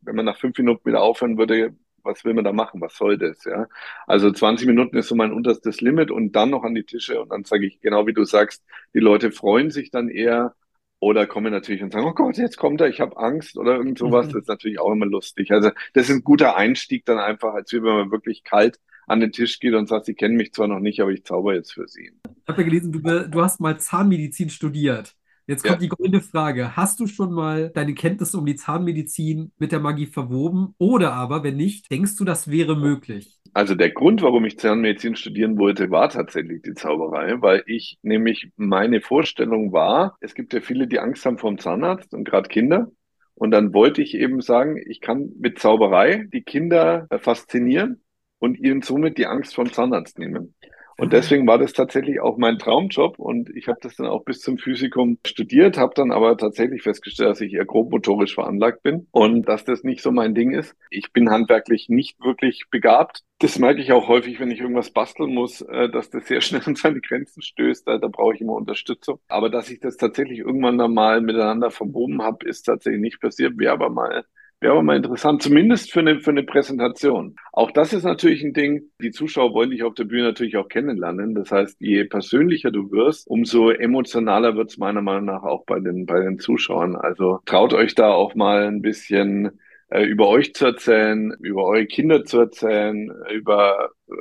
wenn 0.00 0.16
man 0.16 0.24
nach 0.24 0.38
fünf 0.38 0.58
Minuten 0.58 0.86
wieder 0.86 1.02
aufhören 1.02 1.38
würde, 1.38 1.74
was 2.02 2.24
will 2.24 2.34
man 2.34 2.44
da 2.44 2.52
machen? 2.52 2.80
Was 2.80 2.96
soll 2.96 3.18
das? 3.18 3.44
Ja, 3.44 3.66
also 4.06 4.30
20 4.30 4.66
Minuten 4.66 4.96
ist 4.96 5.08
so 5.08 5.16
mein 5.16 5.32
unterstes 5.32 5.80
Limit 5.80 6.10
und 6.10 6.32
dann 6.32 6.50
noch 6.50 6.62
an 6.62 6.74
die 6.74 6.84
Tische 6.84 7.20
und 7.20 7.30
dann 7.30 7.44
sage 7.44 7.66
ich 7.66 7.80
genau 7.80 8.06
wie 8.06 8.12
du 8.14 8.24
sagst, 8.24 8.64
die 8.94 9.00
Leute 9.00 9.32
freuen 9.32 9.70
sich 9.70 9.90
dann 9.90 10.08
eher 10.08 10.54
oder 10.98 11.26
kommen 11.26 11.52
natürlich 11.52 11.82
und 11.82 11.92
sagen, 11.92 12.06
oh 12.06 12.14
Gott, 12.14 12.38
jetzt 12.38 12.56
kommt 12.56 12.80
er, 12.80 12.88
ich 12.88 13.00
habe 13.00 13.18
Angst 13.18 13.58
oder 13.58 13.76
irgend 13.76 13.98
sowas. 13.98 14.28
Mhm. 14.28 14.32
Das 14.32 14.42
ist 14.42 14.48
natürlich 14.48 14.78
auch 14.80 14.92
immer 14.92 15.06
lustig. 15.06 15.50
Also 15.50 15.70
das 15.92 16.08
ist 16.08 16.16
ein 16.16 16.24
guter 16.24 16.56
Einstieg 16.56 17.04
dann 17.04 17.18
einfach, 17.18 17.54
als 17.54 17.72
wenn 17.72 17.82
man 17.82 18.10
wirklich 18.10 18.44
kalt 18.44 18.78
an 19.06 19.20
den 19.20 19.32
Tisch 19.32 19.60
geht 19.60 19.74
und 19.74 19.88
sagt, 19.88 20.06
Sie 20.06 20.14
kennen 20.14 20.36
mich 20.36 20.52
zwar 20.52 20.68
noch 20.68 20.80
nicht, 20.80 21.00
aber 21.00 21.10
ich 21.10 21.24
zauber 21.24 21.54
jetzt 21.54 21.72
für 21.72 21.88
Sie. 21.88 22.10
Ich 22.24 22.48
habe 22.48 22.62
ja 22.62 22.68
gelesen, 22.68 22.92
du, 22.92 23.00
du 23.00 23.42
hast 23.42 23.60
mal 23.60 23.78
Zahnmedizin 23.78 24.50
studiert. 24.50 25.14
Jetzt 25.48 25.62
kommt 25.62 25.80
ja. 25.80 25.82
die 25.82 25.88
goldene 25.88 26.20
Frage. 26.20 26.76
Hast 26.76 26.98
du 26.98 27.06
schon 27.06 27.32
mal 27.32 27.70
deine 27.70 27.94
Kenntnisse 27.94 28.36
um 28.36 28.46
die 28.46 28.56
Zahnmedizin 28.56 29.52
mit 29.58 29.70
der 29.70 29.78
Magie 29.78 30.06
verwoben? 30.06 30.74
Oder 30.78 31.12
aber, 31.12 31.44
wenn 31.44 31.56
nicht, 31.56 31.88
denkst 31.90 32.16
du, 32.16 32.24
das 32.24 32.50
wäre 32.50 32.76
möglich? 32.76 33.38
Also 33.54 33.76
der 33.76 33.90
Grund, 33.90 34.22
warum 34.22 34.44
ich 34.44 34.58
Zahnmedizin 34.58 35.14
studieren 35.14 35.56
wollte, 35.56 35.90
war 35.92 36.08
tatsächlich 36.08 36.62
die 36.62 36.74
Zauberei, 36.74 37.40
weil 37.40 37.62
ich 37.66 37.98
nämlich 38.02 38.50
meine 38.56 39.00
Vorstellung 39.00 39.72
war, 39.72 40.16
es 40.20 40.34
gibt 40.34 40.52
ja 40.52 40.60
viele, 40.60 40.88
die 40.88 40.98
Angst 40.98 41.24
haben 41.24 41.38
vor 41.38 41.50
dem 41.50 41.58
Zahnarzt 41.58 42.12
und 42.12 42.24
gerade 42.24 42.48
Kinder. 42.48 42.90
Und 43.34 43.52
dann 43.52 43.72
wollte 43.72 44.02
ich 44.02 44.14
eben 44.14 44.40
sagen, 44.40 44.80
ich 44.84 45.00
kann 45.00 45.30
mit 45.38 45.60
Zauberei 45.60 46.26
die 46.32 46.42
Kinder 46.42 47.06
faszinieren 47.20 48.02
und 48.38 48.58
ihnen 48.58 48.82
somit 48.82 49.18
die 49.18 49.26
Angst 49.26 49.54
vom 49.54 49.72
Zahnarzt 49.72 50.18
nehmen. 50.18 50.54
Und 50.98 51.12
deswegen 51.12 51.46
war 51.46 51.58
das 51.58 51.74
tatsächlich 51.74 52.20
auch 52.20 52.38
mein 52.38 52.58
Traumjob 52.58 53.18
und 53.18 53.54
ich 53.54 53.68
habe 53.68 53.78
das 53.82 53.96
dann 53.96 54.06
auch 54.06 54.24
bis 54.24 54.40
zum 54.40 54.56
Physikum 54.56 55.18
studiert, 55.26 55.76
habe 55.76 55.92
dann 55.94 56.10
aber 56.10 56.38
tatsächlich 56.38 56.82
festgestellt, 56.82 57.28
dass 57.28 57.40
ich 57.42 57.52
eher 57.52 57.66
grobmotorisch 57.66 58.34
veranlagt 58.34 58.82
bin 58.82 59.06
und 59.10 59.46
dass 59.46 59.64
das 59.64 59.84
nicht 59.84 60.00
so 60.00 60.10
mein 60.10 60.34
Ding 60.34 60.52
ist. 60.52 60.74
Ich 60.88 61.12
bin 61.12 61.30
handwerklich 61.30 61.90
nicht 61.90 62.18
wirklich 62.20 62.64
begabt. 62.70 63.24
Das 63.40 63.58
merke 63.58 63.82
ich 63.82 63.92
auch 63.92 64.08
häufig, 64.08 64.40
wenn 64.40 64.50
ich 64.50 64.60
irgendwas 64.60 64.90
basteln 64.90 65.34
muss, 65.34 65.60
äh, 65.60 65.90
dass 65.90 66.08
das 66.08 66.26
sehr 66.26 66.40
schnell 66.40 66.62
an 66.64 66.76
seine 66.76 67.02
Grenzen 67.02 67.42
stößt. 67.42 67.86
Da, 67.86 67.98
da 67.98 68.08
brauche 68.08 68.34
ich 68.34 68.40
immer 68.40 68.54
Unterstützung. 68.54 69.20
Aber 69.28 69.50
dass 69.50 69.68
ich 69.68 69.80
das 69.80 69.98
tatsächlich 69.98 70.38
irgendwann 70.38 70.78
dann 70.78 70.94
mal 70.94 71.20
miteinander 71.20 71.70
verwoben 71.70 72.22
habe, 72.22 72.48
ist 72.48 72.62
tatsächlich 72.62 73.02
nicht 73.02 73.20
passiert. 73.20 73.58
Wäre 73.58 73.74
aber 73.74 73.90
mal 73.90 74.24
Wäre 74.60 74.72
aber 74.72 74.82
mal 74.82 74.96
interessant, 74.96 75.42
zumindest 75.42 75.92
für 75.92 76.00
eine, 76.00 76.18
für 76.20 76.30
eine 76.30 76.42
Präsentation. 76.42 77.36
Auch 77.52 77.70
das 77.70 77.92
ist 77.92 78.04
natürlich 78.04 78.42
ein 78.42 78.54
Ding. 78.54 78.90
Die 79.02 79.10
Zuschauer 79.10 79.52
wollen 79.52 79.70
dich 79.70 79.82
auf 79.82 79.92
der 79.94 80.04
Bühne 80.04 80.24
natürlich 80.24 80.56
auch 80.56 80.68
kennenlernen. 80.68 81.34
Das 81.34 81.50
heißt, 81.52 81.76
je 81.78 82.04
persönlicher 82.04 82.70
du 82.70 82.90
wirst, 82.90 83.28
umso 83.28 83.70
emotionaler 83.70 84.56
wird 84.56 84.70
es 84.70 84.78
meiner 84.78 85.02
Meinung 85.02 85.26
nach 85.26 85.42
auch 85.42 85.66
bei 85.66 85.78
den, 85.78 86.06
bei 86.06 86.20
den 86.20 86.38
Zuschauern. 86.38 86.96
Also 86.96 87.40
traut 87.44 87.74
euch 87.74 87.94
da 87.94 88.10
auch 88.12 88.34
mal 88.34 88.66
ein 88.66 88.80
bisschen 88.80 89.60
äh, 89.90 90.04
über 90.04 90.28
euch 90.28 90.54
zu 90.54 90.64
erzählen, 90.64 91.34
über 91.40 91.64
eure 91.64 91.86
Kinder 91.86 92.24
zu 92.24 92.40
erzählen, 92.40 93.12
über 93.34 93.90
äh, 94.08 94.12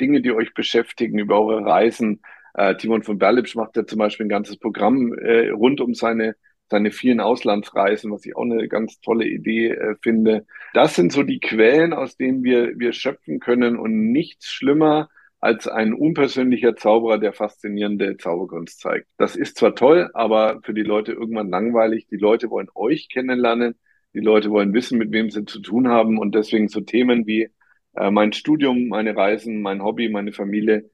Dinge, 0.00 0.22
die 0.22 0.32
euch 0.32 0.54
beschäftigen, 0.54 1.18
über 1.18 1.38
eure 1.38 1.66
Reisen. 1.66 2.22
Äh, 2.54 2.76
Timon 2.76 3.02
von 3.02 3.18
Berlipsch 3.18 3.56
macht 3.56 3.76
ja 3.76 3.84
zum 3.84 3.98
Beispiel 3.98 4.24
ein 4.24 4.30
ganzes 4.30 4.56
Programm 4.56 5.12
äh, 5.12 5.50
rund 5.50 5.82
um 5.82 5.92
seine 5.94 6.34
seine 6.72 6.90
vielen 6.90 7.20
Auslandsreisen, 7.20 8.10
was 8.10 8.26
ich 8.26 8.34
auch 8.34 8.42
eine 8.42 8.66
ganz 8.66 9.00
tolle 9.00 9.26
Idee 9.26 9.68
äh, 9.68 9.94
finde. 10.02 10.46
Das 10.74 10.96
sind 10.96 11.12
so 11.12 11.22
die 11.22 11.38
Quellen, 11.38 11.92
aus 11.92 12.16
denen 12.16 12.42
wir, 12.42 12.78
wir 12.78 12.92
schöpfen 12.92 13.38
können 13.38 13.76
und 13.76 14.10
nichts 14.10 14.46
schlimmer 14.46 15.08
als 15.38 15.68
ein 15.68 15.92
unpersönlicher 15.92 16.74
Zauberer, 16.76 17.18
der 17.18 17.32
faszinierende 17.32 18.16
Zauberkunst 18.16 18.80
zeigt. 18.80 19.06
Das 19.18 19.36
ist 19.36 19.58
zwar 19.58 19.74
toll, 19.74 20.08
aber 20.14 20.60
für 20.62 20.72
die 20.72 20.82
Leute 20.82 21.12
irgendwann 21.12 21.50
langweilig. 21.50 22.06
Die 22.06 22.16
Leute 22.16 22.48
wollen 22.48 22.68
euch 22.74 23.08
kennenlernen. 23.08 23.74
Die 24.14 24.20
Leute 24.20 24.50
wollen 24.50 24.72
wissen, 24.72 24.98
mit 24.98 25.12
wem 25.12 25.30
sie 25.30 25.44
zu 25.44 25.60
tun 25.60 25.88
haben. 25.88 26.16
Und 26.18 26.34
deswegen 26.34 26.68
so 26.68 26.80
Themen 26.80 27.26
wie 27.26 27.50
äh, 27.96 28.10
mein 28.10 28.32
Studium, 28.32 28.88
meine 28.88 29.16
Reisen, 29.16 29.60
mein 29.62 29.82
Hobby, 29.82 30.08
meine 30.08 30.32
Familie, 30.32 30.90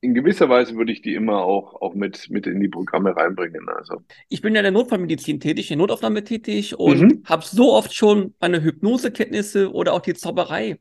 in 0.00 0.14
gewisser 0.14 0.48
Weise 0.48 0.76
würde 0.76 0.92
ich 0.92 1.02
die 1.02 1.14
immer 1.14 1.42
auch, 1.42 1.82
auch 1.82 1.94
mit, 1.94 2.30
mit 2.30 2.46
in 2.46 2.60
die 2.60 2.68
Programme 2.68 3.16
reinbringen. 3.16 3.68
Also. 3.68 3.96
Ich 4.28 4.42
bin 4.42 4.54
ja 4.54 4.60
in 4.60 4.64
der 4.64 4.72
Notfallmedizin 4.72 5.40
tätig, 5.40 5.70
in 5.70 5.78
der 5.78 5.86
Notaufnahme 5.86 6.22
tätig 6.22 6.78
und 6.78 7.00
mhm. 7.00 7.22
habe 7.24 7.44
so 7.44 7.72
oft 7.72 7.92
schon 7.92 8.34
meine 8.40 8.62
Hypnosekenntnisse 8.62 9.72
oder 9.72 9.94
auch 9.94 10.00
die 10.00 10.14
Zauberei 10.14 10.78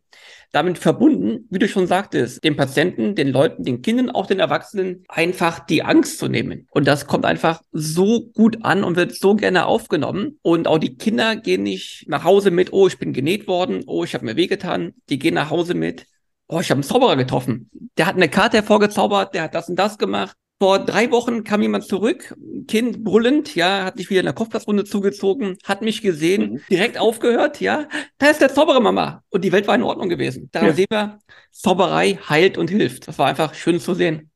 damit 0.51 0.77
verbunden, 0.77 1.47
wie 1.49 1.59
du 1.59 1.67
schon 1.67 1.87
sagtest, 1.87 2.43
den 2.43 2.55
Patienten, 2.55 3.15
den 3.15 3.29
Leuten, 3.29 3.63
den 3.63 3.81
Kindern, 3.81 4.11
auch 4.11 4.27
den 4.27 4.39
Erwachsenen 4.39 5.03
einfach 5.07 5.59
die 5.65 5.83
Angst 5.83 6.19
zu 6.19 6.27
nehmen. 6.27 6.67
Und 6.69 6.87
das 6.87 7.07
kommt 7.07 7.25
einfach 7.25 7.61
so 7.71 8.29
gut 8.33 8.63
an 8.63 8.83
und 8.83 8.95
wird 8.95 9.15
so 9.15 9.35
gerne 9.35 9.65
aufgenommen. 9.65 10.37
Und 10.43 10.67
auch 10.67 10.77
die 10.77 10.95
Kinder 10.95 11.35
gehen 11.35 11.63
nicht 11.63 12.05
nach 12.07 12.23
Hause 12.23 12.51
mit, 12.51 12.71
oh, 12.71 12.87
ich 12.87 12.99
bin 12.99 13.13
genäht 13.13 13.47
worden, 13.47 13.83
oh, 13.87 14.03
ich 14.03 14.13
habe 14.13 14.25
mir 14.25 14.35
wehgetan. 14.35 14.93
Die 15.09 15.19
gehen 15.19 15.33
nach 15.33 15.49
Hause 15.49 15.73
mit, 15.73 16.05
oh, 16.47 16.59
ich 16.59 16.69
habe 16.69 16.77
einen 16.77 16.83
Zauberer 16.83 17.15
getroffen. 17.15 17.69
Der 17.97 18.05
hat 18.05 18.15
eine 18.15 18.29
Karte 18.29 18.57
hervorgezaubert, 18.57 19.33
der 19.33 19.43
hat 19.43 19.55
das 19.55 19.69
und 19.69 19.77
das 19.77 19.97
gemacht. 19.97 20.35
Vor 20.59 20.79
drei 20.79 21.11
Wochen 21.11 21.43
kam 21.43 21.61
jemand 21.61 21.83
zurück, 21.83 22.35
Kind 22.67 23.03
brüllend, 23.03 23.53
ja, 23.53 23.85
hat 23.85 23.97
sich 23.97 24.09
wieder 24.09 24.21
in 24.21 24.25
der 24.25 24.33
Kopfplatzrunde 24.33 24.85
zugezogen, 24.85 25.57
hat 25.63 25.83
mich 25.83 26.01
gesehen, 26.01 26.53
mhm. 26.53 26.61
direkt 26.71 26.97
aufgehört, 26.97 27.61
ja, 27.61 27.87
da 28.17 28.31
ist 28.31 28.41
der 28.41 28.49
Zauberer, 28.49 28.79
Mama. 28.79 29.23
Und 29.29 29.43
die 29.43 29.51
Welt 29.51 29.67
war 29.67 29.75
in 29.75 29.83
Ordnung 29.83 30.09
gewesen. 30.09 30.49
Da 30.51 30.65
ja. 30.65 30.73
sehen 30.73 30.87
wir, 30.89 31.19
Zauberei 31.51 32.17
heilt 32.27 32.57
und 32.57 32.71
hilft. 32.71 33.07
Das 33.07 33.19
war 33.19 33.27
einfach 33.27 33.53
schön 33.53 33.79
zu 33.79 33.93
sehen. 33.93 34.31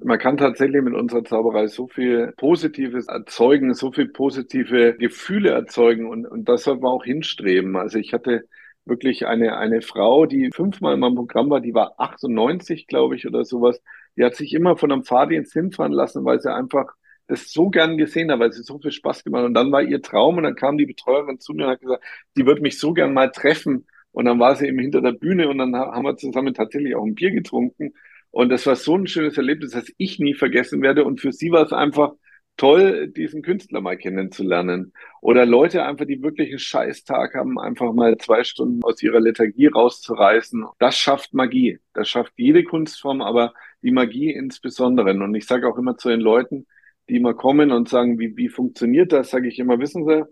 Man 0.00 0.20
kann 0.20 0.36
tatsächlich 0.36 0.80
mit 0.80 0.94
unserer 0.94 1.24
Zauberei 1.24 1.66
so 1.66 1.88
viel 1.88 2.32
Positives 2.36 3.08
erzeugen, 3.08 3.74
so 3.74 3.90
viel 3.90 4.06
positive 4.06 4.94
Gefühle 4.96 5.50
erzeugen 5.50 6.08
und, 6.08 6.24
und 6.24 6.48
das 6.48 6.62
soll 6.62 6.76
man 6.76 6.92
auch 6.92 7.04
hinstreben. 7.04 7.74
Also 7.74 7.98
ich 7.98 8.12
hatte 8.12 8.44
wirklich 8.88 9.26
eine, 9.26 9.56
eine 9.56 9.82
Frau, 9.82 10.26
die 10.26 10.50
fünfmal 10.52 10.94
in 10.94 11.00
meinem 11.00 11.14
Programm 11.16 11.50
war, 11.50 11.60
die 11.60 11.74
war 11.74 11.94
98, 11.98 12.86
glaube 12.86 13.16
ich, 13.16 13.26
oder 13.26 13.44
sowas. 13.44 13.82
Die 14.16 14.24
hat 14.24 14.34
sich 14.36 14.54
immer 14.54 14.76
von 14.76 14.92
einem 14.92 15.04
Fahrdienst 15.04 15.52
hinfahren 15.52 15.92
lassen, 15.92 16.24
weil 16.24 16.40
sie 16.40 16.52
einfach 16.52 16.94
das 17.28 17.52
so 17.52 17.68
gern 17.70 17.98
gesehen 17.98 18.30
hat, 18.32 18.40
weil 18.40 18.52
sie 18.52 18.62
so 18.62 18.78
viel 18.78 18.90
Spaß 18.90 19.22
gemacht 19.24 19.40
hat. 19.40 19.46
Und 19.48 19.54
dann 19.54 19.70
war 19.70 19.82
ihr 19.82 20.02
Traum 20.02 20.38
und 20.38 20.44
dann 20.44 20.54
kam 20.54 20.78
die 20.78 20.86
Betreuerin 20.86 21.38
zu 21.40 21.52
mir 21.52 21.66
und 21.66 21.70
hat 21.72 21.80
gesagt, 21.80 22.04
die 22.36 22.46
wird 22.46 22.62
mich 22.62 22.78
so 22.78 22.92
gern 22.94 23.12
mal 23.12 23.30
treffen. 23.30 23.86
Und 24.12 24.24
dann 24.24 24.40
war 24.40 24.56
sie 24.56 24.66
eben 24.66 24.78
hinter 24.78 25.02
der 25.02 25.12
Bühne 25.12 25.48
und 25.48 25.58
dann 25.58 25.74
haben 25.76 26.04
wir 26.04 26.16
zusammen 26.16 26.54
tatsächlich 26.54 26.94
auch 26.96 27.04
ein 27.04 27.14
Bier 27.14 27.30
getrunken. 27.30 27.92
Und 28.30 28.48
das 28.50 28.66
war 28.66 28.76
so 28.76 28.96
ein 28.96 29.06
schönes 29.06 29.36
Erlebnis, 29.36 29.72
das 29.72 29.92
ich 29.98 30.18
nie 30.18 30.34
vergessen 30.34 30.82
werde. 30.82 31.04
Und 31.04 31.20
für 31.20 31.32
sie 31.32 31.50
war 31.50 31.64
es 31.64 31.72
einfach 31.72 32.12
toll, 32.58 33.08
diesen 33.08 33.40
Künstler 33.42 33.80
mal 33.80 33.96
kennenzulernen. 33.96 34.92
Oder 35.22 35.46
Leute 35.46 35.84
einfach, 35.84 36.04
die 36.04 36.22
wirklich 36.22 36.50
einen 36.50 36.58
Scheißtag 36.58 37.34
haben, 37.34 37.58
einfach 37.58 37.94
mal 37.94 38.18
zwei 38.18 38.44
Stunden 38.44 38.84
aus 38.84 39.02
ihrer 39.02 39.20
Lethargie 39.20 39.68
rauszureißen. 39.68 40.66
Das 40.78 40.98
schafft 40.98 41.32
Magie. 41.32 41.78
Das 41.94 42.08
schafft 42.08 42.34
jede 42.36 42.64
Kunstform, 42.64 43.22
aber 43.22 43.54
die 43.82 43.92
Magie 43.92 44.32
insbesondere. 44.32 45.10
Und 45.12 45.34
ich 45.34 45.46
sage 45.46 45.66
auch 45.66 45.78
immer 45.78 45.96
zu 45.96 46.10
den 46.10 46.20
Leuten, 46.20 46.66
die 47.08 47.16
immer 47.16 47.32
kommen 47.32 47.72
und 47.72 47.88
sagen, 47.88 48.18
wie, 48.18 48.36
wie 48.36 48.48
funktioniert 48.48 49.12
das, 49.12 49.30
sage 49.30 49.48
ich 49.48 49.58
immer, 49.58 49.78
wissen 49.78 50.04
Sie, 50.04 50.24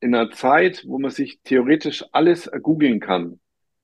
in 0.00 0.14
einer 0.14 0.30
Zeit, 0.30 0.84
wo 0.86 0.98
man 0.98 1.10
sich 1.10 1.40
theoretisch 1.44 2.04
alles 2.12 2.50
googeln 2.62 3.00
kann, 3.00 3.40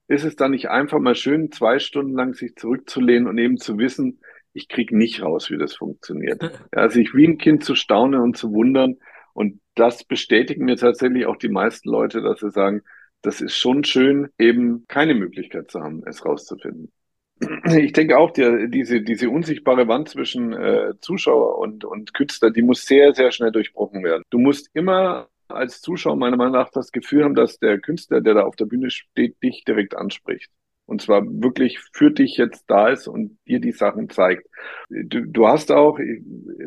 ist 0.09 0.25
es 0.25 0.37
dann 0.37 0.53
nicht 0.53 0.69
einfach 0.69 0.99
mal 0.99 1.15
schön, 1.15 1.51
zwei 1.51 1.79
Stunden 1.79 2.15
lang 2.15 2.35
sich 2.35 2.57
zurückzulehnen 2.57 3.27
und 3.27 3.39
eben 3.39 3.59
zu 3.59 3.79
wissen, 3.79 4.21
ich 4.57 4.69
kriege 4.69 4.97
nicht 4.97 5.23
raus, 5.23 5.51
wie 5.51 5.59
das 5.59 5.75
funktioniert. 5.75 6.41
Ja, 6.75 6.89
sich 6.89 7.15
wie 7.15 7.27
ein 7.27 7.39
Kind 7.39 7.65
zu 7.65 7.75
staunen 7.75 8.21
und 8.21 8.37
zu 8.37 8.53
wundern. 8.53 8.97
Und 9.35 9.61
das 9.75 10.05
bestätigen 10.05 10.65
mir 10.65 10.77
tatsächlich 10.77 11.27
auch 11.27 11.37
die 11.37 11.49
meisten 11.49 11.89
Leute, 11.91 12.23
dass 12.23 12.41
sie 12.41 12.51
sagen, 12.51 12.83
das 13.23 13.41
ist 13.41 13.57
schon 13.57 13.85
schön, 13.85 14.29
eben 14.39 14.87
keine 14.89 15.15
Möglichkeit 15.15 15.71
zu 15.71 15.81
haben, 15.81 16.03
es 16.07 16.25
rauszufinden. 16.25 16.93
Ich 17.67 17.93
denke 17.93 18.17
auch, 18.17 18.31
die, 18.31 18.71
diese, 18.71 19.03
diese 19.03 19.29
unsichtbare 19.29 19.89
Wand 19.89 20.09
zwischen 20.09 20.55
äh, 20.55 20.95
Zuschauer 21.01 21.59
und, 21.59 21.85
und 21.85 22.15
Künstler, 22.15 22.51
die 22.51 22.63
muss 22.63 22.87
sehr, 22.87 23.15
sehr 23.15 23.31
schnell 23.31 23.53
durchbrochen 23.53 24.03
werden. 24.03 24.23
Du 24.31 24.39
musst 24.39 24.71
immer 24.73 25.29
als 25.49 25.83
Zuschauer 25.83 26.17
meiner 26.17 26.39
Meinung 26.39 26.55
nach 26.55 26.71
das 26.71 26.93
Gefühl 26.93 27.25
haben, 27.25 27.35
dass 27.35 27.59
der 27.59 27.79
Künstler, 27.79 28.23
der 28.23 28.35
da 28.35 28.43
auf 28.45 28.57
der 28.57 28.65
Bühne 28.65 28.91
steht, 28.91 29.43
dich 29.43 29.65
direkt 29.65 29.95
anspricht. 29.97 30.51
Und 30.87 31.03
zwar 31.03 31.23
wirklich 31.25 31.81
für 31.93 32.11
dich 32.11 32.37
jetzt 32.37 32.65
da 32.69 32.89
ist 32.89 33.09
und 33.09 33.39
dir 33.47 33.61
die 33.61 33.73
Sachen 33.73 34.09
zeigt. 34.09 34.47
Du, 34.89 35.27
du 35.27 35.49
hast 35.49 35.73
auch, 35.73 35.99
ich, 35.99 36.23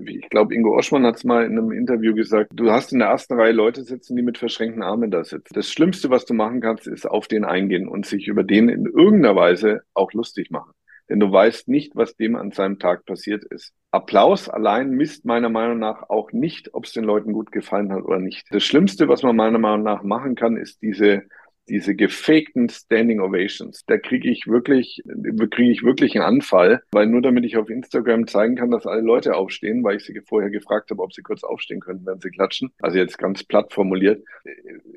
ich 0.08 0.30
glaube, 0.30 0.54
Ingo 0.54 0.78
Oschmann 0.78 1.06
hat 1.06 1.16
es 1.16 1.24
mal 1.24 1.46
in 1.46 1.58
einem 1.58 1.72
Interview 1.72 2.14
gesagt, 2.14 2.52
du 2.54 2.70
hast 2.70 2.92
in 2.92 3.00
der 3.00 3.08
ersten 3.08 3.40
Reihe 3.40 3.54
Leute 3.54 3.84
sitzen, 3.84 4.16
die 4.16 4.22
mit 4.22 4.38
verschränkten 4.38 4.84
Armen 4.84 5.10
da 5.10 5.24
sitzen. 5.24 5.54
Das 5.54 5.72
Schlimmste, 5.72 6.10
was 6.10 6.26
du 6.26 6.34
machen 6.34 6.60
kannst, 6.60 6.86
ist 6.86 7.06
auf 7.06 7.28
den 7.28 7.46
eingehen 7.46 7.88
und 7.88 8.06
sich 8.06 8.28
über 8.28 8.44
den 8.44 8.68
in 8.68 8.86
irgendeiner 8.86 9.36
Weise 9.36 9.82
auch 9.94 10.12
lustig 10.14 10.52
machen 10.52 10.74
denn 11.10 11.20
du 11.20 11.32
weißt 11.32 11.68
nicht, 11.68 11.96
was 11.96 12.16
dem 12.16 12.36
an 12.36 12.52
seinem 12.52 12.78
Tag 12.78 13.06
passiert 13.06 13.44
ist. 13.44 13.74
Applaus 13.92 14.48
allein 14.48 14.92
misst 14.92 15.26
meiner 15.26 15.50
Meinung 15.50 15.80
nach 15.80 16.10
auch 16.10 16.32
nicht, 16.32 16.74
ob 16.74 16.86
es 16.86 16.94
den 16.94 17.04
Leuten 17.04 17.34
gut 17.34 17.52
gefallen 17.52 17.92
hat 17.92 18.04
oder 18.04 18.20
nicht. 18.20 18.48
Das 18.52 18.64
Schlimmste, 18.64 19.08
was 19.08 19.24
man 19.24 19.36
meiner 19.36 19.58
Meinung 19.58 19.84
nach 19.84 20.04
machen 20.04 20.36
kann, 20.36 20.56
ist 20.56 20.82
diese 20.82 21.24
diese 21.70 21.96
gefakten 21.96 22.70
Standing 22.70 23.20
Ovations, 23.20 23.84
da 23.86 23.98
kriege 23.98 24.30
ich 24.30 24.48
wirklich, 24.48 25.02
kriege 25.52 25.72
ich 25.72 25.84
wirklich 25.84 26.16
einen 26.16 26.26
Anfall, 26.26 26.82
weil 26.92 27.08
nur 27.08 27.22
damit 27.22 27.46
ich 27.46 27.58
auf 27.58 27.70
Instagram 27.70 28.28
zeigen 28.28 28.56
kann, 28.56 28.72
dass 28.72 28.86
alle 28.86 29.02
Leute 29.02 29.36
aufstehen, 29.36 29.84
weil 29.84 29.98
ich 29.98 30.06
sie 30.06 30.20
vorher 30.22 30.50
gefragt 30.50 30.92
habe, 30.92 31.02
ob 31.02 31.14
sie 31.14 31.22
kurz 31.22 31.44
aufstehen 31.44 31.80
können, 31.80 32.06
wenn 32.06 32.20
sie 32.20 32.32
klatschen. 32.32 32.72
Also 32.82 32.98
jetzt 32.98 33.18
ganz 33.18 33.44
platt 33.44 33.74
formuliert. 33.74 34.24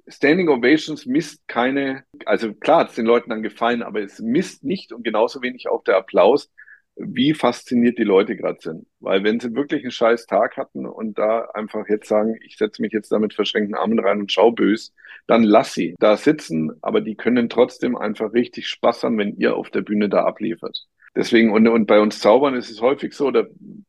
Standing 0.09 0.49
Ovations 0.49 1.07
misst 1.07 1.47
keine, 1.47 2.05
also 2.25 2.53
klar 2.55 2.81
hat 2.81 2.91
es 2.91 2.97
den 2.97 3.07
Leuten 3.07 3.31
dann 3.31 3.43
gefallen, 3.43 3.83
aber 3.83 4.01
es 4.01 4.21
misst 4.21 4.65
nicht 4.65 4.93
und 4.93 5.05
genauso 5.05 5.43
wenig 5.43 5.69
auch 5.69 5.85
der 5.85 5.97
Applaus, 5.97 6.51
wie 6.97 7.35
fasziniert 7.35 7.99
die 7.99 8.05
Leute 8.05 8.37
gerade 8.37 8.59
sind. 8.61 8.87
Weil 9.01 9.25
wenn 9.25 9.41
sie 9.41 9.55
wirklich 9.55 9.83
einen 9.83 9.91
scheiß 9.91 10.27
Tag 10.27 10.57
hatten 10.57 10.87
und 10.87 11.19
da 11.19 11.47
einfach 11.55 11.89
jetzt 11.89 12.09
sagen, 12.09 12.37
ich 12.45 12.57
setze 12.57 12.83
mich 12.83 12.93
jetzt 12.93 13.11
da 13.11 13.19
mit 13.19 13.35
verschränkten 13.35 13.75
Armen 13.75 13.99
rein 13.99 14.21
und 14.21 14.33
schau 14.33 14.53
bös, 14.53 14.95
dann 15.27 15.43
lass 15.43 15.75
sie 15.75 15.95
da 15.99 16.17
sitzen, 16.17 16.73
aber 16.83 17.01
die 17.01 17.15
können 17.15 17.49
trotzdem 17.49 17.97
einfach 17.97 18.33
richtig 18.33 18.69
Spaß 18.69 19.05
haben, 19.05 19.19
wenn 19.19 19.37
ihr 19.37 19.57
auf 19.57 19.71
der 19.71 19.83
Bühne 19.83 20.09
da 20.09 20.25
abliefert. 20.25 20.87
Deswegen, 21.15 21.53
und, 21.53 21.69
und 21.69 21.87
bei 21.87 22.01
uns 22.01 22.21
Zaubern 22.21 22.55
ist 22.55 22.71
es 22.71 22.81
häufig 22.81 23.13
so, 23.13 23.27
oder 23.27 23.47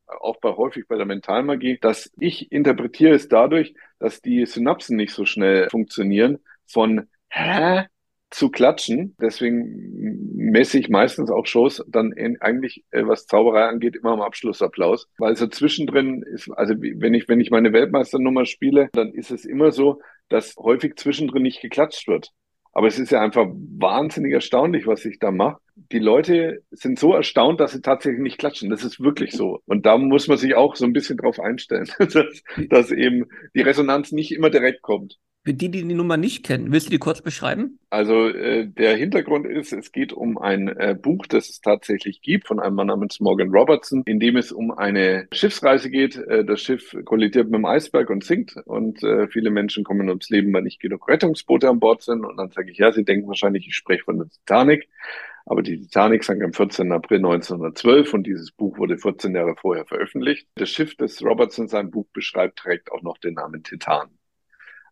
auch 0.07 0.37
bei 0.41 0.49
häufig 0.49 0.87
bei 0.87 0.97
der 0.97 1.05
Mentalmagie, 1.05 1.77
dass 1.79 2.11
ich 2.19 2.51
interpretiere 2.51 3.15
es 3.15 3.29
dadurch, 3.29 3.73
dass 3.99 4.21
die 4.21 4.45
Synapsen 4.45 4.97
nicht 4.97 5.13
so 5.13 5.25
schnell 5.25 5.69
funktionieren 5.69 6.39
von, 6.65 7.07
hä? 7.29 7.85
Zu 8.33 8.49
klatschen. 8.49 9.15
Deswegen 9.21 10.33
messe 10.35 10.79
ich 10.79 10.89
meistens 10.89 11.29
auch 11.29 11.45
Shows 11.45 11.83
dann 11.87 12.11
in, 12.11 12.41
eigentlich, 12.41 12.83
äh, 12.91 13.05
was 13.05 13.27
Zauberei 13.27 13.65
angeht, 13.65 13.95
immer 13.95 14.11
am 14.11 14.21
Abschlussapplaus. 14.21 15.07
Weil 15.17 15.35
so 15.35 15.47
zwischendrin 15.47 16.23
ist, 16.23 16.49
also 16.51 16.73
wenn 16.77 17.13
ich, 17.13 17.27
wenn 17.29 17.39
ich 17.39 17.51
meine 17.51 17.73
Weltmeisternummer 17.73 18.45
spiele, 18.45 18.89
dann 18.93 19.13
ist 19.13 19.31
es 19.31 19.45
immer 19.45 19.71
so, 19.71 20.01
dass 20.29 20.55
häufig 20.57 20.95
zwischendrin 20.95 21.43
nicht 21.43 21.61
geklatscht 21.61 22.07
wird. 22.07 22.31
Aber 22.75 22.87
es 22.87 22.97
ist 22.97 23.11
ja 23.11 23.21
einfach 23.21 23.45
wahnsinnig 23.47 24.33
erstaunlich, 24.33 24.87
was 24.87 25.05
ich 25.05 25.19
da 25.19 25.29
mache. 25.29 25.59
Die 25.91 25.99
Leute 25.99 26.63
sind 26.71 26.97
so 26.97 27.13
erstaunt, 27.13 27.59
dass 27.59 27.73
sie 27.73 27.81
tatsächlich 27.81 28.21
nicht 28.21 28.39
klatschen. 28.39 28.71
Das 28.71 28.83
ist 28.83 28.99
wirklich 28.99 29.31
so. 29.33 29.61
Und 29.67 29.85
da 29.85 29.97
muss 29.99 30.27
man 30.27 30.39
sich 30.39 30.55
auch 30.55 30.75
so 30.75 30.85
ein 30.85 30.93
bisschen 30.93 31.17
drauf 31.17 31.39
einstellen, 31.39 31.87
dass, 31.99 32.43
dass 32.69 32.91
eben 32.91 33.25
die 33.53 33.61
Resonanz 33.61 34.11
nicht 34.11 34.31
immer 34.31 34.49
direkt 34.49 34.81
kommt. 34.81 35.19
Für 35.45 35.53
die, 35.53 35.69
die 35.69 35.85
die 35.85 35.93
Nummer 35.93 36.15
nicht 36.15 36.45
kennen, 36.45 36.71
willst 36.71 36.87
du 36.87 36.91
die 36.91 36.99
kurz 36.99 37.21
beschreiben? 37.21 37.77
Also 37.89 38.29
äh, 38.29 38.65
der 38.65 38.95
Hintergrund 38.95 39.45
ist, 39.45 39.73
es 39.73 39.91
geht 39.91 40.13
um 40.13 40.37
ein 40.37 40.69
äh, 40.69 40.95
Buch, 40.99 41.25
das 41.27 41.49
es 41.49 41.59
tatsächlich 41.59 42.21
gibt, 42.21 42.47
von 42.47 42.61
einem 42.61 42.75
Mann 42.75 42.87
namens 42.87 43.19
Morgan 43.19 43.49
Robertson, 43.49 44.03
in 44.05 44.21
dem 44.21 44.37
es 44.37 44.53
um 44.53 44.71
eine 44.71 45.27
Schiffsreise 45.33 45.89
geht. 45.89 46.15
Äh, 46.15 46.45
das 46.45 46.61
Schiff 46.61 46.95
kollidiert 47.03 47.49
mit 47.49 47.55
dem 47.55 47.65
Eisberg 47.65 48.09
und 48.09 48.23
sinkt 48.23 48.55
und 48.65 49.03
äh, 49.03 49.27
viele 49.27 49.49
Menschen 49.49 49.83
kommen 49.83 50.07
ums 50.07 50.29
Leben, 50.29 50.53
weil 50.53 50.61
nicht 50.61 50.79
genug 50.79 51.09
Rettungsboote 51.09 51.67
an 51.67 51.81
Bord 51.81 52.03
sind. 52.03 52.25
Und 52.25 52.37
dann 52.37 52.51
sage 52.51 52.71
ich, 52.71 52.77
ja, 52.77 52.93
sie 52.93 53.03
denken 53.03 53.27
wahrscheinlich, 53.27 53.67
ich 53.67 53.75
spreche 53.75 54.05
von 54.05 54.19
der 54.19 54.29
Titanic. 54.29 54.87
Aber 55.45 55.61
die 55.61 55.77
Titanic 55.77 56.23
sank 56.23 56.41
am 56.41 56.53
14. 56.53 56.89
April 56.93 57.17
1912 57.17 58.13
und 58.13 58.25
dieses 58.25 58.51
Buch 58.53 58.77
wurde 58.77 58.97
14 58.97 59.35
Jahre 59.35 59.55
vorher 59.57 59.85
veröffentlicht. 59.85 60.47
Das 60.55 60.69
Schiff, 60.69 60.95
das 60.95 61.21
Robertson 61.21 61.67
sein 61.67 61.91
Buch 61.91 62.07
beschreibt, 62.13 62.59
trägt 62.59 62.93
auch 62.93 63.01
noch 63.01 63.17
den 63.17 63.33
Namen 63.33 63.61
Titan. 63.61 64.09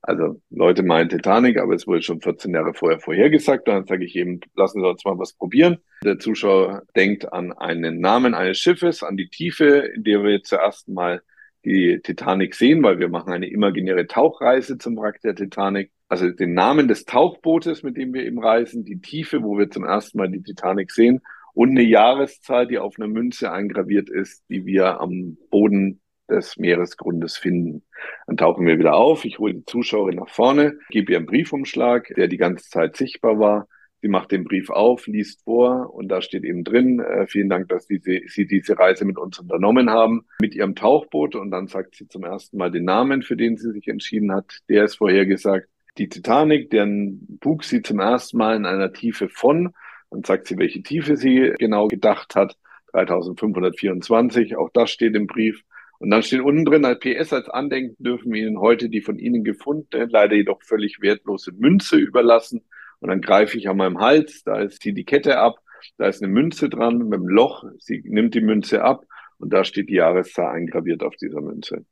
Also 0.03 0.41
Leute 0.49 0.81
meinen 0.81 1.09
Titanic, 1.09 1.57
aber 1.57 1.75
es 1.75 1.85
wurde 1.85 2.01
schon 2.01 2.21
14 2.21 2.53
Jahre 2.53 2.73
vorher 2.73 2.99
vorhergesagt. 2.99 3.67
Dann 3.67 3.85
sage 3.85 4.03
ich 4.03 4.15
eben, 4.15 4.39
lassen 4.55 4.81
Sie 4.81 4.87
uns 4.87 5.05
mal 5.05 5.17
was 5.19 5.33
probieren. 5.33 5.77
Der 6.03 6.17
Zuschauer 6.17 6.83
denkt 6.95 7.31
an 7.31 7.51
einen 7.51 7.99
Namen 7.99 8.33
eines 8.33 8.57
Schiffes, 8.57 9.03
an 9.03 9.15
die 9.15 9.29
Tiefe, 9.29 9.65
in 9.95 10.03
der 10.03 10.23
wir 10.23 10.41
zuerst 10.41 10.89
mal 10.89 11.21
die 11.63 11.99
Titanic 12.01 12.55
sehen, 12.55 12.81
weil 12.81 12.97
wir 12.97 13.09
machen 13.09 13.31
eine 13.31 13.47
imaginäre 13.47 14.07
Tauchreise 14.07 14.79
zum 14.79 14.97
Wrack 14.97 15.21
der 15.21 15.35
Titanic. 15.35 15.91
Also 16.09 16.29
den 16.31 16.55
Namen 16.55 16.87
des 16.87 17.05
Tauchbootes, 17.05 17.83
mit 17.83 17.95
dem 17.97 18.13
wir 18.13 18.25
eben 18.25 18.43
reisen, 18.43 18.83
die 18.83 18.99
Tiefe, 18.99 19.43
wo 19.43 19.57
wir 19.57 19.69
zum 19.69 19.83
ersten 19.83 20.17
Mal 20.17 20.29
die 20.29 20.41
Titanic 20.41 20.91
sehen 20.91 21.21
und 21.53 21.69
eine 21.69 21.83
Jahreszahl, 21.83 22.67
die 22.67 22.79
auf 22.79 22.95
einer 22.97 23.07
Münze 23.07 23.51
eingraviert 23.51 24.09
ist, 24.09 24.43
die 24.49 24.65
wir 24.65 24.99
am 24.99 25.37
Boden 25.51 26.01
des 26.31 26.57
Meeresgrundes 26.57 27.37
finden. 27.37 27.83
Dann 28.25 28.37
tauchen 28.37 28.65
wir 28.65 28.79
wieder 28.79 28.95
auf. 28.95 29.25
Ich 29.25 29.37
hole 29.37 29.53
die 29.53 29.65
Zuschauerin 29.65 30.15
nach 30.15 30.29
vorne, 30.29 30.79
gebe 30.89 31.11
ihr 31.11 31.17
einen 31.17 31.27
Briefumschlag, 31.27 32.13
der 32.15 32.27
die 32.27 32.37
ganze 32.37 32.69
Zeit 32.69 32.95
sichtbar 32.97 33.39
war. 33.39 33.67
Sie 34.01 34.07
macht 34.07 34.31
den 34.31 34.43
Brief 34.43 34.71
auf, 34.71 35.05
liest 35.05 35.43
vor 35.43 35.93
und 35.93 36.07
da 36.07 36.23
steht 36.23 36.43
eben 36.43 36.63
drin, 36.63 36.99
äh, 36.99 37.27
vielen 37.27 37.49
Dank, 37.49 37.69
dass 37.69 37.85
Sie, 37.85 38.01
Sie 38.25 38.47
diese 38.47 38.79
Reise 38.79 39.05
mit 39.05 39.19
uns 39.19 39.37
unternommen 39.37 39.91
haben, 39.91 40.25
mit 40.41 40.55
Ihrem 40.55 40.73
Tauchboot. 40.73 41.35
Und 41.35 41.51
dann 41.51 41.67
sagt 41.67 41.95
sie 41.95 42.07
zum 42.07 42.23
ersten 42.23 42.57
Mal 42.57 42.71
den 42.71 42.85
Namen, 42.85 43.21
für 43.21 43.37
den 43.37 43.57
sie 43.57 43.71
sich 43.71 43.87
entschieden 43.87 44.33
hat. 44.33 44.57
Der 44.69 44.85
ist 44.85 44.95
vorhergesagt. 44.95 45.67
Die 45.99 46.09
Titanic, 46.09 46.71
deren 46.71 47.37
Bug 47.39 47.63
sie 47.63 47.83
zum 47.83 47.99
ersten 47.99 48.37
Mal 48.37 48.55
in 48.55 48.65
einer 48.65 48.91
Tiefe 48.91 49.29
von. 49.29 49.73
Dann 50.09 50.23
sagt 50.23 50.47
sie, 50.47 50.57
welche 50.57 50.81
Tiefe 50.81 51.15
sie 51.15 51.53
genau 51.59 51.87
gedacht 51.87 52.35
hat. 52.35 52.57
3524, 52.93 54.57
auch 54.57 54.69
das 54.73 54.89
steht 54.89 55.15
im 55.15 55.27
Brief. 55.27 55.63
Und 56.01 56.09
dann 56.09 56.23
steht 56.23 56.41
unten 56.41 56.65
drin, 56.65 56.83
als 56.83 56.97
PS 56.97 57.31
als 57.31 57.47
Andenken 57.47 58.03
dürfen 58.03 58.33
wir 58.33 58.41
Ihnen 58.41 58.59
heute 58.59 58.89
die 58.89 59.01
von 59.01 59.19
Ihnen 59.19 59.43
gefundene, 59.43 60.05
leider 60.05 60.35
jedoch 60.35 60.59
völlig 60.63 60.99
wertlose 60.99 61.51
Münze 61.51 61.97
überlassen. 61.97 62.63
Und 63.01 63.09
dann 63.09 63.21
greife 63.21 63.55
ich 63.55 63.69
an 63.69 63.77
meinem 63.77 63.99
Hals, 63.99 64.43
da 64.43 64.59
ist 64.61 64.83
die, 64.83 64.95
die 64.95 65.05
Kette 65.05 65.37
ab, 65.37 65.59
da 65.99 66.07
ist 66.07 66.23
eine 66.23 66.33
Münze 66.33 66.69
dran 66.69 66.97
mit 66.97 67.19
dem 67.19 67.27
Loch, 67.27 67.65
sie 67.77 68.01
nimmt 68.03 68.33
die 68.33 68.41
Münze 68.41 68.83
ab 68.83 69.05
und 69.37 69.53
da 69.53 69.63
steht 69.63 69.89
die 69.89 69.95
Jahreszahl 69.95 70.55
eingraviert 70.55 71.03
auf 71.03 71.15
dieser 71.17 71.39
Münze. 71.39 71.85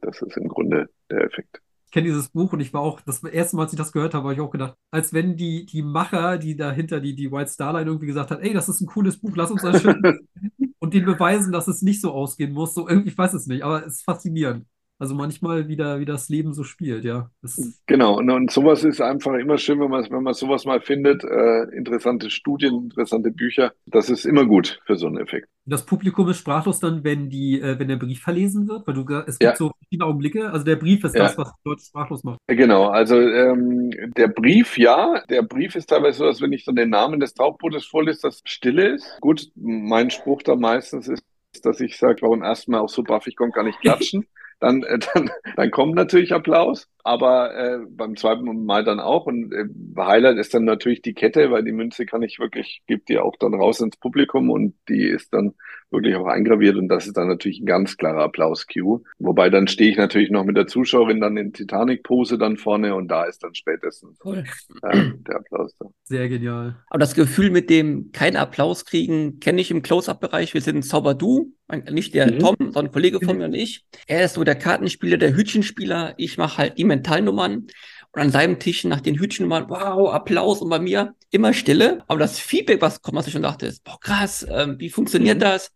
Das 0.00 0.22
ist 0.22 0.38
im 0.38 0.48
Grunde 0.48 0.88
der 1.10 1.24
Effekt 1.24 1.60
ich 1.86 1.92
kenne 1.92 2.08
dieses 2.08 2.28
Buch 2.30 2.52
und 2.52 2.60
ich 2.60 2.74
war 2.74 2.80
auch, 2.80 3.00
das 3.00 3.22
erste 3.22 3.56
Mal, 3.56 3.62
als 3.62 3.72
ich 3.72 3.78
das 3.78 3.92
gehört 3.92 4.12
habe, 4.12 4.24
habe 4.24 4.34
ich 4.34 4.40
auch 4.40 4.50
gedacht, 4.50 4.74
als 4.90 5.12
wenn 5.12 5.36
die, 5.36 5.66
die 5.66 5.82
Macher, 5.82 6.36
die 6.36 6.56
dahinter 6.56 7.00
die, 7.00 7.14
die 7.14 7.30
White 7.30 7.50
Star 7.50 7.72
Line 7.72 7.86
irgendwie 7.86 8.06
gesagt 8.06 8.32
hat, 8.32 8.40
ey, 8.42 8.52
das 8.52 8.68
ist 8.68 8.80
ein 8.80 8.88
cooles 8.88 9.18
Buch, 9.18 9.36
lass 9.36 9.52
uns 9.52 9.62
das 9.62 9.80
schön 9.80 10.02
und 10.86 10.94
denen 10.94 11.06
beweisen, 11.06 11.52
dass 11.52 11.68
es 11.68 11.82
nicht 11.82 12.00
so 12.00 12.12
ausgehen 12.12 12.52
muss. 12.52 12.74
So 12.74 12.88
irgendwie, 12.88 13.10
ich 13.10 13.18
weiß 13.18 13.34
es 13.34 13.46
nicht, 13.46 13.62
aber 13.64 13.84
es 13.86 13.96
ist 13.96 14.04
faszinierend. 14.04 14.66
Also 14.98 15.14
manchmal 15.14 15.68
wieder, 15.68 16.00
wie 16.00 16.06
das 16.06 16.30
Leben 16.30 16.54
so 16.54 16.64
spielt, 16.64 17.04
ja. 17.04 17.30
Das 17.42 17.82
genau, 17.86 18.16
und, 18.16 18.30
und 18.30 18.50
sowas 18.50 18.82
ist 18.82 19.02
einfach 19.02 19.34
immer 19.34 19.58
schön, 19.58 19.78
wenn 19.78 19.90
man, 19.90 20.10
wenn 20.10 20.22
man 20.22 20.32
sowas 20.32 20.64
mal 20.64 20.80
findet. 20.80 21.22
Äh, 21.22 21.64
interessante 21.76 22.30
Studien, 22.30 22.84
interessante 22.84 23.30
Bücher. 23.30 23.72
Das 23.84 24.08
ist 24.08 24.24
immer 24.24 24.46
gut 24.46 24.80
für 24.86 24.96
so 24.96 25.06
einen 25.06 25.18
Effekt. 25.18 25.48
Das 25.66 25.84
Publikum 25.84 26.28
ist 26.30 26.38
sprachlos 26.38 26.80
dann, 26.80 27.04
wenn 27.04 27.28
die, 27.28 27.60
äh, 27.60 27.78
wenn 27.78 27.88
der 27.88 27.96
Brief 27.96 28.22
verlesen 28.22 28.68
wird, 28.68 28.86
weil 28.86 28.94
du 28.94 29.02
es 29.26 29.38
gibt 29.38 29.50
ja. 29.50 29.56
so 29.56 29.72
verschiedene 29.78 30.06
Augenblicke. 30.06 30.50
Also 30.50 30.64
der 30.64 30.76
Brief 30.76 31.04
ist 31.04 31.14
ja. 31.14 31.24
das, 31.24 31.36
was 31.36 31.52
die 31.52 31.68
Leute 31.68 31.82
sprachlos 31.82 32.24
macht. 32.24 32.38
Genau, 32.46 32.86
also 32.86 33.20
ähm, 33.20 33.90
der 34.16 34.28
Brief, 34.28 34.78
ja, 34.78 35.22
der 35.28 35.42
Brief 35.42 35.74
ist 35.74 35.90
teilweise 35.90 36.18
so, 36.18 36.24
dass 36.24 36.40
wenn 36.40 36.52
ich 36.52 36.64
dann 36.64 36.76
den 36.76 36.88
Namen 36.88 37.20
des 37.20 37.34
Tauchbootes 37.34 37.84
vorlese, 37.84 38.22
dass 38.22 38.40
Stille 38.46 38.94
ist. 38.94 39.18
Gut, 39.20 39.50
mein 39.56 40.10
Spruch 40.10 40.42
da 40.42 40.56
meistens 40.56 41.08
ist, 41.08 41.22
dass 41.62 41.80
ich 41.80 41.98
sage, 41.98 42.22
warum 42.22 42.42
erstmal 42.42 42.80
auch 42.80 42.88
so 42.88 43.02
brav, 43.02 43.26
ich 43.26 43.36
konnte 43.36 43.56
gar 43.56 43.64
nicht 43.64 43.80
klatschen. 43.80 44.26
Dann, 44.60 44.82
äh, 44.82 44.98
dann, 45.14 45.30
dann 45.56 45.70
kommt 45.70 45.94
natürlich 45.94 46.32
Applaus, 46.34 46.88
aber 47.06 47.54
äh, 47.54 47.78
beim 47.88 48.16
zweiten 48.16 48.64
Mal 48.64 48.84
dann 48.84 48.98
auch. 48.98 49.26
Und 49.26 49.52
äh, 49.52 49.66
Highlight 49.96 50.38
ist 50.38 50.54
dann 50.54 50.64
natürlich 50.64 51.02
die 51.02 51.14
Kette, 51.14 51.52
weil 51.52 51.62
die 51.62 51.72
Münze 51.72 52.04
kann 52.04 52.22
ich 52.22 52.40
wirklich, 52.40 52.82
gibt 52.86 53.08
die 53.08 53.18
auch 53.18 53.36
dann 53.38 53.54
raus 53.54 53.80
ins 53.80 53.96
Publikum 53.96 54.50
und 54.50 54.74
die 54.88 55.04
ist 55.04 55.32
dann 55.32 55.54
wirklich 55.90 56.16
auch 56.16 56.26
eingraviert 56.26 56.76
und 56.76 56.88
das 56.88 57.06
ist 57.06 57.16
dann 57.16 57.28
natürlich 57.28 57.60
ein 57.60 57.66
ganz 57.66 57.96
klarer 57.96 58.24
Applaus-Cue. 58.24 59.02
Wobei 59.18 59.50
dann 59.50 59.68
stehe 59.68 59.90
ich 59.90 59.96
natürlich 59.96 60.30
noch 60.30 60.44
mit 60.44 60.56
der 60.56 60.66
Zuschauerin 60.66 61.20
dann 61.20 61.36
in 61.36 61.52
Titanic-Pose 61.52 62.38
dann 62.38 62.56
vorne 62.56 62.94
und 62.94 63.08
da 63.08 63.24
ist 63.24 63.44
dann 63.44 63.54
spätestens 63.54 64.18
cool. 64.24 64.44
äh, 64.82 65.10
der 65.14 65.36
Applaus 65.36 65.76
da. 65.78 65.86
Sehr 66.04 66.28
genial. 66.28 66.76
Aber 66.88 66.98
das 66.98 67.14
Gefühl 67.14 67.50
mit 67.50 67.70
dem 67.70 68.10
keinen 68.10 68.36
Applaus 68.36 68.84
kriegen, 68.84 69.38
kenne 69.38 69.60
ich 69.60 69.70
im 69.70 69.82
Close-Up-Bereich. 69.82 70.54
Wir 70.54 70.60
sind 70.60 70.84
Zauberdu, 70.84 71.52
nicht 71.90 72.14
der 72.14 72.32
mhm. 72.32 72.38
Tom, 72.38 72.56
sondern 72.58 72.86
ein 72.86 72.92
Kollege 72.92 73.20
von 73.20 73.38
mir 73.38 73.44
und 73.46 73.54
ich. 73.54 73.84
Er 74.06 74.24
ist 74.24 74.34
so 74.34 74.44
der 74.44 74.54
Kartenspieler, 74.54 75.16
der 75.18 75.36
Hütchenspieler. 75.36 76.14
Ich 76.16 76.38
mache 76.38 76.58
halt 76.58 76.78
die 76.78 76.84
Mentalnummern. 76.96 77.66
Und 78.12 78.22
an 78.22 78.30
seinem 78.30 78.58
Tisch 78.58 78.84
nach 78.84 79.00
den 79.00 79.18
Hütchennummern, 79.18 79.68
wow, 79.68 80.12
Applaus. 80.12 80.62
Und 80.62 80.70
bei 80.70 80.78
mir 80.78 81.14
immer 81.30 81.52
Stille. 81.52 82.02
Aber 82.08 82.18
das 82.18 82.38
Feedback, 82.38 82.80
was 82.80 83.02
kommt, 83.02 83.18
was 83.18 83.26
ich 83.26 83.32
schon 83.32 83.42
dachte, 83.42 83.66
ist, 83.66 83.84
boah, 83.84 84.00
krass, 84.00 84.46
ähm, 84.50 84.76
wie 84.78 84.90
funktioniert 84.90 85.36
mhm. 85.36 85.40
das? 85.40 85.72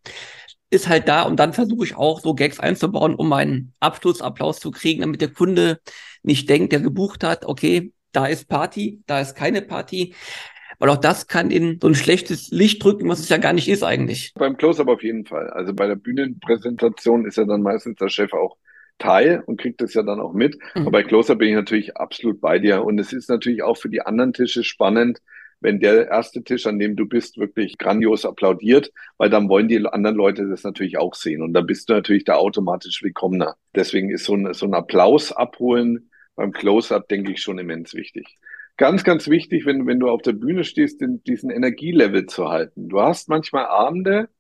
Ist 0.71 0.89
halt 0.89 1.09
da. 1.09 1.23
Und 1.23 1.39
dann 1.39 1.53
versuche 1.53 1.85
ich 1.85 1.97
auch 1.97 2.21
so 2.21 2.35
Gags 2.35 2.61
einzubauen, 2.61 3.15
um 3.15 3.29
meinen 3.29 3.75
Abschlussapplaus 3.81 4.61
zu 4.61 4.71
kriegen, 4.71 5.03
damit 5.03 5.21
der 5.21 5.33
Kunde 5.33 5.81
nicht 6.23 6.49
denkt, 6.49 6.73
der 6.73 6.81
gebucht 6.81 7.25
hat, 7.25 7.45
okay, 7.45 7.93
da 8.13 8.27
ist 8.27 8.49
Party, 8.49 9.03
da 9.07 9.21
ist 9.21 9.35
keine 9.35 9.63
Party. 9.63 10.15
Weil 10.79 10.89
auch 10.89 10.97
das 10.97 11.27
kann 11.27 11.51
in 11.51 11.79
so 11.81 11.89
ein 11.89 11.95
schlechtes 11.95 12.51
Licht 12.51 12.83
drücken, 12.83 13.09
was 13.09 13.21
es 13.21 13.29
ja 13.29 13.37
gar 13.37 13.53
nicht 13.53 13.69
ist 13.69 13.83
eigentlich. 13.83 14.33
Beim 14.35 14.57
Close-Up 14.57 14.89
auf 14.89 15.03
jeden 15.03 15.27
Fall. 15.27 15.51
Also 15.51 15.75
bei 15.75 15.87
der 15.87 15.97
Bühnenpräsentation 15.97 17.27
ist 17.27 17.37
ja 17.37 17.45
dann 17.45 17.61
meistens 17.61 17.97
der 17.97 18.09
Chef 18.09 18.33
auch 18.33 18.57
Teil 18.99 19.43
und 19.47 19.61
kriegt 19.61 19.81
das 19.81 19.95
ja 19.95 20.03
dann 20.03 20.21
auch 20.21 20.33
mit. 20.33 20.57
Mhm. 20.75 20.83
Aber 20.83 20.91
bei 20.91 21.03
Close-Up 21.03 21.39
bin 21.39 21.49
ich 21.49 21.55
natürlich 21.55 21.97
absolut 21.97 22.41
bei 22.41 22.59
dir. 22.59 22.85
Und 22.85 22.99
es 22.99 23.13
ist 23.13 23.29
natürlich 23.29 23.63
auch 23.63 23.77
für 23.77 23.89
die 23.89 24.03
anderen 24.03 24.33
Tische 24.33 24.65
spannend, 24.65 25.21
wenn 25.61 25.79
der 25.79 26.09
erste 26.09 26.43
Tisch, 26.43 26.67
an 26.67 26.79
dem 26.79 26.97
du 26.97 27.07
bist, 27.07 27.37
wirklich 27.39 27.77
grandios 27.77 28.25
applaudiert, 28.25 28.93
weil 29.19 29.29
dann 29.29 29.49
wollen 29.49 29.69
die 29.69 29.85
anderen 29.87 30.17
Leute 30.17 30.49
das 30.49 30.65
natürlich 30.65 30.97
auch 30.97 31.15
sehen. 31.15 31.43
Und 31.43 31.53
dann 31.53 31.67
bist 31.67 31.89
du 31.89 31.93
natürlich 31.93 32.25
da 32.25 32.37
automatisch 32.37 33.03
willkommener. 33.03 33.57
Deswegen 33.75 34.11
ist 34.11 34.25
so 34.25 34.35
ein, 34.35 34.53
so 34.55 34.67
ein 34.67 34.75
Applaus 34.75 35.33
abholen 35.33 36.11
beim 36.35 36.53
Close-Up, 36.53 37.09
denke 37.09 37.33
ich, 37.33 37.43
schon 37.43 37.59
immens 37.59 37.95
wichtig 37.95 38.39
ganz, 38.81 39.05
ganz 39.05 39.29
wichtig, 39.29 39.67
wenn, 39.67 39.87
wenn 39.87 40.01
du 40.01 40.09
auf 40.09 40.23
der 40.23 40.33
Bühne 40.33 40.65
stehst, 40.65 41.03
den, 41.03 41.23
diesen 41.25 41.51
Energielevel 41.51 42.25
zu 42.25 42.49
halten. 42.49 42.89
Du 42.89 42.99
hast 42.99 43.29
manchmal 43.29 43.67
Abende 43.67 44.31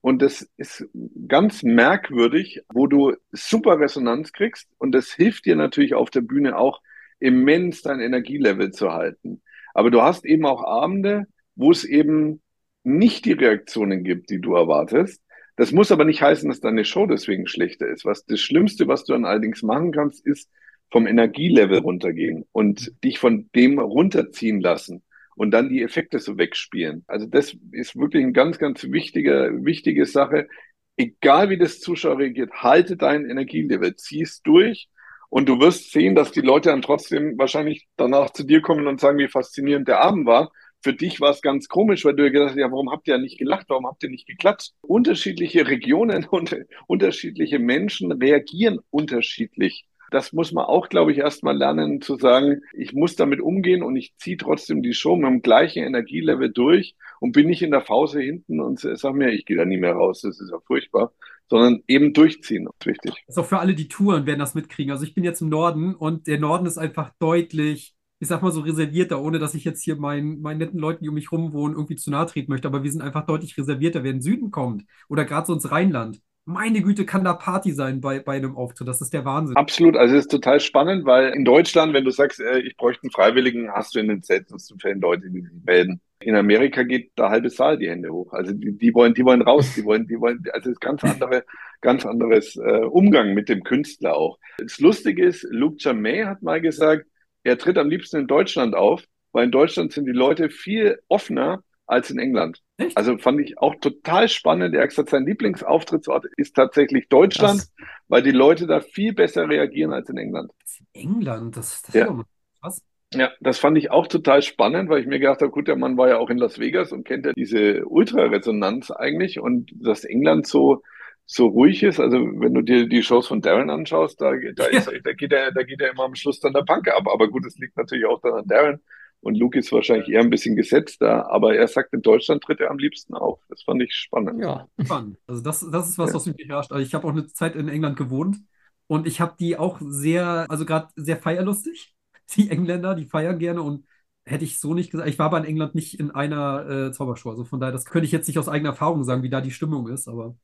und 0.00 0.22
das 0.22 0.48
ist 0.56 0.88
ganz 1.28 1.62
merkwürdig, 1.62 2.62
wo 2.72 2.86
du 2.86 3.14
super 3.32 3.78
Resonanz 3.78 4.32
kriegst 4.32 4.68
und 4.78 4.92
das 4.92 5.12
hilft 5.12 5.44
dir 5.44 5.56
natürlich 5.56 5.94
auf 5.94 6.10
der 6.10 6.22
Bühne 6.22 6.56
auch 6.56 6.80
immens 7.18 7.82
dein 7.82 8.00
Energielevel 8.00 8.70
zu 8.70 8.92
halten. 8.92 9.42
Aber 9.74 9.90
du 9.90 10.02
hast 10.02 10.24
eben 10.24 10.46
auch 10.46 10.64
Abende, 10.64 11.26
wo 11.54 11.70
es 11.70 11.84
eben 11.84 12.40
nicht 12.82 13.26
die 13.26 13.32
Reaktionen 13.32 14.02
gibt, 14.04 14.30
die 14.30 14.40
du 14.40 14.54
erwartest. 14.54 15.22
Das 15.56 15.72
muss 15.72 15.92
aber 15.92 16.06
nicht 16.06 16.22
heißen, 16.22 16.48
dass 16.48 16.60
deine 16.60 16.86
Show 16.86 17.06
deswegen 17.06 17.46
schlechter 17.46 17.86
ist. 17.86 18.06
Was 18.06 18.24
das 18.24 18.40
Schlimmste, 18.40 18.88
was 18.88 19.04
du 19.04 19.12
dann 19.12 19.26
allerdings 19.26 19.62
machen 19.62 19.92
kannst, 19.92 20.26
ist, 20.26 20.48
vom 20.90 21.06
Energielevel 21.06 21.78
runtergehen 21.78 22.46
und 22.52 22.92
dich 23.04 23.18
von 23.18 23.48
dem 23.54 23.78
runterziehen 23.78 24.60
lassen 24.60 25.02
und 25.36 25.50
dann 25.52 25.68
die 25.68 25.82
Effekte 25.82 26.18
so 26.18 26.38
wegspielen. 26.38 27.04
Also 27.06 27.26
das 27.26 27.56
ist 27.72 27.96
wirklich 27.96 28.22
eine 28.22 28.32
ganz, 28.32 28.58
ganz 28.58 28.84
wichtige, 28.84 29.52
wichtige 29.62 30.06
Sache. 30.06 30.48
Egal 30.96 31.50
wie 31.50 31.58
das 31.58 31.80
Zuschauer 31.80 32.18
reagiert, 32.18 32.52
halte 32.52 32.96
dein 32.96 33.28
Energielevel, 33.28 33.96
zieh's 33.96 34.42
durch 34.42 34.88
und 35.30 35.48
du 35.48 35.60
wirst 35.60 35.92
sehen, 35.92 36.14
dass 36.14 36.32
die 36.32 36.40
Leute 36.40 36.70
dann 36.70 36.82
trotzdem 36.82 37.38
wahrscheinlich 37.38 37.86
danach 37.96 38.30
zu 38.30 38.44
dir 38.44 38.60
kommen 38.60 38.86
und 38.86 39.00
sagen, 39.00 39.18
wie 39.18 39.28
faszinierend 39.28 39.88
der 39.88 40.02
Abend 40.02 40.26
war. 40.26 40.50
Für 40.82 40.92
dich 40.92 41.20
war 41.20 41.30
es 41.30 41.42
ganz 41.42 41.68
komisch, 41.68 42.04
weil 42.04 42.16
du 42.16 42.30
gedacht 42.30 42.50
hast, 42.50 42.58
ja, 42.58 42.70
warum 42.70 42.90
habt 42.90 43.06
ihr 43.06 43.18
nicht 43.18 43.38
gelacht, 43.38 43.66
warum 43.68 43.86
habt 43.86 44.02
ihr 44.02 44.10
nicht 44.10 44.26
geklatscht? 44.26 44.72
Unterschiedliche 44.80 45.68
Regionen 45.68 46.24
und 46.30 46.56
unterschiedliche 46.86 47.58
Menschen 47.58 48.12
reagieren 48.12 48.80
unterschiedlich 48.90 49.86
das 50.10 50.32
muss 50.32 50.52
man 50.52 50.64
auch, 50.64 50.88
glaube 50.88 51.12
ich, 51.12 51.18
erstmal 51.18 51.56
lernen 51.56 52.00
zu 52.00 52.16
sagen, 52.16 52.62
ich 52.72 52.92
muss 52.92 53.16
damit 53.16 53.40
umgehen 53.40 53.82
und 53.82 53.96
ich 53.96 54.14
ziehe 54.16 54.36
trotzdem 54.36 54.82
die 54.82 54.94
Show 54.94 55.16
mit 55.16 55.30
dem 55.30 55.42
gleichen 55.42 55.84
Energielevel 55.84 56.50
durch 56.50 56.96
und 57.20 57.32
bin 57.32 57.46
nicht 57.46 57.62
in 57.62 57.70
der 57.70 57.80
Pause 57.80 58.20
hinten 58.20 58.60
und 58.60 58.80
sage 58.80 59.16
mir, 59.16 59.30
ich 59.30 59.46
gehe 59.46 59.56
da 59.56 59.64
nie 59.64 59.78
mehr 59.78 59.94
raus, 59.94 60.22
das 60.22 60.40
ist 60.40 60.50
ja 60.50 60.58
furchtbar, 60.66 61.12
sondern 61.48 61.82
eben 61.86 62.12
durchziehen, 62.12 62.66
ist 62.66 62.86
wichtig. 62.86 63.24
Das 63.26 63.36
ist 63.36 63.38
auch 63.38 63.46
für 63.46 63.58
alle, 63.58 63.74
die 63.74 63.88
touren, 63.88 64.26
werden 64.26 64.40
das 64.40 64.54
mitkriegen. 64.54 64.92
Also 64.92 65.04
ich 65.04 65.14
bin 65.14 65.24
jetzt 65.24 65.40
im 65.40 65.48
Norden 65.48 65.94
und 65.94 66.26
der 66.26 66.38
Norden 66.38 66.66
ist 66.66 66.78
einfach 66.78 67.12
deutlich 67.18 67.94
ich 68.22 68.28
sag 68.28 68.42
mal 68.42 68.52
so 68.52 68.60
reservierter, 68.60 69.22
ohne 69.22 69.38
dass 69.38 69.54
ich 69.54 69.64
jetzt 69.64 69.82
hier 69.82 69.96
meinen, 69.96 70.42
meinen 70.42 70.58
netten 70.58 70.78
Leuten, 70.78 71.02
die 71.02 71.08
um 71.08 71.14
mich 71.14 71.32
rum 71.32 71.54
wohnen, 71.54 71.74
irgendwie 71.74 71.96
zu 71.96 72.10
nahe 72.10 72.26
treten 72.26 72.52
möchte, 72.52 72.68
aber 72.68 72.84
wir 72.84 72.92
sind 72.92 73.00
einfach 73.00 73.24
deutlich 73.24 73.56
reservierter, 73.56 74.02
wer 74.04 74.10
in 74.10 74.18
den 74.18 74.22
Süden 74.22 74.50
kommt 74.50 74.84
oder 75.08 75.24
gerade 75.24 75.46
so 75.46 75.54
ins 75.54 75.70
Rheinland 75.70 76.20
meine 76.44 76.82
Güte, 76.82 77.06
kann 77.06 77.24
da 77.24 77.34
Party 77.34 77.72
sein 77.72 78.00
bei, 78.00 78.20
bei 78.20 78.36
einem 78.36 78.56
Auftritt. 78.56 78.88
Das 78.88 79.00
ist 79.00 79.12
der 79.12 79.24
Wahnsinn. 79.24 79.56
Absolut. 79.56 79.96
Also 79.96 80.16
es 80.16 80.22
ist 80.22 80.30
total 80.30 80.60
spannend, 80.60 81.04
weil 81.04 81.30
in 81.30 81.44
Deutschland, 81.44 81.92
wenn 81.94 82.04
du 82.04 82.10
sagst, 82.10 82.40
äh, 82.40 82.60
ich 82.60 82.76
bräuchte 82.76 83.04
einen 83.04 83.10
Freiwilligen, 83.10 83.70
hast 83.70 83.94
du 83.94 84.00
in 84.00 84.08
den 84.08 84.22
seltensten 84.22 84.78
Fällen 84.78 85.00
Leute, 85.00 85.30
die 85.30 85.42
sich 85.42 85.52
melden. 85.64 86.00
In 86.22 86.34
Amerika 86.34 86.82
geht 86.82 87.16
der 87.18 87.30
halbe 87.30 87.48
Saal 87.48 87.78
die 87.78 87.88
Hände 87.88 88.10
hoch. 88.10 88.32
Also 88.32 88.52
die, 88.52 88.76
die 88.76 88.94
wollen, 88.94 89.14
die 89.14 89.24
wollen 89.24 89.42
raus, 89.42 89.74
die 89.74 89.84
wollen, 89.84 90.06
die 90.06 90.20
wollen, 90.20 90.42
also 90.52 90.70
es 90.70 90.74
ist 90.74 90.80
ganz 90.80 91.02
andere, 91.04 91.44
ganz 91.80 92.04
anderes 92.04 92.56
äh, 92.56 92.84
Umgang 92.84 93.32
mit 93.32 93.48
dem 93.48 93.62
Künstler 93.62 94.16
auch. 94.16 94.38
Das 94.58 94.80
Lustige 94.80 95.24
ist, 95.24 95.46
Luke 95.50 95.76
Jamay 95.78 96.24
hat 96.24 96.42
mal 96.42 96.60
gesagt, 96.60 97.06
er 97.42 97.56
tritt 97.56 97.78
am 97.78 97.88
liebsten 97.88 98.18
in 98.18 98.26
Deutschland 98.26 98.74
auf, 98.74 99.02
weil 99.32 99.44
in 99.44 99.50
Deutschland 99.50 99.92
sind 99.92 100.04
die 100.06 100.12
Leute 100.12 100.50
viel 100.50 101.00
offener 101.08 101.62
als 101.90 102.10
in 102.10 102.18
England. 102.18 102.62
Echt? 102.76 102.96
Also 102.96 103.18
fand 103.18 103.40
ich 103.40 103.58
auch 103.58 103.74
total 103.76 104.28
spannend. 104.28 104.74
Er 104.74 104.82
hat 104.82 104.90
gesagt, 104.90 105.10
sein 105.10 105.26
Lieblingsauftrittsort 105.26 106.26
ist 106.36 106.54
tatsächlich 106.54 107.08
Deutschland, 107.08 107.60
Krass. 107.60 107.72
weil 108.08 108.22
die 108.22 108.30
Leute 108.30 108.66
da 108.66 108.80
viel 108.80 109.12
besser 109.12 109.48
reagieren 109.48 109.92
als 109.92 110.08
in 110.08 110.16
England. 110.16 110.52
England, 110.92 111.56
das, 111.56 111.82
das 111.82 111.94
ja. 111.94 112.06
ist 112.06 112.24
krass. 112.60 112.82
Ja, 113.12 113.32
das 113.40 113.58
fand 113.58 113.76
ich 113.76 113.90
auch 113.90 114.06
total 114.06 114.40
spannend, 114.40 114.88
weil 114.88 115.00
ich 115.00 115.06
mir 115.06 115.18
gedacht 115.18 115.40
habe, 115.40 115.50
gut, 115.50 115.66
der 115.66 115.74
Mann 115.74 115.96
war 115.96 116.08
ja 116.08 116.18
auch 116.18 116.30
in 116.30 116.38
Las 116.38 116.60
Vegas 116.60 116.92
und 116.92 117.04
kennt 117.04 117.26
ja 117.26 117.32
diese 117.32 117.84
Ultraresonanz 117.86 118.92
eigentlich 118.92 119.40
und 119.40 119.72
dass 119.74 120.04
England 120.04 120.46
so 120.46 120.82
so 121.26 121.46
ruhig 121.46 121.82
ist. 121.84 122.00
Also 122.00 122.18
wenn 122.18 122.54
du 122.54 122.62
dir 122.62 122.88
die 122.88 123.04
Shows 123.04 123.28
von 123.28 123.40
Darren 123.40 123.70
anschaust, 123.70 124.20
da, 124.20 124.32
da, 124.56 124.64
ist, 124.64 124.90
da, 125.04 125.12
geht 125.12 125.32
er, 125.32 125.52
da 125.52 125.62
geht 125.62 125.80
er 125.80 125.92
immer 125.92 126.04
am 126.04 126.16
Schluss 126.16 126.40
dann 126.40 126.52
der 126.52 126.62
Punk 126.62 126.88
ab. 126.88 127.06
Aber 127.06 127.28
gut, 127.28 127.46
es 127.46 127.56
liegt 127.56 127.76
natürlich 127.76 128.04
auch 128.04 128.20
dann 128.20 128.34
an 128.34 128.46
Darren, 128.48 128.80
und 129.22 129.36
Luke 129.36 129.58
ist 129.58 129.70
wahrscheinlich 129.72 130.08
eher 130.08 130.20
ein 130.20 130.30
bisschen 130.30 130.56
gesetzter, 130.56 131.30
aber 131.30 131.54
er 131.54 131.68
sagt, 131.68 131.92
in 131.92 132.00
Deutschland 132.00 132.42
tritt 132.42 132.60
er 132.60 132.70
am 132.70 132.78
liebsten 132.78 133.14
auf. 133.14 133.40
Das 133.48 133.62
fand 133.62 133.82
ich 133.82 133.94
spannend. 133.94 134.42
Ja, 134.42 134.66
spannend. 134.82 135.18
Also 135.26 135.42
das, 135.42 135.60
das 135.70 135.90
ist 135.90 135.98
was, 135.98 136.10
ja. 136.10 136.14
was 136.14 136.26
mich 136.26 136.40
überrascht. 136.40 136.72
Also 136.72 136.82
ich 136.82 136.94
habe 136.94 137.06
auch 137.06 137.12
eine 137.12 137.26
Zeit 137.26 137.54
in 137.54 137.68
England 137.68 137.98
gewohnt 137.98 138.38
und 138.86 139.06
ich 139.06 139.20
habe 139.20 139.34
die 139.38 139.58
auch 139.58 139.78
sehr, 139.80 140.46
also 140.48 140.64
gerade 140.64 140.88
sehr 140.96 141.16
feierlustig. 141.16 141.94
Die 142.36 142.48
Engländer, 142.48 142.94
die 142.94 143.06
feiern 143.06 143.40
gerne 143.40 143.60
und 143.60 143.84
hätte 144.24 144.44
ich 144.44 144.60
so 144.60 144.72
nicht 144.72 144.92
gesagt. 144.92 145.08
Ich 145.08 145.18
war 145.18 145.26
aber 145.26 145.38
in 145.38 145.44
England 145.44 145.74
nicht 145.74 145.98
in 145.98 146.12
einer 146.12 146.70
äh, 146.70 146.92
Zaubershow. 146.92 147.30
Also 147.30 147.44
von 147.44 147.58
daher, 147.58 147.72
das 147.72 147.86
könnte 147.86 148.06
ich 148.06 148.12
jetzt 148.12 148.28
nicht 148.28 148.38
aus 148.38 148.48
eigener 148.48 148.70
Erfahrung 148.70 149.02
sagen, 149.02 149.24
wie 149.24 149.30
da 149.30 149.40
die 149.40 149.50
Stimmung 149.50 149.88
ist, 149.88 150.06
aber. 150.06 150.36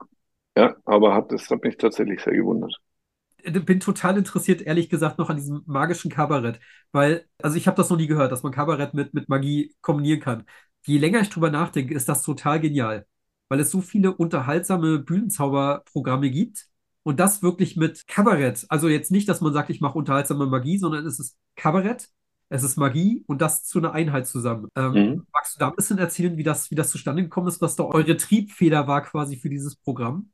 Ja, 0.56 0.74
aber 0.84 1.14
hat, 1.14 1.30
das 1.30 1.48
hat 1.48 1.62
mich 1.62 1.76
tatsächlich 1.76 2.20
sehr 2.20 2.34
gewundert 2.34 2.76
bin 3.52 3.80
total 3.80 4.18
interessiert, 4.18 4.62
ehrlich 4.62 4.88
gesagt, 4.88 5.18
noch 5.18 5.30
an 5.30 5.36
diesem 5.36 5.62
magischen 5.66 6.10
Kabarett, 6.10 6.60
weil, 6.92 7.26
also 7.42 7.56
ich 7.56 7.66
habe 7.66 7.76
das 7.76 7.90
noch 7.90 7.96
nie 7.96 8.06
gehört, 8.06 8.32
dass 8.32 8.42
man 8.42 8.52
Kabarett 8.52 8.94
mit, 8.94 9.14
mit 9.14 9.28
Magie 9.28 9.74
kombinieren 9.80 10.20
kann. 10.20 10.44
Je 10.84 10.98
länger 10.98 11.20
ich 11.20 11.30
drüber 11.30 11.50
nachdenke, 11.50 11.94
ist 11.94 12.08
das 12.08 12.22
total 12.22 12.60
genial, 12.60 13.06
weil 13.48 13.60
es 13.60 13.70
so 13.70 13.80
viele 13.80 14.14
unterhaltsame 14.14 14.98
Bühnenzauberprogramme 14.98 16.30
gibt 16.30 16.66
und 17.02 17.20
das 17.20 17.42
wirklich 17.42 17.76
mit 17.76 18.06
Kabarett. 18.06 18.66
Also 18.68 18.88
jetzt 18.88 19.10
nicht, 19.10 19.28
dass 19.28 19.40
man 19.40 19.52
sagt, 19.52 19.70
ich 19.70 19.80
mache 19.80 19.98
unterhaltsame 19.98 20.46
Magie, 20.46 20.78
sondern 20.78 21.06
es 21.06 21.18
ist 21.18 21.36
Kabarett, 21.56 22.08
es 22.48 22.62
ist 22.62 22.76
Magie 22.76 23.24
und 23.26 23.42
das 23.42 23.64
zu 23.64 23.78
einer 23.78 23.92
Einheit 23.92 24.26
zusammen. 24.26 24.68
Ähm, 24.76 24.92
mhm. 24.92 25.26
Magst 25.32 25.56
du 25.56 25.58
da 25.58 25.68
ein 25.68 25.76
bisschen 25.76 25.98
erzählen, 25.98 26.36
wie 26.36 26.42
das, 26.42 26.70
wie 26.70 26.76
das 26.76 26.90
zustande 26.90 27.22
gekommen 27.22 27.48
ist, 27.48 27.60
was 27.60 27.76
da 27.76 27.84
eure 27.84 28.16
Triebfeder 28.16 28.86
war 28.86 29.02
quasi 29.02 29.36
für 29.36 29.48
dieses 29.48 29.76
Programm? 29.76 30.30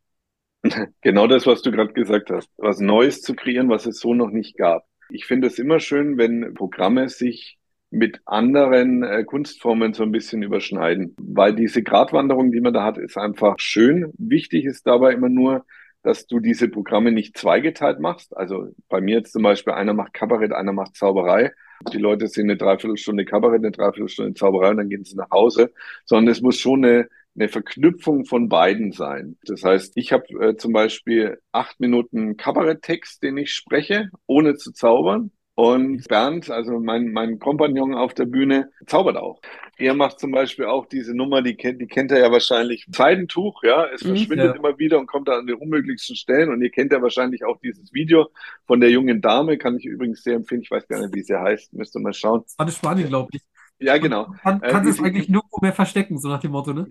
Genau 1.00 1.26
das, 1.26 1.46
was 1.46 1.62
du 1.62 1.70
gerade 1.70 1.92
gesagt 1.92 2.30
hast. 2.30 2.50
Was 2.56 2.80
Neues 2.80 3.22
zu 3.22 3.34
kreieren, 3.34 3.68
was 3.68 3.86
es 3.86 3.98
so 3.98 4.14
noch 4.14 4.30
nicht 4.30 4.56
gab. 4.56 4.84
Ich 5.10 5.26
finde 5.26 5.48
es 5.48 5.58
immer 5.58 5.80
schön, 5.80 6.18
wenn 6.18 6.54
Programme 6.54 7.08
sich 7.08 7.58
mit 7.90 8.20
anderen 8.24 9.02
äh, 9.02 9.24
Kunstformen 9.24 9.92
so 9.92 10.02
ein 10.02 10.12
bisschen 10.12 10.42
überschneiden, 10.42 11.14
weil 11.18 11.54
diese 11.54 11.82
Gratwanderung, 11.82 12.50
die 12.50 12.60
man 12.60 12.72
da 12.72 12.84
hat, 12.84 12.96
ist 12.96 13.18
einfach 13.18 13.56
schön. 13.58 14.12
Wichtig 14.16 14.64
ist 14.64 14.86
dabei 14.86 15.12
immer 15.12 15.28
nur, 15.28 15.66
dass 16.02 16.26
du 16.26 16.40
diese 16.40 16.68
Programme 16.68 17.12
nicht 17.12 17.36
zweigeteilt 17.36 18.00
machst. 18.00 18.34
Also 18.36 18.70
bei 18.88 19.00
mir 19.02 19.18
jetzt 19.18 19.32
zum 19.32 19.42
Beispiel, 19.42 19.74
einer 19.74 19.92
macht 19.92 20.14
Kabarett, 20.14 20.52
einer 20.52 20.72
macht 20.72 20.96
Zauberei. 20.96 21.52
Die 21.92 21.98
Leute 21.98 22.28
sehen 22.28 22.44
eine 22.44 22.56
Dreiviertelstunde 22.56 23.24
Kabarett, 23.26 23.60
eine 23.60 23.72
Dreiviertelstunde 23.72 24.34
Zauberei 24.34 24.70
und 24.70 24.78
dann 24.78 24.88
gehen 24.88 25.04
sie 25.04 25.16
nach 25.16 25.30
Hause. 25.30 25.72
Sondern 26.06 26.32
es 26.32 26.40
muss 26.40 26.58
schon 26.58 26.84
eine, 26.84 27.08
eine 27.34 27.48
Verknüpfung 27.48 28.24
von 28.24 28.48
beiden 28.48 28.92
sein. 28.92 29.38
Das 29.44 29.62
heißt, 29.62 29.92
ich 29.96 30.12
habe 30.12 30.24
äh, 30.40 30.56
zum 30.56 30.72
Beispiel 30.72 31.38
acht 31.50 31.80
Minuten 31.80 32.36
Kabaretttext, 32.36 33.22
den 33.22 33.36
ich 33.38 33.54
spreche, 33.54 34.10
ohne 34.26 34.54
zu 34.54 34.72
zaubern. 34.72 35.30
Und 35.54 36.08
Bernd, 36.08 36.50
also 36.50 36.80
mein, 36.80 37.12
mein 37.12 37.38
Kompagnon 37.38 37.94
auf 37.94 38.14
der 38.14 38.24
Bühne, 38.24 38.70
zaubert 38.86 39.18
auch. 39.18 39.38
Er 39.76 39.92
macht 39.92 40.18
zum 40.18 40.30
Beispiel 40.30 40.64
auch 40.64 40.86
diese 40.86 41.14
Nummer, 41.14 41.42
die 41.42 41.56
kennt, 41.56 41.80
die 41.82 41.86
kennt 41.86 42.10
er 42.10 42.20
ja 42.20 42.32
wahrscheinlich. 42.32 42.86
Seidentuch, 42.90 43.62
ja, 43.62 43.86
es 43.92 44.02
mhm, 44.02 44.16
verschwindet 44.16 44.46
ja. 44.46 44.52
immer 44.54 44.78
wieder 44.78 44.98
und 44.98 45.06
kommt 45.06 45.28
da 45.28 45.36
an 45.36 45.46
den 45.46 45.56
unmöglichsten 45.56 46.16
Stellen. 46.16 46.50
Und 46.50 46.62
ihr 46.62 46.70
kennt 46.70 46.90
ja 46.90 47.02
wahrscheinlich 47.02 47.44
auch 47.44 47.58
dieses 47.60 47.92
Video 47.92 48.28
von 48.66 48.80
der 48.80 48.90
jungen 48.90 49.20
Dame, 49.20 49.58
kann 49.58 49.76
ich 49.76 49.84
übrigens 49.84 50.22
sehr 50.22 50.36
empfehlen. 50.36 50.62
Ich 50.62 50.70
weiß 50.70 50.88
gar 50.88 51.00
nicht, 51.00 51.14
wie 51.14 51.22
sie 51.22 51.38
heißt, 51.38 51.74
müsst 51.74 51.94
ihr 51.94 52.00
mal 52.00 52.14
schauen. 52.14 52.44
Eine 52.56 52.72
Spanien, 52.72 53.08
glaube 53.08 53.28
ich. 53.34 53.42
Ja, 53.82 53.98
genau. 53.98 54.34
Kann, 54.42 54.62
äh, 54.62 54.88
es 54.88 55.00
eigentlich 55.00 55.28
nirgendwo 55.28 55.58
mehr 55.60 55.72
verstecken, 55.72 56.18
so 56.18 56.28
nach 56.28 56.40
dem 56.40 56.52
Motto, 56.52 56.72
ne? 56.72 56.86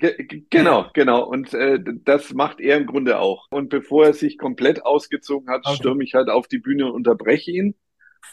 Genau, 0.49 0.87
genau. 0.93 1.23
Und 1.23 1.53
äh, 1.53 1.79
das 2.03 2.33
macht 2.33 2.59
er 2.59 2.77
im 2.77 2.85
Grunde 2.85 3.19
auch. 3.19 3.47
Und 3.49 3.69
bevor 3.69 4.05
er 4.05 4.13
sich 4.13 4.37
komplett 4.37 4.85
ausgezogen 4.85 5.49
hat, 5.49 5.61
okay. 5.65 5.75
stürme 5.75 6.03
ich 6.03 6.13
halt 6.13 6.29
auf 6.29 6.47
die 6.47 6.59
Bühne 6.59 6.85
und 6.85 6.91
unterbreche 6.91 7.51
ihn 7.51 7.75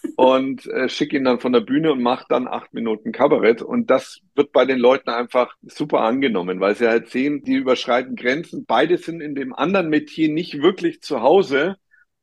und 0.17 0.67
äh, 0.67 0.89
schicke 0.89 1.17
ihn 1.17 1.25
dann 1.25 1.41
von 1.41 1.53
der 1.53 1.61
Bühne 1.61 1.93
und 1.93 2.03
mache 2.03 2.27
dann 2.29 2.49
acht 2.49 2.75
Minuten 2.75 3.13
Kabarett. 3.13 3.63
Und 3.63 3.91
das 3.91 4.21
wird 4.35 4.53
bei 4.53 4.65
den 4.65 4.79
Leuten 4.79 5.11
einfach 5.11 5.55
super 5.63 6.01
angenommen, 6.01 6.61
weil 6.61 6.75
sie 6.75 6.89
halt 6.89 7.09
sehen, 7.09 7.43
die 7.43 7.55
überschreiten 7.55 8.17
Grenzen. 8.17 8.67
Beide 8.67 8.99
sind 8.99 9.21
in 9.21 9.35
dem 9.35 9.55
anderen 9.55 9.89
Metier 9.89 10.29
nicht 10.29 10.61
wirklich 10.61 11.01
zu 11.01 11.23
Hause 11.23 11.77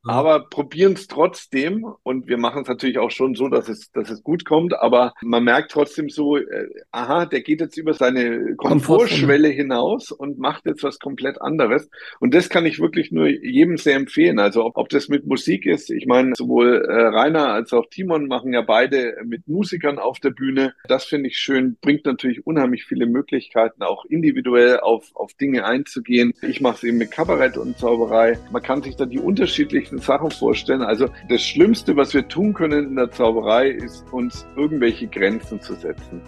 aber 0.06 0.48
probieren 0.48 0.92
es 0.92 1.06
trotzdem 1.08 1.86
und 2.02 2.28
wir 2.28 2.38
machen 2.38 2.62
es 2.62 2.68
natürlich 2.68 2.98
auch 2.98 3.10
schon 3.10 3.34
so, 3.34 3.48
dass 3.48 3.68
es, 3.68 3.90
dass 3.92 4.10
es 4.10 4.22
gut 4.22 4.44
kommt, 4.44 4.74
aber 4.78 5.12
man 5.22 5.44
merkt 5.44 5.72
trotzdem 5.72 6.08
so, 6.08 6.36
äh, 6.36 6.68
aha, 6.92 7.26
der 7.26 7.40
geht 7.40 7.60
jetzt 7.60 7.76
über 7.76 7.94
seine 7.94 8.54
Komfortschwelle 8.56 9.48
hinaus 9.48 10.12
und 10.12 10.38
macht 10.38 10.66
jetzt 10.66 10.82
was 10.82 10.98
komplett 10.98 11.40
anderes. 11.40 11.88
Und 12.20 12.34
das 12.34 12.48
kann 12.48 12.66
ich 12.66 12.78
wirklich 12.78 13.10
nur 13.12 13.26
jedem 13.26 13.76
sehr 13.76 13.96
empfehlen, 13.96 14.38
also 14.38 14.64
ob, 14.64 14.76
ob 14.76 14.88
das 14.88 15.08
mit 15.08 15.26
Musik 15.26 15.66
ist, 15.66 15.90
ich 15.90 16.06
meine, 16.06 16.32
sowohl 16.36 16.84
äh, 16.88 17.06
Rainer 17.06 17.52
als 17.52 17.72
auch 17.72 17.86
Timon 17.90 18.26
machen 18.26 18.52
ja 18.52 18.62
beide 18.62 19.16
mit 19.24 19.48
Musikern 19.48 19.98
auf 19.98 20.20
der 20.20 20.30
Bühne, 20.30 20.74
das 20.88 21.04
finde 21.04 21.28
ich 21.28 21.38
schön, 21.38 21.76
bringt 21.80 22.04
natürlich 22.04 22.46
unheimlich 22.46 22.84
viele 22.84 23.06
Möglichkeiten, 23.06 23.82
auch 23.82 24.04
individuell 24.04 24.80
auf, 24.80 25.10
auf 25.14 25.34
Dinge 25.34 25.64
einzugehen. 25.64 26.32
Ich 26.42 26.60
mache 26.60 26.76
es 26.76 26.84
eben 26.84 26.98
mit 26.98 27.10
Kabarett 27.10 27.56
und 27.56 27.78
Zauberei, 27.78 28.38
man 28.52 28.62
kann 28.62 28.82
sich 28.82 28.96
da 28.96 29.06
die 29.06 29.18
unterschiedlichen 29.18 29.95
Sachen 29.98 30.30
vorstellen. 30.30 30.82
Also 30.82 31.08
das 31.28 31.42
Schlimmste, 31.42 31.96
was 31.96 32.14
wir 32.14 32.26
tun 32.28 32.52
können 32.54 32.88
in 32.88 32.96
der 32.96 33.10
Zauberei, 33.10 33.68
ist 33.68 34.04
uns 34.12 34.46
irgendwelche 34.56 35.06
Grenzen 35.06 35.60
zu 35.60 35.74
setzen. 35.74 36.20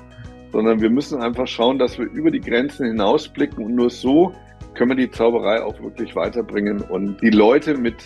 Sondern 0.53 0.81
wir 0.81 0.91
müssen 0.91 1.21
einfach 1.21 1.47
schauen, 1.47 1.79
dass 1.79 1.99
wir 1.99 2.07
über 2.07 2.31
die 2.31 2.41
Grenzen 2.41 2.87
hinausblicken 2.87 3.65
und 3.65 3.75
nur 3.75 3.91
so 3.91 4.33
können 4.75 4.91
wir 4.91 4.97
die 4.97 5.11
Zauberei 5.11 5.63
auch 5.63 5.81
wirklich 5.81 6.15
weiterbringen 6.15 6.81
und 6.81 7.21
die 7.21 7.31
Leute 7.31 7.77
mit 7.77 7.97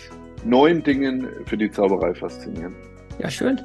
neuen 0.43 0.83
Dingen 0.83 1.27
für 1.45 1.57
die 1.57 1.69
Zauberei 1.69 2.13
faszinieren. 2.13 2.75
Ja, 3.19 3.29
schön. 3.29 3.61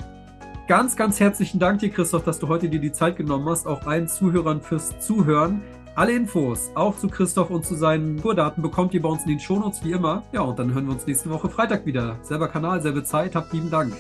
Ganz, 0.68 0.96
ganz 0.96 1.18
herzlichen 1.18 1.59
Dank 1.59 1.78
dir, 1.78 1.88
Christoph, 1.88 2.24
dass 2.24 2.38
du 2.38 2.49
heute 2.49 2.68
dir 2.68 2.78
die 2.78 2.92
Zeit 2.92 3.16
genommen 3.16 3.49
hast, 3.49 3.66
auch 3.66 3.86
allen 3.86 4.07
Zuhörern 4.07 4.61
fürs 4.61 5.01
Zuhören. 5.01 5.62
Alle 5.99 6.12
Infos, 6.12 6.70
auch 6.76 6.96
zu 6.96 7.09
Christoph 7.09 7.51
und 7.51 7.66
zu 7.66 7.74
seinen 7.74 8.18
Tourdaten, 8.18 8.62
bekommt 8.62 8.94
ihr 8.94 9.03
bei 9.03 9.09
uns 9.09 9.24
in 9.24 9.30
den 9.30 9.40
Shownotes 9.40 9.82
wie 9.82 9.90
immer. 9.90 10.22
Ja, 10.30 10.42
und 10.42 10.57
dann 10.57 10.72
hören 10.72 10.86
wir 10.86 10.92
uns 10.92 11.09
nächste 11.09 11.28
Woche 11.28 11.49
Freitag 11.49 11.86
wieder. 11.86 12.20
Selber 12.22 12.46
Kanal, 12.46 12.80
selbe 12.80 13.03
Zeit. 13.03 13.34
Habt 13.34 13.53
lieben 13.53 13.68
Dank. 13.68 13.92